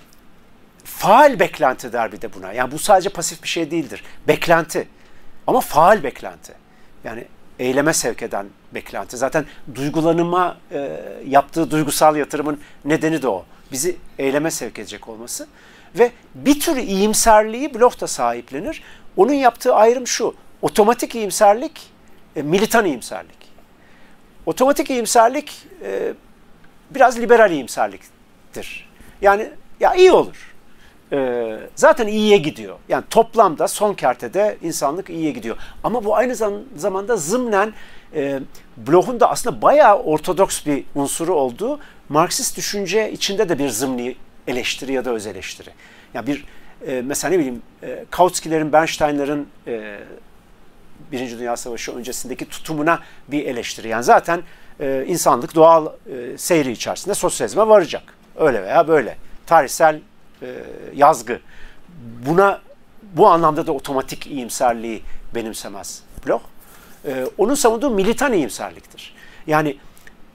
faal 0.85 1.39
beklenti 1.39 1.93
der 1.93 2.13
bir 2.13 2.21
de 2.21 2.35
buna. 2.35 2.53
Yani 2.53 2.73
bu 2.73 2.79
sadece 2.79 3.09
pasif 3.09 3.43
bir 3.43 3.49
şey 3.49 3.71
değildir. 3.71 4.05
Beklenti. 4.29 4.89
Ama 5.47 5.61
faal 5.61 6.03
beklenti. 6.03 6.53
Yani 7.05 7.25
eyleme 7.59 7.93
sevk 7.93 8.23
eden 8.23 8.47
beklenti. 8.75 9.17
Zaten 9.17 9.45
duygulanıma 9.75 10.57
e, 10.73 11.01
yaptığı 11.27 11.71
duygusal 11.71 12.17
yatırımın 12.17 12.61
nedeni 12.85 13.23
de 13.23 13.29
o. 13.29 13.45
Bizi 13.73 13.97
eyleme 14.19 14.51
sevk 14.51 14.79
edecek 14.79 15.09
olması. 15.09 15.47
Ve 15.99 16.13
bir 16.35 16.61
tür 16.61 16.77
iyimserliği 16.77 17.75
Bloch 17.75 18.01
da 18.01 18.07
sahiplenir. 18.07 18.83
Onun 19.17 19.33
yaptığı 19.33 19.75
ayrım 19.75 20.07
şu. 20.07 20.35
Otomatik 20.63 21.15
iyimserlik, 21.15 21.91
e, 22.37 22.43
militan 22.43 22.85
iyimserlik. 22.85 23.43
Otomatik 24.47 24.91
iyimserlik 24.91 25.67
e, 25.83 26.15
biraz 26.91 27.21
liberal 27.21 27.51
iyimserliktir. 27.51 28.91
Yani 29.21 29.51
ya 29.81 29.95
iyi 29.95 30.13
olur 30.13 30.53
e, 31.13 31.59
zaten 31.75 32.07
iyiye 32.07 32.37
gidiyor. 32.37 32.77
Yani 32.89 33.05
toplamda 33.11 33.69
son 33.69 33.95
kertede 33.95 34.59
insanlık 34.63 35.11
iyiye 35.11 35.31
gidiyor. 35.31 35.57
Ama 35.85 36.05
bu 36.05 36.17
aynı 36.17 36.35
zamanda 36.77 37.17
zımnen 37.17 37.73
e, 38.15 38.41
Bloch'un 38.77 39.21
da 39.21 39.31
aslında 39.31 39.63
bayağı 39.63 39.99
ortodoks 39.99 40.67
bir 40.67 40.85
unsuru 40.95 41.35
olduğu 41.35 41.81
Marksist 42.09 42.57
düşünce 42.57 43.13
içinde 43.13 43.49
de 43.49 43.59
bir 43.59 43.69
zımni 43.69 44.17
eleştiri 44.47 44.93
ya 44.93 45.05
da 45.05 45.11
öz 45.11 45.27
eleştiri. 45.27 45.71
Yani 46.15 46.27
bir 46.27 46.45
e, 46.87 47.03
mesela 47.03 47.31
ne 47.31 47.39
bileyim 47.39 47.63
e, 47.83 48.05
Kautsky'lerin, 48.11 48.73
Bernstein'ların 48.73 49.49
e, 49.67 49.99
Birinci 51.13 51.39
Dünya 51.39 51.57
Savaşı 51.57 51.93
öncesindeki 51.93 52.49
tutumuna 52.49 53.01
bir 53.29 53.47
eleştiri. 53.47 53.89
Yani 53.89 54.05
zaten 54.05 54.43
e, 54.81 55.05
insanlık 55.09 55.55
doğal 55.55 55.87
e, 55.87 56.39
seyri 56.39 56.73
içerisinde 56.73 57.15
sosyalizme 57.15 57.69
varacak. 57.69 58.03
Öyle 58.37 58.63
veya 58.63 58.89
böyle. 58.89 59.17
Tarihsel 59.47 60.01
e, 60.43 60.47
yazgı. 60.95 61.41
Buna 62.27 62.61
bu 63.13 63.27
anlamda 63.29 63.67
da 63.67 63.73
otomatik 63.73 64.27
iyimserliği 64.27 65.03
benimsemez 65.35 66.03
Bloch. 66.27 66.43
E, 67.05 67.27
onun 67.39 67.55
savunduğu 67.55 67.91
militan 67.91 68.33
iyimserliktir. 68.33 69.15
Yani 69.47 69.77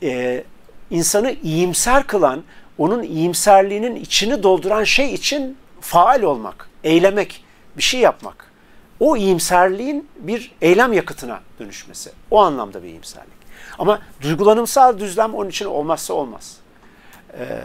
e, 0.03 0.43
insanı 0.89 1.35
iyimser 1.43 2.07
kılan, 2.07 2.43
onun 2.77 3.03
iyimserliğinin 3.03 3.95
içini 3.95 4.43
dolduran 4.43 4.83
şey 4.83 5.13
için 5.13 5.57
faal 5.87 6.21
olmak, 6.21 6.69
eylemek, 6.83 7.43
bir 7.77 7.81
şey 7.81 7.99
yapmak. 7.99 8.51
O 8.99 9.17
iyimserliğin 9.17 10.07
bir 10.19 10.51
eylem 10.61 10.93
yakıtına 10.93 11.41
dönüşmesi. 11.59 12.11
O 12.31 12.39
anlamda 12.41 12.83
bir 12.83 12.87
iyimserlik. 12.87 13.37
Ama 13.79 14.01
duygulanımsal 14.21 14.99
düzlem 14.99 15.33
onun 15.33 15.49
için 15.49 15.65
olmazsa 15.65 16.13
olmaz. 16.13 16.57
Ee, 17.39 17.59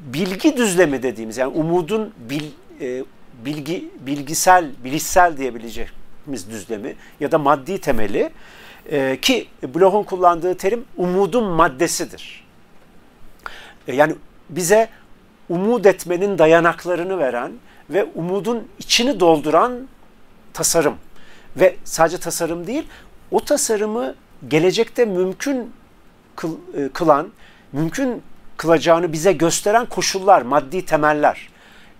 bilgi 0.00 0.56
düzlemi 0.56 1.02
dediğimiz 1.02 1.36
yani 1.36 1.52
umudun 1.52 2.14
bil, 2.30 2.44
e, 2.80 3.04
bilgi 3.44 3.90
bilgisel, 4.00 4.70
bilişsel 4.84 5.36
diyebileceğimiz 5.36 6.50
düzlemi 6.50 6.94
ya 7.20 7.32
da 7.32 7.38
maddi 7.38 7.80
temeli 7.80 8.30
e, 8.90 9.20
ki 9.20 9.48
Bloch'un 9.74 10.02
kullandığı 10.02 10.54
terim 10.54 10.84
umudun 10.96 11.44
maddesidir. 11.44 12.44
E, 13.88 13.94
yani 13.96 14.14
bize 14.50 14.88
umut 15.52 15.86
etmenin 15.86 16.38
dayanaklarını 16.38 17.18
veren 17.18 17.52
ve 17.90 18.04
umudun 18.14 18.68
içini 18.78 19.20
dolduran 19.20 19.88
tasarım 20.52 20.94
ve 21.56 21.76
sadece 21.84 22.18
tasarım 22.18 22.66
değil, 22.66 22.86
o 23.30 23.44
tasarımı 23.44 24.14
gelecekte 24.48 25.04
mümkün 25.04 25.72
kıl, 26.36 26.56
e, 26.76 26.88
kılan, 26.88 27.28
mümkün 27.72 28.22
kılacağını 28.56 29.12
bize 29.12 29.32
gösteren 29.32 29.86
koşullar, 29.86 30.42
maddi 30.42 30.84
temeller. 30.84 31.48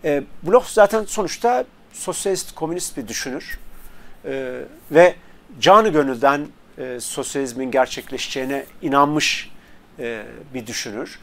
E, 0.05 0.22
Bloch 0.42 0.66
zaten 0.66 1.05
sonuçta 1.05 1.64
sosyalist, 1.92 2.55
komünist 2.55 2.96
bir 2.96 3.09
düşünür 3.09 3.59
e, 4.24 4.61
ve 4.90 5.14
canı 5.61 5.88
gönülden 5.88 6.46
e, 6.78 7.00
sosyalizmin 7.00 7.70
gerçekleşeceğine 7.70 8.64
inanmış 8.82 9.50
e, 9.98 10.22
bir 10.55 10.66
düşünür. 10.66 11.18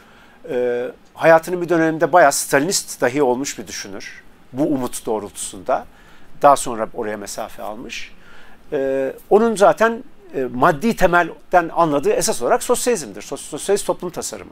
E, 0.50 0.88
hayatının 1.14 1.62
bir 1.62 1.70
döneminde 1.70 2.14
bayağı 2.14 2.32
Stalinist 2.32 3.02
dahi 3.02 3.24
olmuş 3.24 3.60
bir 3.60 3.68
düşünür. 3.68 4.24
Bu 4.54 4.64
umut 4.64 5.06
doğrultusunda. 5.06 5.86
Daha 6.42 6.56
sonra 6.56 6.88
oraya 6.94 7.18
mesafe 7.18 7.64
almış. 7.64 8.12
E, 8.72 9.14
onun 9.30 9.56
zaten 9.56 10.04
e, 10.36 10.44
maddi 10.54 10.96
temelden 10.96 11.70
anladığı 11.76 12.12
esas 12.12 12.42
olarak 12.42 12.64
sosyalizmdir. 12.64 13.22
Sosyalist 13.22 13.86
toplum 13.86 14.10
tasarımı. 14.10 14.52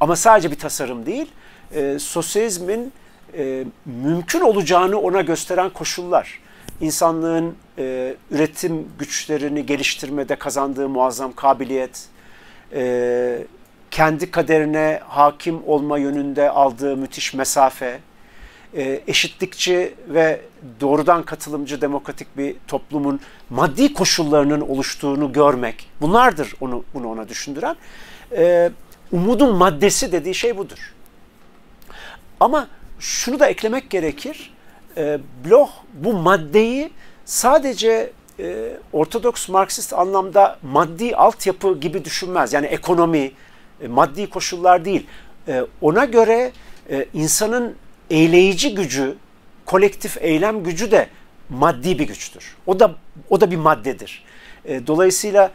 Ama 0.00 0.16
sadece 0.16 0.50
bir 0.50 0.58
tasarım 0.58 1.06
değil, 1.06 1.30
e, 1.74 1.98
sosyalizmin 1.98 2.92
e, 3.36 3.64
mümkün 3.84 4.40
olacağını 4.40 5.00
ona 5.00 5.20
gösteren 5.20 5.70
koşullar. 5.70 6.40
İnsanlığın 6.80 7.56
e, 7.78 8.14
üretim 8.30 8.88
güçlerini 8.98 9.66
geliştirmede 9.66 10.36
kazandığı 10.36 10.88
muazzam 10.88 11.32
kabiliyet, 11.32 12.08
e, 12.72 13.46
kendi 13.94 14.30
kaderine 14.30 15.00
hakim 15.08 15.62
olma 15.66 15.98
yönünde 15.98 16.50
aldığı 16.50 16.96
müthiş 16.96 17.34
mesafe, 17.34 18.00
e, 18.76 19.02
eşitlikçi 19.06 19.94
ve 20.08 20.40
doğrudan 20.80 21.22
katılımcı 21.22 21.80
demokratik 21.80 22.36
bir 22.36 22.56
toplumun 22.68 23.20
maddi 23.50 23.94
koşullarının 23.94 24.60
oluştuğunu 24.60 25.32
görmek, 25.32 25.90
bunlardır 26.00 26.54
onu 26.60 26.84
bunu 26.94 27.08
ona 27.08 27.28
düşündüren. 27.28 27.76
E, 28.36 28.70
umudun 29.12 29.56
maddesi 29.56 30.12
dediği 30.12 30.34
şey 30.34 30.56
budur. 30.56 30.94
Ama 32.40 32.68
şunu 33.00 33.40
da 33.40 33.46
eklemek 33.46 33.90
gerekir. 33.90 34.52
E, 34.96 35.18
Bloch 35.44 35.70
bu 35.94 36.12
maddeyi 36.12 36.90
sadece 37.24 38.12
Ortodoks 38.92 39.48
Marksist 39.48 39.92
anlamda 39.92 40.58
maddi 40.62 41.16
altyapı 41.16 41.80
gibi 41.80 42.04
düşünmez. 42.04 42.52
Yani 42.52 42.66
ekonomi, 42.66 43.32
e, 43.80 43.88
maddi 43.88 44.30
koşullar 44.30 44.84
değil. 44.84 45.06
E, 45.48 45.62
ona 45.80 46.04
göre 46.04 46.52
e, 46.90 47.06
insanın 47.14 47.76
eyleyici 48.10 48.74
gücü, 48.74 49.14
kolektif 49.66 50.16
eylem 50.20 50.62
gücü 50.62 50.90
de 50.90 51.08
maddi 51.48 51.98
bir 51.98 52.06
güçtür. 52.06 52.56
O 52.66 52.80
da 52.80 52.94
o 53.30 53.40
da 53.40 53.50
bir 53.50 53.56
maddedir. 53.56 54.24
Dolayısıyla 54.86 55.50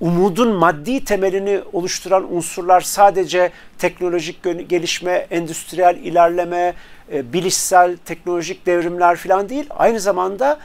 umudun 0.00 0.54
maddi 0.54 1.04
temelini 1.04 1.60
oluşturan 1.72 2.34
unsurlar 2.34 2.80
sadece 2.80 3.52
teknolojik 3.78 4.42
gelişme, 4.68 5.26
endüstriyel 5.30 5.96
ilerleme, 5.96 6.74
e, 7.12 7.32
bilişsel 7.32 7.96
teknolojik 7.96 8.66
devrimler 8.66 9.16
falan 9.16 9.48
değil. 9.48 9.66
Aynı 9.70 10.00
zamanda 10.00 10.58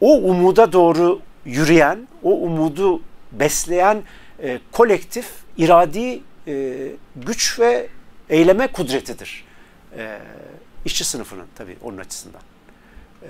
o 0.00 0.16
umuda 0.16 0.72
doğru 0.72 1.20
yürüyen, 1.44 1.98
o 2.22 2.30
umudu 2.30 3.00
besleyen 3.32 4.02
e, 4.44 4.60
kolektif, 4.72 5.30
iradi 5.56 6.22
e, 6.46 6.88
güç 7.16 7.60
ve 7.60 7.88
eyleme 8.28 8.66
kudretidir. 8.66 9.44
E, 9.96 10.18
işçi 10.84 11.04
sınıfının 11.04 11.46
tabii 11.54 11.76
onun 11.82 11.98
açısından. 11.98 12.40
E, 13.22 13.28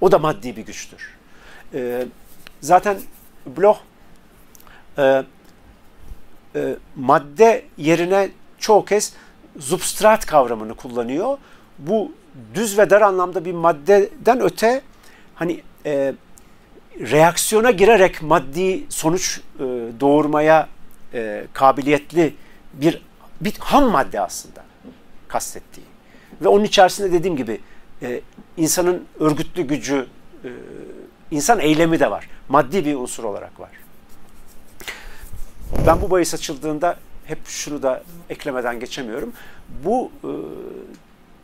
o 0.00 0.12
da 0.12 0.18
maddi 0.18 0.56
bir 0.56 0.66
güçtür. 0.66 1.16
E, 1.74 2.06
zaten 2.60 2.98
Bloch 3.46 3.78
e, 4.98 5.22
e, 6.54 6.76
madde 6.96 7.64
yerine 7.76 8.30
çoğu 8.58 8.84
kez 8.84 9.12
substrat 9.60 10.26
kavramını 10.26 10.74
kullanıyor. 10.74 11.38
Bu 11.78 12.12
düz 12.54 12.78
ve 12.78 12.90
dar 12.90 13.02
anlamda 13.02 13.44
bir 13.44 13.52
maddeden 13.52 14.40
öte 14.40 14.82
hani 15.34 15.62
e, 15.86 16.14
reaksiyona 17.00 17.70
girerek 17.70 18.22
maddi 18.22 18.84
sonuç 18.88 19.40
e, 19.58 19.62
doğurmaya 20.00 20.68
e, 21.14 21.46
kabiliyetli 21.52 22.34
bir 22.72 23.02
bir 23.40 23.54
ham 23.58 23.90
madde 23.90 24.20
aslında 24.20 24.64
kastettiği. 25.28 25.86
Ve 26.40 26.48
onun 26.48 26.64
içerisinde 26.64 27.12
dediğim 27.12 27.36
gibi 27.36 27.60
e, 28.02 28.20
insanın 28.56 29.04
örgütlü 29.20 29.62
gücü, 29.62 30.06
e, 30.44 30.48
insan 31.30 31.60
eylemi 31.60 32.00
de 32.00 32.10
var. 32.10 32.28
Maddi 32.48 32.84
bir 32.84 32.94
unsur 32.94 33.24
olarak 33.24 33.60
var. 33.60 33.70
Ben 35.86 36.02
bu 36.02 36.10
bahis 36.10 36.34
açıldığında 36.34 36.96
hep 37.24 37.38
şunu 37.46 37.82
da 37.82 38.02
eklemeden 38.30 38.80
geçemiyorum. 38.80 39.32
Bu 39.84 40.10
e, 40.24 40.30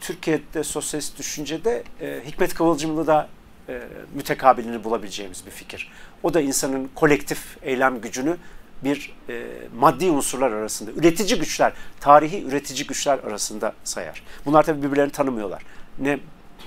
Türkiye'de 0.01 0.65
sosyalist 0.65 1.19
düşüncede 1.19 1.83
e, 2.01 2.21
Hikmet 2.27 2.55
Kıvılcımlı 2.55 3.07
da 3.07 3.29
e, 3.69 3.83
mütekabilini 4.15 4.85
bulabileceğimiz 4.85 5.47
bir 5.47 5.51
fikir. 5.51 5.93
O 6.23 6.35
da 6.35 6.41
insanın 6.41 6.91
kolektif 6.95 7.57
eylem 7.63 8.01
gücünü 8.01 8.37
bir 8.85 9.15
e, 9.29 9.45
maddi 9.79 10.11
unsurlar 10.11 10.53
arasında, 10.53 10.91
üretici 10.91 11.39
güçler, 11.39 11.73
tarihi 12.01 12.45
üretici 12.45 12.87
güçler 12.87 13.19
arasında 13.19 13.73
sayar. 13.85 14.23
Bunlar 14.47 14.63
tabii 14.63 14.83
birbirlerini 14.83 15.13
tanımıyorlar. 15.13 15.63
Ne 15.99 16.19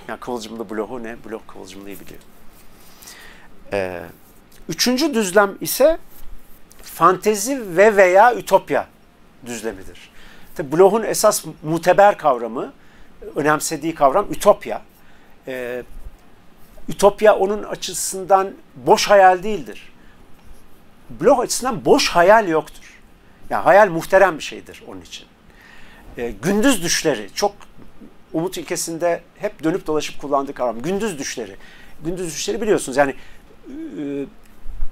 yani 0.07 0.19
Kıvılcımlı 0.19 0.69
Bloch'u 0.69 1.03
ne 1.03 1.15
Bloch 1.25 1.47
Kıvılcımlı'yı 1.47 1.99
biliyor. 1.99 2.19
E, 3.73 4.01
üçüncü 4.69 5.13
düzlem 5.13 5.57
ise 5.61 5.97
fantezi 6.83 7.77
ve 7.77 7.95
veya 7.95 8.35
ütopya 8.35 8.87
düzlemidir. 9.45 10.09
Tabi 10.55 10.71
Bloch'un 10.71 11.03
esas 11.03 11.45
muteber 11.63 12.17
kavramı, 12.17 12.73
önemsediği 13.35 13.95
kavram 13.95 14.31
ütopya. 14.31 14.81
Ee, 15.47 15.83
ütopya 16.89 17.36
onun 17.36 17.63
açısından 17.63 18.51
boş 18.75 19.07
hayal 19.07 19.43
değildir. 19.43 19.91
Bloch 21.09 21.39
açısından 21.39 21.86
boş 21.86 22.09
hayal 22.09 22.47
yoktur. 22.47 22.83
Yani 23.49 23.63
hayal 23.63 23.89
muhterem 23.89 24.38
bir 24.38 24.43
şeydir 24.43 24.83
onun 24.88 25.01
için. 25.01 25.25
Ee, 26.17 26.31
gündüz 26.41 26.83
düşleri, 26.83 27.29
çok 27.36 27.51
umut 28.33 28.57
ilkesinde 28.57 29.21
hep 29.36 29.63
dönüp 29.63 29.88
dolaşıp 29.88 30.21
kullandığı 30.21 30.53
kavram. 30.53 30.81
Gündüz 30.81 31.19
düşleri. 31.19 31.55
Gündüz 32.05 32.27
düşleri 32.27 32.61
biliyorsunuz 32.61 32.97
yani 32.97 33.15
e, 33.99 34.25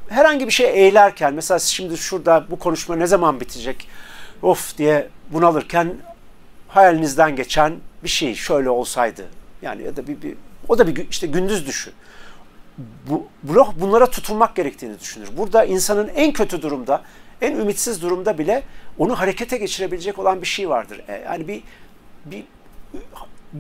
herhangi 0.09 0.47
bir 0.47 0.51
şey 0.51 0.87
eğlerken 0.87 1.33
mesela 1.33 1.59
şimdi 1.59 1.97
şurada 1.97 2.45
bu 2.51 2.59
konuşma 2.59 2.95
ne 2.95 3.07
zaman 3.07 3.39
bitecek 3.39 3.87
of 4.41 4.77
diye 4.77 5.09
bunalırken 5.29 5.93
hayalinizden 6.67 7.35
geçen 7.35 7.73
bir 8.03 8.09
şey 8.09 8.35
şöyle 8.35 8.69
olsaydı. 8.69 9.27
Yani 9.61 9.83
ya 9.83 9.95
da 9.95 10.07
bir, 10.07 10.21
bir 10.21 10.35
o 10.70 10.78
da 10.78 10.88
bir 10.88 11.09
işte 11.09 11.28
gündüz 11.28 11.68
düşü. 11.68 11.91
Bu, 13.09 13.28
Bloch 13.43 13.70
bunlara 13.76 14.09
tutulmak 14.09 14.55
gerektiğini 14.55 14.99
düşünür. 14.99 15.30
Burada 15.38 15.66
insanın 15.66 16.07
en 16.07 16.34
kötü 16.34 16.61
durumda, 16.61 17.01
en 17.41 17.55
ümitsiz 17.55 18.01
durumda 18.01 18.38
bile 18.38 18.64
onu 18.97 19.20
harekete 19.20 19.57
geçirebilecek 19.57 20.20
olan 20.20 20.41
bir 20.41 20.47
şey 20.47 20.70
vardır. 20.70 21.01
E, 21.07 21.14
yani 21.14 21.47
bir 21.47 21.64
bir 22.26 22.43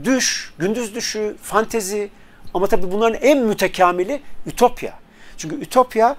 düş, 0.03 0.53
gündüz 0.59 0.95
düşü, 0.95 1.35
fantezi 1.41 2.09
ama 2.53 2.67
tabii 2.67 2.91
bunların 2.91 3.21
en 3.21 3.37
mütekamili 3.37 4.21
ütopya. 4.45 4.93
Çünkü 5.37 5.55
ütopya 5.55 6.15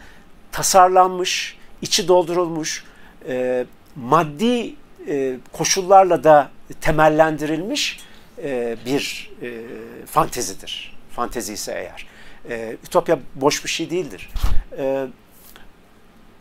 tasarlanmış, 0.52 1.56
içi 1.82 2.08
doldurulmuş, 2.08 2.84
e, 3.28 3.64
maddi 3.96 4.74
e, 5.08 5.36
koşullarla 5.52 6.24
da 6.24 6.50
temellendirilmiş 6.80 8.00
e, 8.42 8.76
bir 8.86 9.30
e, 9.42 9.60
fantezidir. 10.06 10.96
Fantezi 11.10 11.52
ise 11.52 11.72
eğer. 11.72 12.06
E, 12.48 12.76
ütopya 12.86 13.18
boş 13.34 13.64
bir 13.64 13.70
şey 13.70 13.90
değildir. 13.90 14.30
E, 14.78 15.06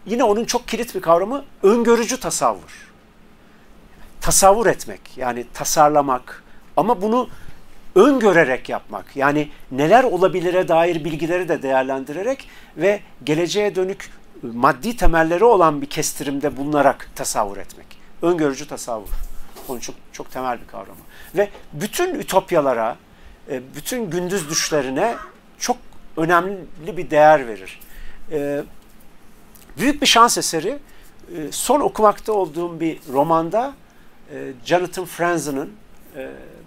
yine 0.05 0.23
onun 0.23 0.45
çok 0.45 0.67
kilit 0.67 0.95
bir 0.95 1.01
kavramı 1.01 1.45
öngörücü 1.63 2.19
tasavvur. 2.19 2.91
Tasavvur 4.21 4.65
etmek, 4.65 5.17
yani 5.17 5.45
tasarlamak 5.53 6.43
ama 6.77 7.01
bunu 7.01 7.29
öngörerek 7.95 8.69
yapmak. 8.69 9.15
Yani 9.15 9.49
neler 9.71 10.03
olabilire 10.03 10.67
dair 10.67 11.03
bilgileri 11.03 11.49
de 11.49 11.61
değerlendirerek 11.61 12.49
ve 12.77 12.99
geleceğe 13.23 13.75
dönük 13.75 14.11
maddi 14.41 14.97
temelleri 14.97 15.43
olan 15.43 15.81
bir 15.81 15.87
kestirimde 15.87 16.57
bulunarak 16.57 17.09
tasavvur 17.15 17.57
etmek. 17.57 17.87
Öngörücü 18.21 18.67
tasavvur. 18.67 19.09
Onun 19.67 19.79
çok, 19.79 19.95
çok 20.11 20.31
temel 20.31 20.61
bir 20.61 20.67
kavramı. 20.67 20.99
Ve 21.35 21.49
bütün 21.73 22.19
ütopyalara, 22.19 22.97
e, 23.49 23.61
bütün 23.75 24.09
gündüz 24.09 24.49
düşlerine 24.49 25.15
çok 25.59 25.77
önemli 26.17 26.97
bir 26.97 27.09
değer 27.09 27.47
verir. 27.47 27.79
E, 28.31 28.63
büyük 29.77 30.01
bir 30.01 30.07
şans 30.07 30.37
eseri 30.37 30.79
e, 31.37 31.51
son 31.51 31.79
okumakta 31.79 32.33
olduğum 32.33 32.79
bir 32.79 32.99
romanda 33.13 33.73
Jonathan 34.65 35.05
Franzen'ın 35.05 35.73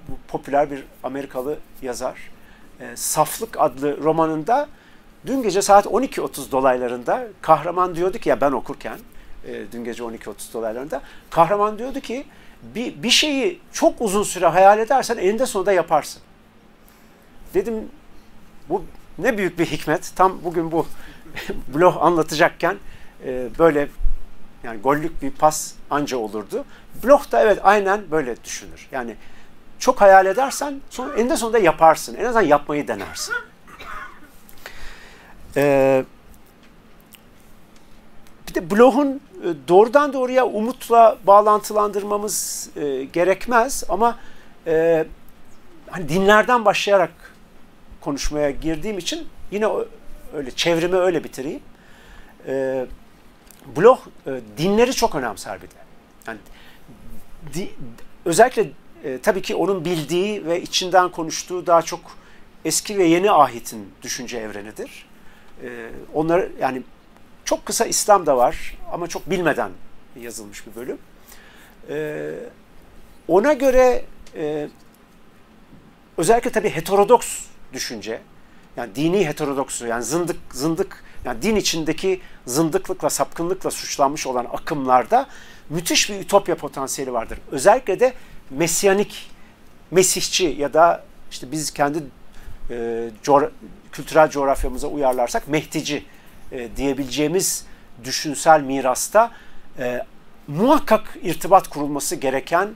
bu 0.08 0.12
popüler 0.28 0.70
bir 0.70 0.84
Amerikalı 1.02 1.58
yazar 1.82 2.30
Saflık 2.94 3.60
adlı 3.60 4.02
romanında 4.02 4.68
dün 5.26 5.42
gece 5.42 5.62
saat 5.62 5.86
12.30 5.86 6.50
dolaylarında 6.50 7.26
kahraman 7.42 7.94
diyordu 7.94 8.18
ki 8.18 8.28
ya 8.28 8.40
ben 8.40 8.52
okurken 8.52 8.98
dün 9.72 9.84
gece 9.84 10.02
12.30 10.02 10.52
dolaylarında 10.52 11.00
kahraman 11.30 11.78
diyordu 11.78 12.00
ki 12.00 12.24
bir, 12.74 13.02
bir 13.02 13.10
şeyi 13.10 13.60
çok 13.72 14.00
uzun 14.00 14.22
süre 14.22 14.46
hayal 14.46 14.78
edersen 14.78 15.16
eninde 15.16 15.46
sonunda 15.46 15.72
yaparsın. 15.72 16.22
Dedim 17.54 17.74
bu 18.68 18.84
ne 19.18 19.38
büyük 19.38 19.58
bir 19.58 19.66
hikmet. 19.66 20.12
Tam 20.16 20.44
bugün 20.44 20.72
bu 20.72 20.86
blog 21.74 21.96
anlatacakken 22.00 22.76
e, 23.24 23.48
böyle 23.58 23.88
yani 24.64 24.80
gollük 24.80 25.22
bir 25.22 25.30
pas 25.30 25.74
anca 25.90 26.16
olurdu. 26.16 26.64
Blog 27.04 27.32
da 27.32 27.42
evet 27.42 27.58
aynen 27.62 28.10
böyle 28.10 28.44
düşünür. 28.44 28.88
Yani 28.92 29.16
çok 29.78 30.00
hayal 30.00 30.26
edersen 30.26 30.80
sonra 30.90 31.14
eninde 31.14 31.36
sonunda 31.36 31.58
yaparsın. 31.58 32.14
En 32.14 32.24
azından 32.24 32.42
yapmayı 32.42 32.88
denersin. 32.88 33.34
Ee, 35.56 36.04
bir 38.48 38.54
de 38.54 38.70
blogun 38.70 39.08
e, 39.08 39.18
doğrudan 39.68 40.12
doğruya 40.12 40.46
umutla 40.46 41.18
bağlantılandırmamız 41.26 42.70
e, 42.76 43.04
gerekmez 43.04 43.84
ama 43.88 44.18
e, 44.66 45.06
hani 45.90 46.08
dinlerden 46.08 46.64
başlayarak 46.64 47.10
konuşmaya 48.00 48.50
girdiğim 48.50 48.98
için 48.98 49.26
yine 49.50 49.68
öyle 50.34 50.50
çevrimi 50.50 50.96
öyle 50.96 51.24
bitireyim. 51.24 51.60
E, 52.46 52.86
dinleri 54.58 54.92
çok 54.92 55.14
önemser 55.14 55.58
bir 55.62 55.66
de. 55.66 55.74
Yani 56.26 56.38
özellikle 58.24 58.70
tabii 59.22 59.42
ki 59.42 59.54
onun 59.54 59.84
bildiği 59.84 60.46
ve 60.46 60.62
içinden 60.62 61.08
konuştuğu 61.08 61.66
daha 61.66 61.82
çok 61.82 62.00
eski 62.64 62.98
ve 62.98 63.04
yeni 63.04 63.30
ahitin 63.30 63.90
düşünce 64.02 64.38
evrenidir. 64.38 65.06
Onları 66.14 66.52
yani 66.60 66.82
çok 67.46 67.66
kısa 67.66 67.84
İslam 67.84 68.26
da 68.26 68.36
var 68.36 68.78
ama 68.92 69.06
çok 69.06 69.30
bilmeden 69.30 69.70
yazılmış 70.20 70.66
bir 70.66 70.74
bölüm. 70.74 70.98
Ee, 71.88 72.34
ona 73.28 73.52
göre 73.52 74.04
e, 74.36 74.68
özellikle 76.16 76.50
tabii 76.50 76.70
heterodoks 76.70 77.40
düşünce, 77.72 78.20
yani 78.76 78.94
dini 78.94 79.26
heterodoksu, 79.26 79.86
yani 79.86 80.02
zındık, 80.02 80.36
zındık, 80.52 81.04
yani 81.24 81.42
din 81.42 81.56
içindeki 81.56 82.20
zındıklıkla, 82.46 83.10
sapkınlıkla 83.10 83.70
suçlanmış 83.70 84.26
olan 84.26 84.44
akımlarda 84.44 85.26
müthiş 85.70 86.10
bir 86.10 86.20
ütopya 86.20 86.56
potansiyeli 86.56 87.12
vardır. 87.12 87.38
Özellikle 87.50 88.00
de 88.00 88.12
mesyanik, 88.50 89.30
mesihçi 89.90 90.44
ya 90.44 90.74
da 90.74 91.04
işte 91.30 91.52
biz 91.52 91.70
kendi 91.70 91.98
e, 92.70 93.08
coğra 93.22 93.50
kültürel 93.92 94.30
coğrafyamıza 94.30 94.88
uyarlarsak 94.88 95.48
mehdici 95.48 96.04
e, 96.52 96.68
diyebileceğimiz 96.76 97.64
düşünsel 98.04 98.60
mirasta 98.60 99.30
e, 99.78 100.02
muhakkak 100.46 101.18
irtibat 101.22 101.68
kurulması 101.68 102.16
gereken 102.16 102.68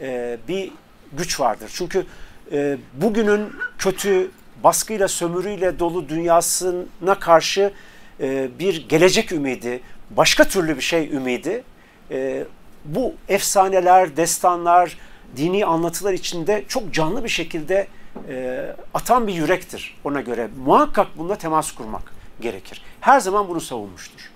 e, 0.00 0.38
bir 0.48 0.72
güç 1.12 1.40
vardır. 1.40 1.70
Çünkü 1.74 2.06
e, 2.52 2.78
bugünün 2.94 3.52
kötü 3.78 4.30
baskıyla 4.64 5.08
sömürüyle 5.08 5.78
dolu 5.78 6.08
dünyasına 6.08 7.18
karşı 7.20 7.72
e, 8.20 8.48
bir 8.58 8.88
gelecek 8.88 9.32
ümidi, 9.32 9.80
başka 10.10 10.44
türlü 10.44 10.76
bir 10.76 10.82
şey 10.82 11.08
ümidi 11.12 11.62
e, 12.10 12.44
bu 12.84 13.14
efsaneler, 13.28 14.16
destanlar, 14.16 14.98
dini 15.36 15.66
anlatılar 15.66 16.12
içinde 16.12 16.64
çok 16.68 16.94
canlı 16.94 17.24
bir 17.24 17.28
şekilde 17.28 17.86
e, 18.28 18.66
atan 18.94 19.26
bir 19.26 19.34
yürektir 19.34 19.96
ona 20.04 20.20
göre. 20.20 20.48
Muhakkak 20.64 21.18
bunda 21.18 21.36
temas 21.36 21.72
kurmak 21.72 22.15
gerekir. 22.40 22.82
Her 23.00 23.20
zaman 23.20 23.48
bunu 23.48 23.60
savunmuştur. 23.60 24.30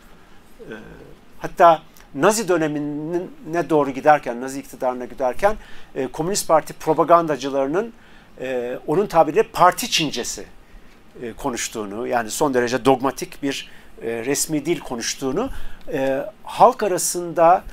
Ee, 0.60 0.74
hatta 1.38 1.82
Nazi 2.14 2.48
dönemine 2.48 3.70
doğru 3.70 3.90
giderken, 3.90 4.40
Nazi 4.40 4.60
iktidarına 4.60 5.04
giderken 5.04 5.56
e, 5.94 6.06
Komünist 6.06 6.48
Parti 6.48 6.72
propagandacılarının 6.72 7.92
e, 8.40 8.78
onun 8.86 9.06
tabiriyle 9.06 9.42
parti 9.42 9.90
çincesi 9.90 10.44
e, 11.22 11.32
konuştuğunu, 11.32 12.06
yani 12.06 12.30
son 12.30 12.54
derece 12.54 12.84
dogmatik 12.84 13.42
bir 13.42 13.70
resmi 14.02 14.66
dil 14.66 14.80
konuştuğunu, 14.80 15.50
halk 16.44 16.82
arasında 16.82 17.64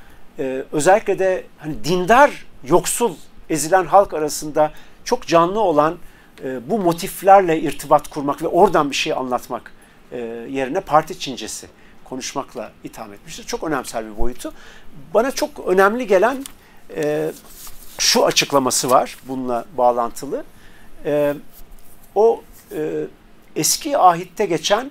özellikle 0.72 1.18
de 1.18 1.44
hani 1.58 1.84
dindar, 1.84 2.46
yoksul, 2.64 3.14
ezilen 3.50 3.84
halk 3.84 4.14
arasında 4.14 4.72
çok 5.04 5.26
canlı 5.26 5.60
olan 5.60 5.98
bu 6.66 6.78
motiflerle 6.78 7.60
irtibat 7.60 8.08
kurmak 8.08 8.42
ve 8.42 8.46
oradan 8.48 8.90
bir 8.90 8.96
şey 8.96 9.12
anlatmak 9.12 9.72
e, 10.12 10.18
yerine 10.50 10.80
parti 10.80 11.18
çincesi 11.18 11.66
konuşmakla 12.04 12.72
itham 12.84 13.12
etmiştir. 13.12 13.44
Çok 13.44 13.64
önemsel 13.64 14.12
bir 14.12 14.18
boyutu. 14.18 14.52
Bana 15.14 15.30
çok 15.30 15.66
önemli 15.66 16.06
gelen 16.06 16.44
e, 16.96 17.32
şu 17.98 18.26
açıklaması 18.26 18.90
var 18.90 19.16
bununla 19.28 19.64
bağlantılı. 19.76 20.44
E, 21.04 21.34
o 22.14 22.42
e, 22.72 23.04
eski 23.56 23.98
ahitte 23.98 24.46
geçen 24.46 24.90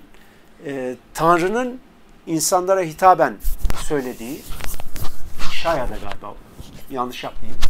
e, 0.66 0.96
Tanrı'nın 1.14 1.80
insanlara 2.26 2.80
hitaben 2.80 3.36
söylediği 3.88 4.42
şayada 5.52 5.96
galiba 5.96 6.34
yanlış 6.90 7.24
yapmayayım. 7.24 7.60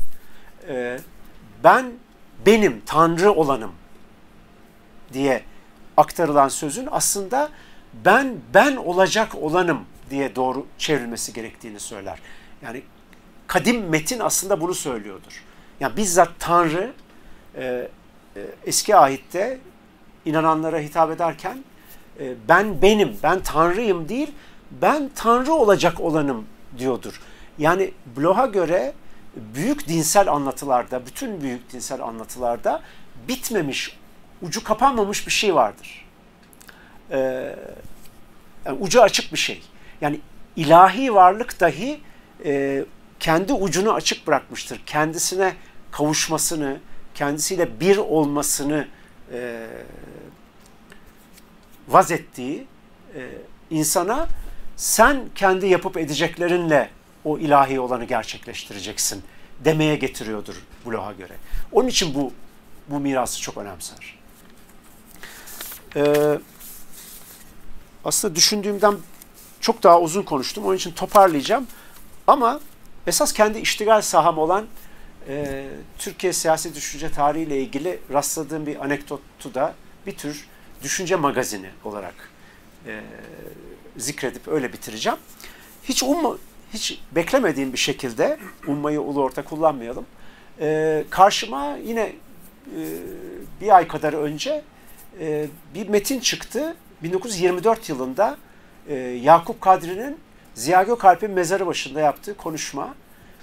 E, 0.69 0.99
ben 1.65 1.93
benim 2.47 2.83
Tanrı 2.87 3.33
olanım 3.33 3.73
diye 5.13 5.43
aktarılan 5.99 6.49
sözün 6.49 6.89
aslında 6.91 7.49
ben 8.05 8.37
ben 8.55 8.77
olacak 8.77 9.35
olanım 9.35 9.81
diye 10.11 10.37
doğru 10.37 10.67
çevrilmesi 10.79 11.33
gerektiğini 11.33 11.81
söyler. 11.81 12.19
Yani 12.63 12.83
kadim 13.47 13.89
metin 13.89 14.21
aslında 14.21 14.61
bunu 14.61 14.75
söylüyordur. 14.75 15.45
Yani 15.81 15.97
bizzat 15.97 16.31
Tanrı 16.39 16.93
e, 17.57 17.65
e, 17.65 17.89
eski 18.67 18.97
ahitte 18.97 19.59
inananlara 20.25 20.79
hitap 20.79 21.11
ederken 21.11 21.65
e, 22.21 22.35
ben 22.49 22.83
benim, 22.83 23.17
ben 23.23 23.41
Tanrıyım 23.41 24.09
değil, 24.09 24.33
ben 24.71 25.11
Tanrı 25.15 25.53
olacak 25.53 26.01
olanım 26.01 26.47
diyordur. 26.79 27.21
Yani 27.59 27.93
Bloch'a 28.17 28.47
göre 28.47 28.93
büyük 29.37 29.89
dinsel 29.89 30.33
anlatılarda, 30.33 31.07
bütün 31.07 31.41
büyük 31.41 31.73
dinsel 31.73 32.03
anlatılarda 32.03 32.83
bitmemiş, 33.29 33.99
ucu 34.43 34.65
kapanmamış 34.65 35.27
bir 35.27 35.33
şey 35.33 35.55
vardır. 35.55 36.07
Ee, 37.11 37.57
yani 38.65 38.79
ucu 38.81 39.03
açık 39.03 39.33
bir 39.33 39.39
şey. 39.39 39.63
Yani 40.01 40.21
ilahi 40.57 41.15
varlık 41.15 41.61
dahi 41.61 42.01
e, 42.45 42.85
kendi 43.21 43.53
ucunu 43.53 43.93
açık 43.93 44.27
bırakmıştır. 44.27 44.83
Kendisine 44.87 45.55
kavuşmasını, 45.91 46.81
kendisiyle 47.15 47.81
bir 47.81 47.97
olmasını 47.97 48.89
e, 49.33 49.67
vaz 51.89 52.11
ettiği 52.11 52.67
e, 53.15 53.29
insana 53.71 54.29
sen 54.77 55.21
kendi 55.35 55.67
yapıp 55.67 55.97
edeceklerinle 55.97 56.91
o 57.25 57.39
ilahi 57.39 57.81
olanı 57.81 58.05
gerçekleştireceksin 58.05 59.23
demeye 59.65 59.97
getiriyordur 59.97 60.55
bloğa 60.87 61.13
göre. 61.13 61.33
Onun 61.73 61.89
için 61.89 62.15
bu 62.15 62.33
bu 62.89 63.01
mirası 63.01 63.41
çok 63.41 63.57
önemser. 63.57 64.18
Ee, 65.97 66.39
aslında 68.05 68.35
düşündüğümden 68.35 68.97
çok 69.61 69.83
daha 69.83 70.01
uzun 70.01 70.23
konuştum. 70.23 70.65
Onun 70.65 70.77
için 70.77 70.93
toparlayacağım. 70.93 71.67
Ama 72.27 72.61
esas 73.07 73.33
kendi 73.33 73.59
iştigal 73.59 74.01
saham 74.01 74.39
olan 74.39 74.67
e, 75.29 75.67
Türkiye 75.99 76.33
siyasi 76.33 76.75
düşünce 76.75 77.13
tarihiyle 77.13 77.61
ilgili 77.61 78.01
rastladığım 78.13 78.67
bir 78.67 78.85
anekdotu 78.85 79.55
da 79.55 79.75
bir 80.07 80.17
tür 80.17 80.49
düşünce 80.83 81.17
magazini 81.17 81.71
olarak 81.85 82.15
e, 82.87 83.01
zikredip 83.97 84.49
öyle 84.49 84.73
bitireceğim. 84.73 85.19
Hiç 85.85 86.03
umma, 86.03 86.37
hiç 86.73 87.01
beklemediğim 87.13 87.73
bir 87.73 87.79
şekilde 87.79 88.39
ummayı 88.67 89.01
ulu 89.01 89.23
orta 89.23 89.45
kullanmayalım. 89.45 90.07
E, 90.61 91.05
karşıma 91.11 91.77
yine 91.77 92.03
e, 92.03 92.83
bir 93.61 93.77
ay 93.77 93.89
kadar 93.89 94.13
önce 94.13 94.63
e, 95.21 95.47
bir 95.75 95.89
metin 95.89 96.21
çıktı. 96.21 96.77
1924 97.03 97.89
yılında 97.89 98.37
e, 98.89 98.95
Yakup 98.95 99.61
Kadri'nin 99.61 100.19
Ziya 100.55 100.83
Gökalp'in 100.83 101.31
mezarı 101.31 101.67
başında 101.67 102.01
yaptığı 102.01 102.37
konuşma. 102.37 102.95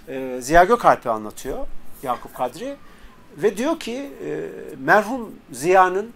E, 0.08 0.38
Ziya 0.42 0.64
Gökalp'i 0.64 1.10
anlatıyor 1.10 1.68
Yakup 2.04 2.36
Kadri 2.36 2.76
ve 3.38 3.58
diyor 3.58 3.80
ki 3.80 4.10
e, 4.26 4.50
merhum 4.80 5.36
Ziya'nın 5.52 6.12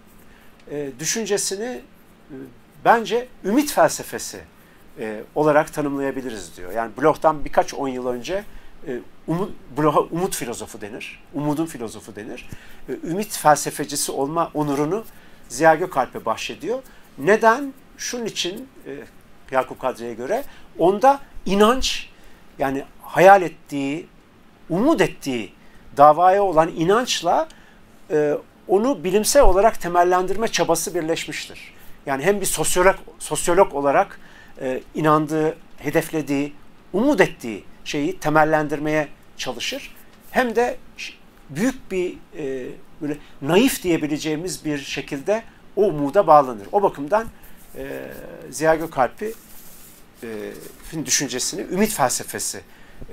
e, 0.70 0.90
düşüncesini 0.98 1.64
e, 1.64 2.36
bence 2.84 3.28
ümit 3.44 3.72
felsefesi 3.72 4.40
e, 4.98 5.22
olarak 5.34 5.72
tanımlayabiliriz 5.72 6.56
diyor. 6.56 6.72
Yani 6.72 6.92
Bloch'tan 7.00 7.44
birkaç 7.44 7.74
on 7.74 7.88
yıl 7.88 8.06
önce 8.06 8.44
e, 8.86 8.98
umut, 9.26 9.50
Bloch'a 9.78 10.00
umut 10.00 10.36
filozofu 10.36 10.80
denir. 10.80 11.22
Umudun 11.34 11.66
filozofu 11.66 12.16
denir. 12.16 12.48
E, 12.88 12.92
ümit 12.92 13.38
felsefecisi 13.38 14.12
olma 14.12 14.50
onurunu 14.54 15.04
Ziya 15.50 15.74
Gökalp'e 15.74 16.24
bahşediyor. 16.24 16.82
Neden? 17.18 17.74
Şunun 17.96 18.24
için 18.24 18.68
e, 18.86 18.90
Yakup 19.50 19.80
Kadri'ye 19.80 20.14
göre 20.14 20.44
onda 20.78 21.20
inanç 21.46 22.08
yani 22.58 22.84
hayal 23.02 23.42
ettiği, 23.42 24.06
umut 24.68 25.00
ettiği 25.00 25.52
davaya 25.96 26.42
olan 26.42 26.68
inançla 26.68 27.48
e, 28.10 28.34
onu 28.68 29.04
bilimsel 29.04 29.42
olarak 29.42 29.80
temellendirme 29.80 30.48
çabası 30.48 30.94
birleşmiştir. 30.94 31.74
Yani 32.06 32.24
hem 32.24 32.40
bir 32.40 32.46
sosyolog, 32.46 32.96
sosyolog 33.18 33.74
olarak 33.74 34.20
e, 34.60 34.80
inandığı, 34.94 35.56
hedeflediği, 35.76 36.52
umut 36.92 37.20
ettiği 37.20 37.64
şeyi 37.84 38.18
temellendirmeye 38.18 39.08
çalışır. 39.36 39.94
Hem 40.30 40.56
de 40.56 40.76
büyük 41.50 41.90
bir 41.90 42.14
e, 42.38 42.68
böyle 43.02 43.18
naif 43.42 43.82
diyebileceğimiz 43.82 44.64
bir 44.64 44.78
şekilde 44.78 45.42
o 45.76 45.82
umuda 45.82 46.26
bağlanır. 46.26 46.66
O 46.72 46.82
bakımdan 46.82 47.26
e, 47.76 48.12
Ziya 48.50 48.74
Gökalp'i 48.74 49.34
e, 50.22 51.06
düşüncesini 51.06 51.60
ümit 51.60 51.92
felsefesi 51.92 52.60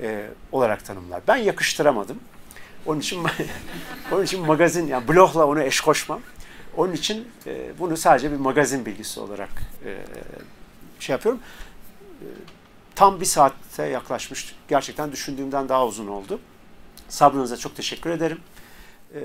e, 0.02 0.26
olarak 0.52 0.84
tanımlar. 0.84 1.22
Ben 1.28 1.36
yakıştıramadım. 1.36 2.18
Onun 2.86 3.00
için 3.00 3.26
onun 4.12 4.24
için 4.24 4.46
magazin 4.46 4.86
yani 4.86 5.08
blogla 5.08 5.46
onu 5.46 5.62
eş 5.62 5.80
koşmam. 5.80 6.20
Onun 6.76 6.92
için 6.92 7.28
e, 7.46 7.78
bunu 7.78 7.96
sadece 7.96 8.32
bir 8.32 8.36
magazin 8.36 8.86
bilgisi 8.86 9.20
olarak 9.20 9.62
e, 9.84 9.98
şey 11.00 11.12
yapıyorum. 11.12 11.40
E, 12.20 12.26
tam 12.94 13.20
bir 13.20 13.26
saatte 13.26 13.82
yaklaşmış. 13.82 14.54
Gerçekten 14.68 15.12
düşündüğümden 15.12 15.68
daha 15.68 15.86
uzun 15.86 16.06
oldu. 16.06 16.40
Sabrınıza 17.08 17.56
çok 17.56 17.76
teşekkür 17.76 18.10
ederim. 18.10 18.40
E, 19.14 19.20